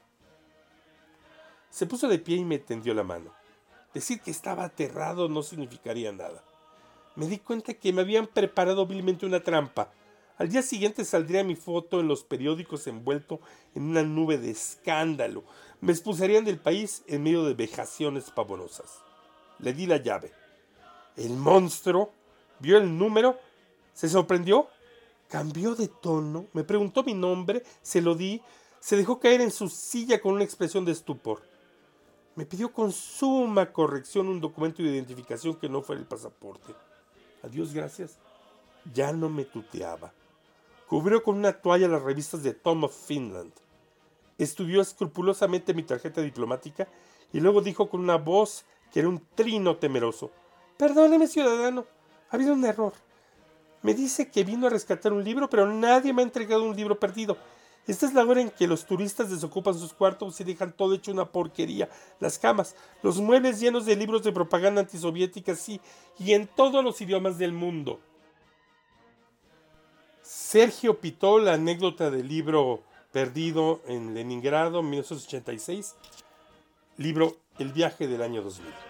Se 1.69 1.85
puso 1.85 2.07
de 2.07 2.21
pie 2.21 2.37
y 2.37 2.45
me 2.45 2.59
tendió 2.59 2.95
la 2.95 3.03
mano. 3.03 3.33
Decir 3.95 4.21
que 4.21 4.31
estaba 4.31 4.65
aterrado 4.65 5.29
no 5.29 5.43
significaría 5.43 6.13
nada. 6.13 6.43
Me 7.17 7.27
di 7.27 7.39
cuenta 7.39 7.75
que 7.75 7.93
me 7.93 8.03
habían 8.03 8.27
preparado 8.27 8.87
vilmente 8.87 9.27
una 9.27 9.41
trampa. 9.41 9.91
Al 10.37 10.49
día 10.49 10.63
siguiente 10.63 11.05
saldría 11.05 11.43
mi 11.43 11.57
foto 11.57 11.99
en 11.99 12.07
los 12.07 12.23
periódicos 12.23 12.87
envuelto 12.87 13.41
en 13.75 13.85
una 13.85 14.03
nube 14.03 14.39
de 14.39 14.51
escándalo. 14.51 15.43
Me 15.81 15.93
expulsarían 15.93 16.45
del 16.45 16.59
país 16.59 17.03
en 17.09 17.25
medio 17.25 17.45
de 17.45 17.55
vejaciones 17.55 18.31
pavonosas. 18.31 19.01
Le 19.59 19.73
di 19.73 19.87
la 19.87 19.97
llave. 19.97 20.33
El 21.17 21.31
monstruo 21.31 22.13
vio 22.61 22.79
el 22.79 22.97
número, 22.97 23.37
se 23.95 24.09
sorprendió, 24.09 24.69
cambió 25.29 25.75
de 25.75 25.89
tono, 25.89 26.47
me 26.53 26.63
preguntó 26.63 27.03
mi 27.03 27.15
nombre, 27.15 27.65
se 27.83 28.01
lo 28.01 28.15
di, 28.15 28.41
se 28.81 28.97
dejó 28.97 29.19
caer 29.19 29.41
en 29.41 29.51
su 29.51 29.69
silla 29.69 30.21
con 30.21 30.35
una 30.35 30.45
expresión 30.45 30.85
de 30.85 30.93
estupor. 30.93 31.43
Me 32.39 32.47
pidió 32.47 32.73
con 32.73 32.93
suma 32.93 33.73
corrección 33.73 34.29
un 34.29 34.41
documento 34.41 34.81
de 34.81 34.91
identificación 34.91 35.57
que 35.57 35.69
no 35.69 35.83
fuera 35.83 36.01
el 36.01 36.07
pasaporte. 36.07 36.73
A 37.43 37.49
Dios 37.49 37.75
gracias, 37.75 38.17
ya 38.95 39.13
no 39.13 39.29
me 39.29 39.45
tuteaba. 39.45 40.13
Cubrió 40.87 41.25
con 41.25 41.37
una 41.37 41.53
toalla 41.53 41.89
las 41.89 42.01
revistas 42.01 42.45
de 42.45 42.55
Tom 42.55 42.85
of 42.85 42.95
Finland. 42.95 43.51
Estudió 44.39 44.81
escrupulosamente 44.81 45.75
mi 45.75 45.83
tarjeta 45.83 46.21
diplomática 46.21 46.87
y 47.33 47.41
luego 47.41 47.61
dijo 47.61 47.91
con 47.91 47.99
una 47.99 48.19
voz 48.19 48.65
que 48.93 49.01
era 49.01 49.09
un 49.09 49.21
trino 49.35 49.77
temeroso. 49.79 50.31
Perdóneme, 50.77 51.27
ciudadano, 51.27 51.87
ha 52.31 52.37
habido 52.37 52.53
un 52.53 52.65
error. 52.65 52.93
Me 53.83 53.95
dice 53.95 54.31
que 54.31 54.45
vino 54.45 54.69
a 54.69 54.71
rescatar 54.71 55.13
un 55.13 55.25
libro, 55.25 55.51
pero 55.51 55.67
nadie 55.67 56.13
me 56.13 56.23
ha 56.23 56.25
entregado 56.25 56.63
un 56.63 56.77
libro 56.77 57.01
perdido. 57.01 57.37
Esta 57.89 58.05
es 58.05 58.13
la 58.13 58.23
hora 58.23 58.43
en 58.43 58.51
que 58.51 58.67
los 58.67 58.85
turistas 58.85 59.31
desocupan 59.31 59.73
sus 59.73 59.95
cuartos 59.95 60.39
y 60.41 60.45
dejan 60.45 60.73
todo 60.73 60.95
hecho 60.95 61.11
una 61.11 61.25
porquería. 61.25 61.89
Las 62.21 62.39
camas, 62.39 62.77
los 63.03 63.19
muebles 63.19 63.61
llenos 63.61 63.87
de 63.87 63.97
libros 63.97 64.23
de 64.23 64.31
propaganda 64.31 64.83
antisoviética, 64.83 65.57
sí, 65.57 65.81
y 66.19 66.35
en 66.35 66.47
todos 66.47 66.85
los 66.85 67.01
idiomas 67.01 67.39
del 67.39 67.53
mundo. 67.53 67.99
Sergio 70.23 71.01
pitó 71.01 71.39
la 71.39 71.55
anécdota 71.55 72.11
del 72.11 72.29
libro 72.29 72.83
perdido 73.11 73.81
en 73.87 74.13
Leningrado, 74.13 74.83
1986, 74.83 75.97
libro 76.99 77.39
El 77.59 77.73
viaje 77.73 78.07
del 78.07 78.21
año 78.21 78.43
2000. 78.43 78.88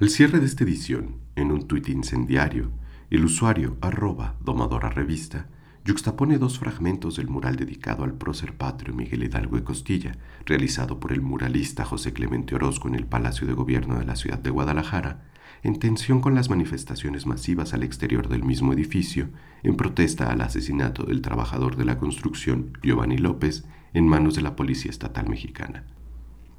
Al 0.00 0.10
cierre 0.10 0.38
de 0.38 0.46
esta 0.46 0.62
edición, 0.62 1.16
en 1.34 1.50
un 1.50 1.66
tuit 1.66 1.88
incendiario, 1.88 2.70
el 3.10 3.24
usuario 3.24 3.76
arroba 3.80 4.36
domadora 4.38 4.90
revista 4.90 5.48
yuxtapone 5.84 6.38
dos 6.38 6.60
fragmentos 6.60 7.16
del 7.16 7.26
mural 7.26 7.56
dedicado 7.56 8.04
al 8.04 8.14
prócer 8.14 8.56
patrio 8.56 8.94
Miguel 8.94 9.24
Hidalgo 9.24 9.56
de 9.56 9.64
Costilla, 9.64 10.12
realizado 10.46 11.00
por 11.00 11.10
el 11.10 11.20
muralista 11.20 11.84
José 11.84 12.12
Clemente 12.12 12.54
Orozco 12.54 12.86
en 12.86 12.94
el 12.94 13.06
Palacio 13.06 13.44
de 13.48 13.54
Gobierno 13.54 13.98
de 13.98 14.04
la 14.04 14.14
ciudad 14.14 14.38
de 14.38 14.50
Guadalajara, 14.50 15.24
en 15.64 15.80
tensión 15.80 16.20
con 16.20 16.36
las 16.36 16.48
manifestaciones 16.48 17.26
masivas 17.26 17.74
al 17.74 17.82
exterior 17.82 18.28
del 18.28 18.44
mismo 18.44 18.72
edificio, 18.72 19.30
en 19.64 19.76
protesta 19.76 20.30
al 20.30 20.42
asesinato 20.42 21.06
del 21.06 21.22
trabajador 21.22 21.74
de 21.74 21.84
la 21.84 21.98
construcción 21.98 22.78
Giovanni 22.84 23.18
López 23.18 23.64
en 23.94 24.06
manos 24.06 24.36
de 24.36 24.42
la 24.42 24.54
Policía 24.54 24.92
Estatal 24.92 25.28
Mexicana. 25.28 25.86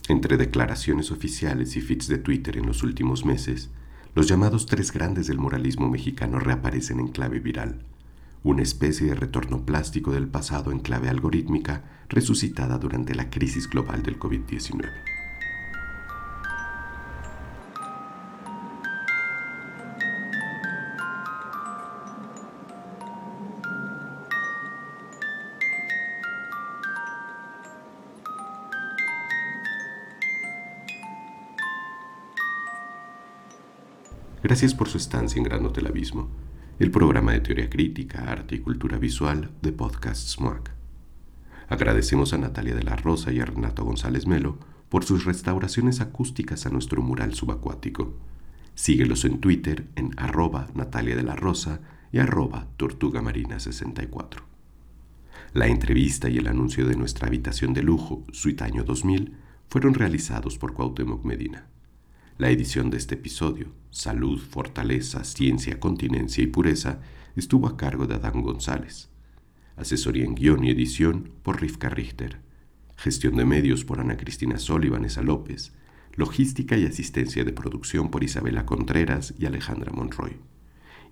Entre 0.10 0.38
declaraciones 0.38 1.12
oficiales 1.12 1.76
y 1.76 1.82
feeds 1.82 2.07
de 2.07 2.18
Twitter 2.18 2.57
en 2.57 2.66
los 2.66 2.82
últimos 2.82 3.26
meses, 3.26 3.70
los 4.16 4.28
llamados 4.28 4.66
tres 4.66 4.91
grandes 4.91 5.28
del 5.28 5.38
muralismo 5.38 5.88
mexicano 5.88 6.39
reaparecen 6.39 6.99
en 6.99 7.10
clave 7.10 7.39
viral, 7.39 7.84
una 8.41 8.64
especie 8.64 9.05
de 9.05 9.14
retorno 9.14 9.68
plástico 9.68 10.12
del 10.12 10.28
pasado 10.28 10.72
en 10.72 10.80
clave 10.80 11.10
algorítmica 11.10 11.84
resucitada 12.10 12.80
durante 12.80 13.14
la 13.14 13.30
crisis 13.30 13.70
global 13.70 14.01
del 14.01 14.18
COVID-19. 14.18 15.18
Gracias 34.50 34.74
por 34.74 34.89
su 34.89 34.97
estancia 34.97 35.38
en 35.38 35.43
Gran 35.43 35.64
Hotel 35.64 35.86
Abismo, 35.86 36.28
el 36.80 36.89
programa 36.89 37.34
de 37.34 37.39
teoría 37.39 37.70
crítica, 37.70 38.32
arte 38.32 38.56
y 38.56 38.60
cultura 38.62 38.97
visual 38.97 39.52
de 39.62 39.72
Podcast 39.72 40.28
SMUAC. 40.28 40.72
Agradecemos 41.68 42.34
a 42.34 42.39
Natalia 42.39 42.74
de 42.74 42.82
la 42.82 42.95
Rosa 42.95 43.32
y 43.32 43.39
a 43.41 43.45
Renato 43.45 43.86
González 43.86 44.26
Melo 44.26 44.58
por 44.89 45.06
sus 45.06 45.26
restauraciones 45.26 46.02
acústicas 46.02 46.66
a 46.66 46.72
nuestro 46.72 47.04
mural 47.04 47.36
subacuático. 47.36 48.18
Síguelos 48.74 49.24
en 49.24 49.39
Twitter 49.39 49.86
en 49.95 50.16
arroba 50.18 50.66
Natalia 50.74 51.16
de 51.16 51.22
la 51.22 51.36
Rosa 51.36 51.82
y 52.12 52.18
arroba 52.18 52.70
Tortuga 52.76 53.22
Marina 53.22 53.60
64. 53.60 54.41
La 55.54 55.68
entrevista 55.68 56.28
y 56.28 56.39
el 56.39 56.47
anuncio 56.47 56.88
de 56.88 56.95
nuestra 56.95 57.28
habitación 57.28 57.76
de 57.76 57.84
lujo, 57.84 58.24
Suite 58.32 58.64
Año 58.64 58.84
2000, 58.84 59.32
fueron 59.68 59.93
realizados 59.93 60.58
por 60.58 60.74
Cuauhtémoc 60.74 61.24
Medina. 61.24 61.68
La 62.39 62.49
edición 62.49 62.89
de 62.89 62.95
este 62.95 63.15
episodio, 63.15 63.67
Salud, 63.89 64.39
Fortaleza, 64.39 65.25
Ciencia, 65.25 65.77
Continencia 65.77 66.41
y 66.41 66.47
Pureza, 66.47 67.01
estuvo 67.35 67.67
a 67.67 67.75
cargo 67.75 68.07
de 68.07 68.15
Adán 68.15 68.41
González. 68.43 69.09
Asesoría 69.75 70.23
en 70.23 70.35
guion 70.35 70.63
y 70.63 70.69
edición 70.69 71.31
por 71.43 71.59
Rivka 71.59 71.89
Richter. 71.89 72.39
Gestión 72.95 73.35
de 73.35 73.43
medios 73.43 73.83
por 73.83 73.99
Ana 73.99 74.15
Cristina 74.15 74.57
Sol 74.57 74.85
y 74.85 74.87
Vanessa 74.87 75.21
López. 75.21 75.73
Logística 76.15 76.77
y 76.77 76.85
asistencia 76.85 77.43
de 77.43 77.51
producción 77.51 78.09
por 78.09 78.23
Isabela 78.23 78.65
Contreras 78.65 79.33
y 79.37 79.45
Alejandra 79.45 79.91
Monroy. 79.91 80.37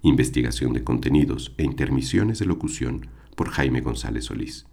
Investigación 0.04 0.72
de 0.72 0.86
contenidos 0.86 1.54
e 1.58 1.66
intermisiones 1.66 2.40
de 2.40 2.46
locución 2.46 3.08
por 3.36 3.50
Jaime 3.50 3.82
González 3.82 4.24
Solís. 4.24 4.66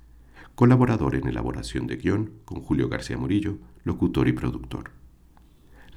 Colaborador 0.54 1.16
en 1.16 1.26
elaboración 1.26 1.88
de 1.88 1.96
guion 1.96 2.30
con 2.44 2.60
Julio 2.60 2.88
García 2.88 3.18
Murillo, 3.18 3.58
locutor 3.82 4.28
y 4.28 4.32
productor. 4.34 4.92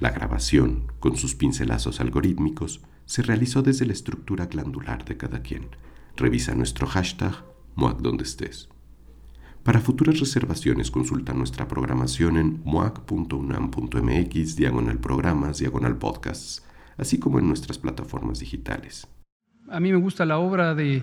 La 0.00 0.10
grabación, 0.10 0.92
con 1.00 1.16
sus 1.16 1.34
pincelazos 1.34 2.00
algorítmicos, 2.00 2.82
se 3.04 3.22
realizó 3.22 3.62
desde 3.62 3.84
la 3.84 3.94
estructura 3.94 4.46
glandular 4.46 5.04
de 5.04 5.16
cada 5.16 5.42
quien. 5.42 5.70
Revisa 6.16 6.54
nuestro 6.54 6.86
hashtag 6.86 7.34
MOAC 7.74 7.98
donde 7.98 8.22
estés. 8.22 8.68
Para 9.64 9.80
futuras 9.80 10.20
reservaciones 10.20 10.92
consulta 10.92 11.34
nuestra 11.34 11.66
programación 11.66 12.36
en 12.36 12.62
moac.unam.mx, 12.64 14.54
diagonal 14.54 14.98
programas, 14.98 15.58
diagonal 15.58 15.98
podcasts, 15.98 16.64
así 16.96 17.18
como 17.18 17.40
en 17.40 17.48
nuestras 17.48 17.78
plataformas 17.78 18.38
digitales. 18.38 19.08
A 19.68 19.80
mí 19.80 19.90
me 19.90 19.98
gusta 19.98 20.24
la 20.24 20.38
obra 20.38 20.76
de 20.76 21.02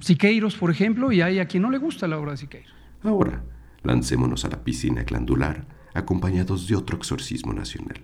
Siqueiros, 0.00 0.56
por 0.56 0.70
ejemplo, 0.70 1.12
y 1.12 1.20
hay 1.20 1.38
a 1.38 1.46
quien 1.46 1.64
no 1.64 1.70
le 1.70 1.76
gusta 1.76 2.08
la 2.08 2.18
obra 2.18 2.30
de 2.30 2.38
Siqueiros. 2.38 2.72
Ahora, 3.02 3.44
lancémonos 3.82 4.46
a 4.46 4.48
la 4.48 4.64
piscina 4.64 5.02
glandular 5.02 5.66
acompañados 5.92 6.66
de 6.66 6.76
otro 6.76 6.96
exorcismo 6.96 7.52
nacional 7.52 8.00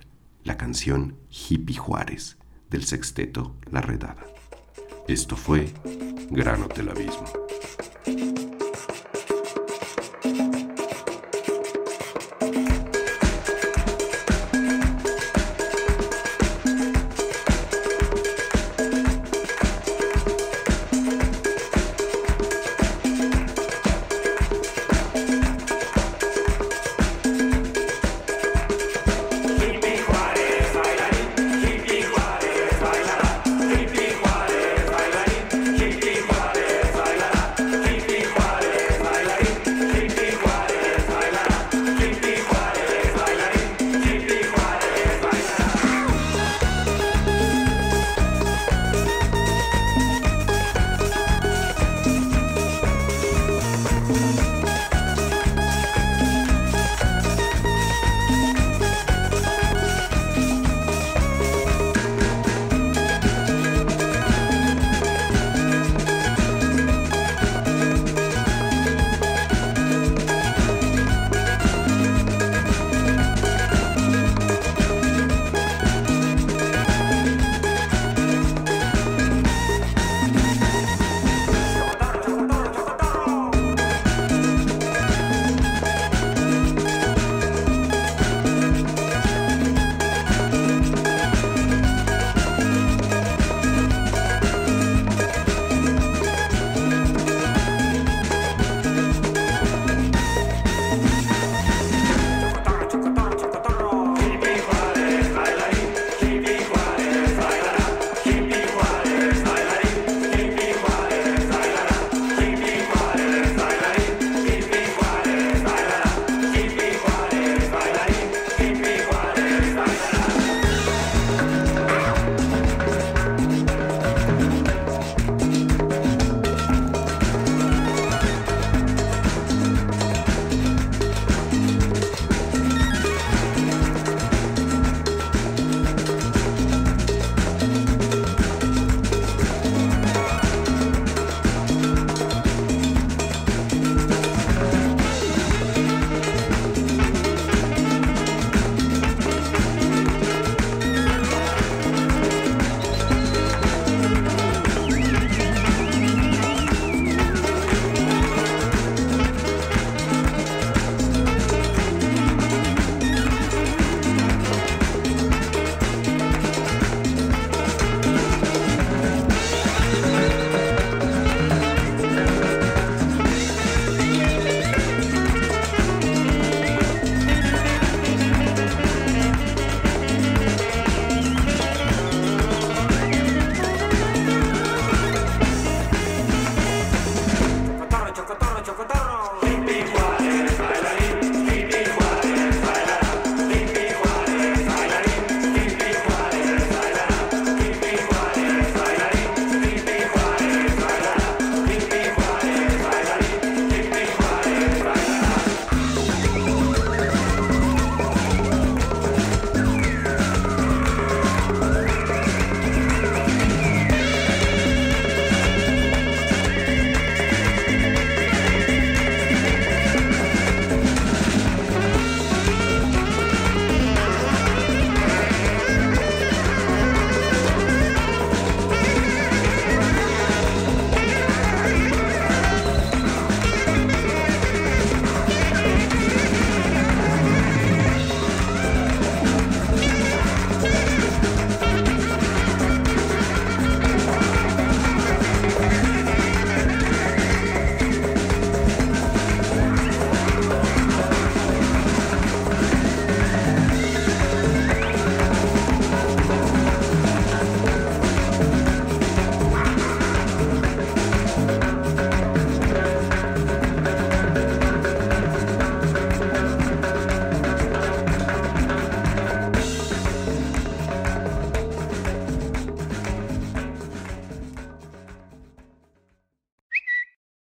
la 0.48 0.56
canción 0.56 1.18
Hippie 1.28 1.76
Juárez 1.76 2.38
del 2.70 2.86
sexteto 2.86 3.54
La 3.70 3.82
Redada. 3.82 4.24
Esto 5.06 5.36
fue 5.36 5.74
Gran 6.30 6.62
Hotel 6.62 6.88
Abismo. 6.88 7.26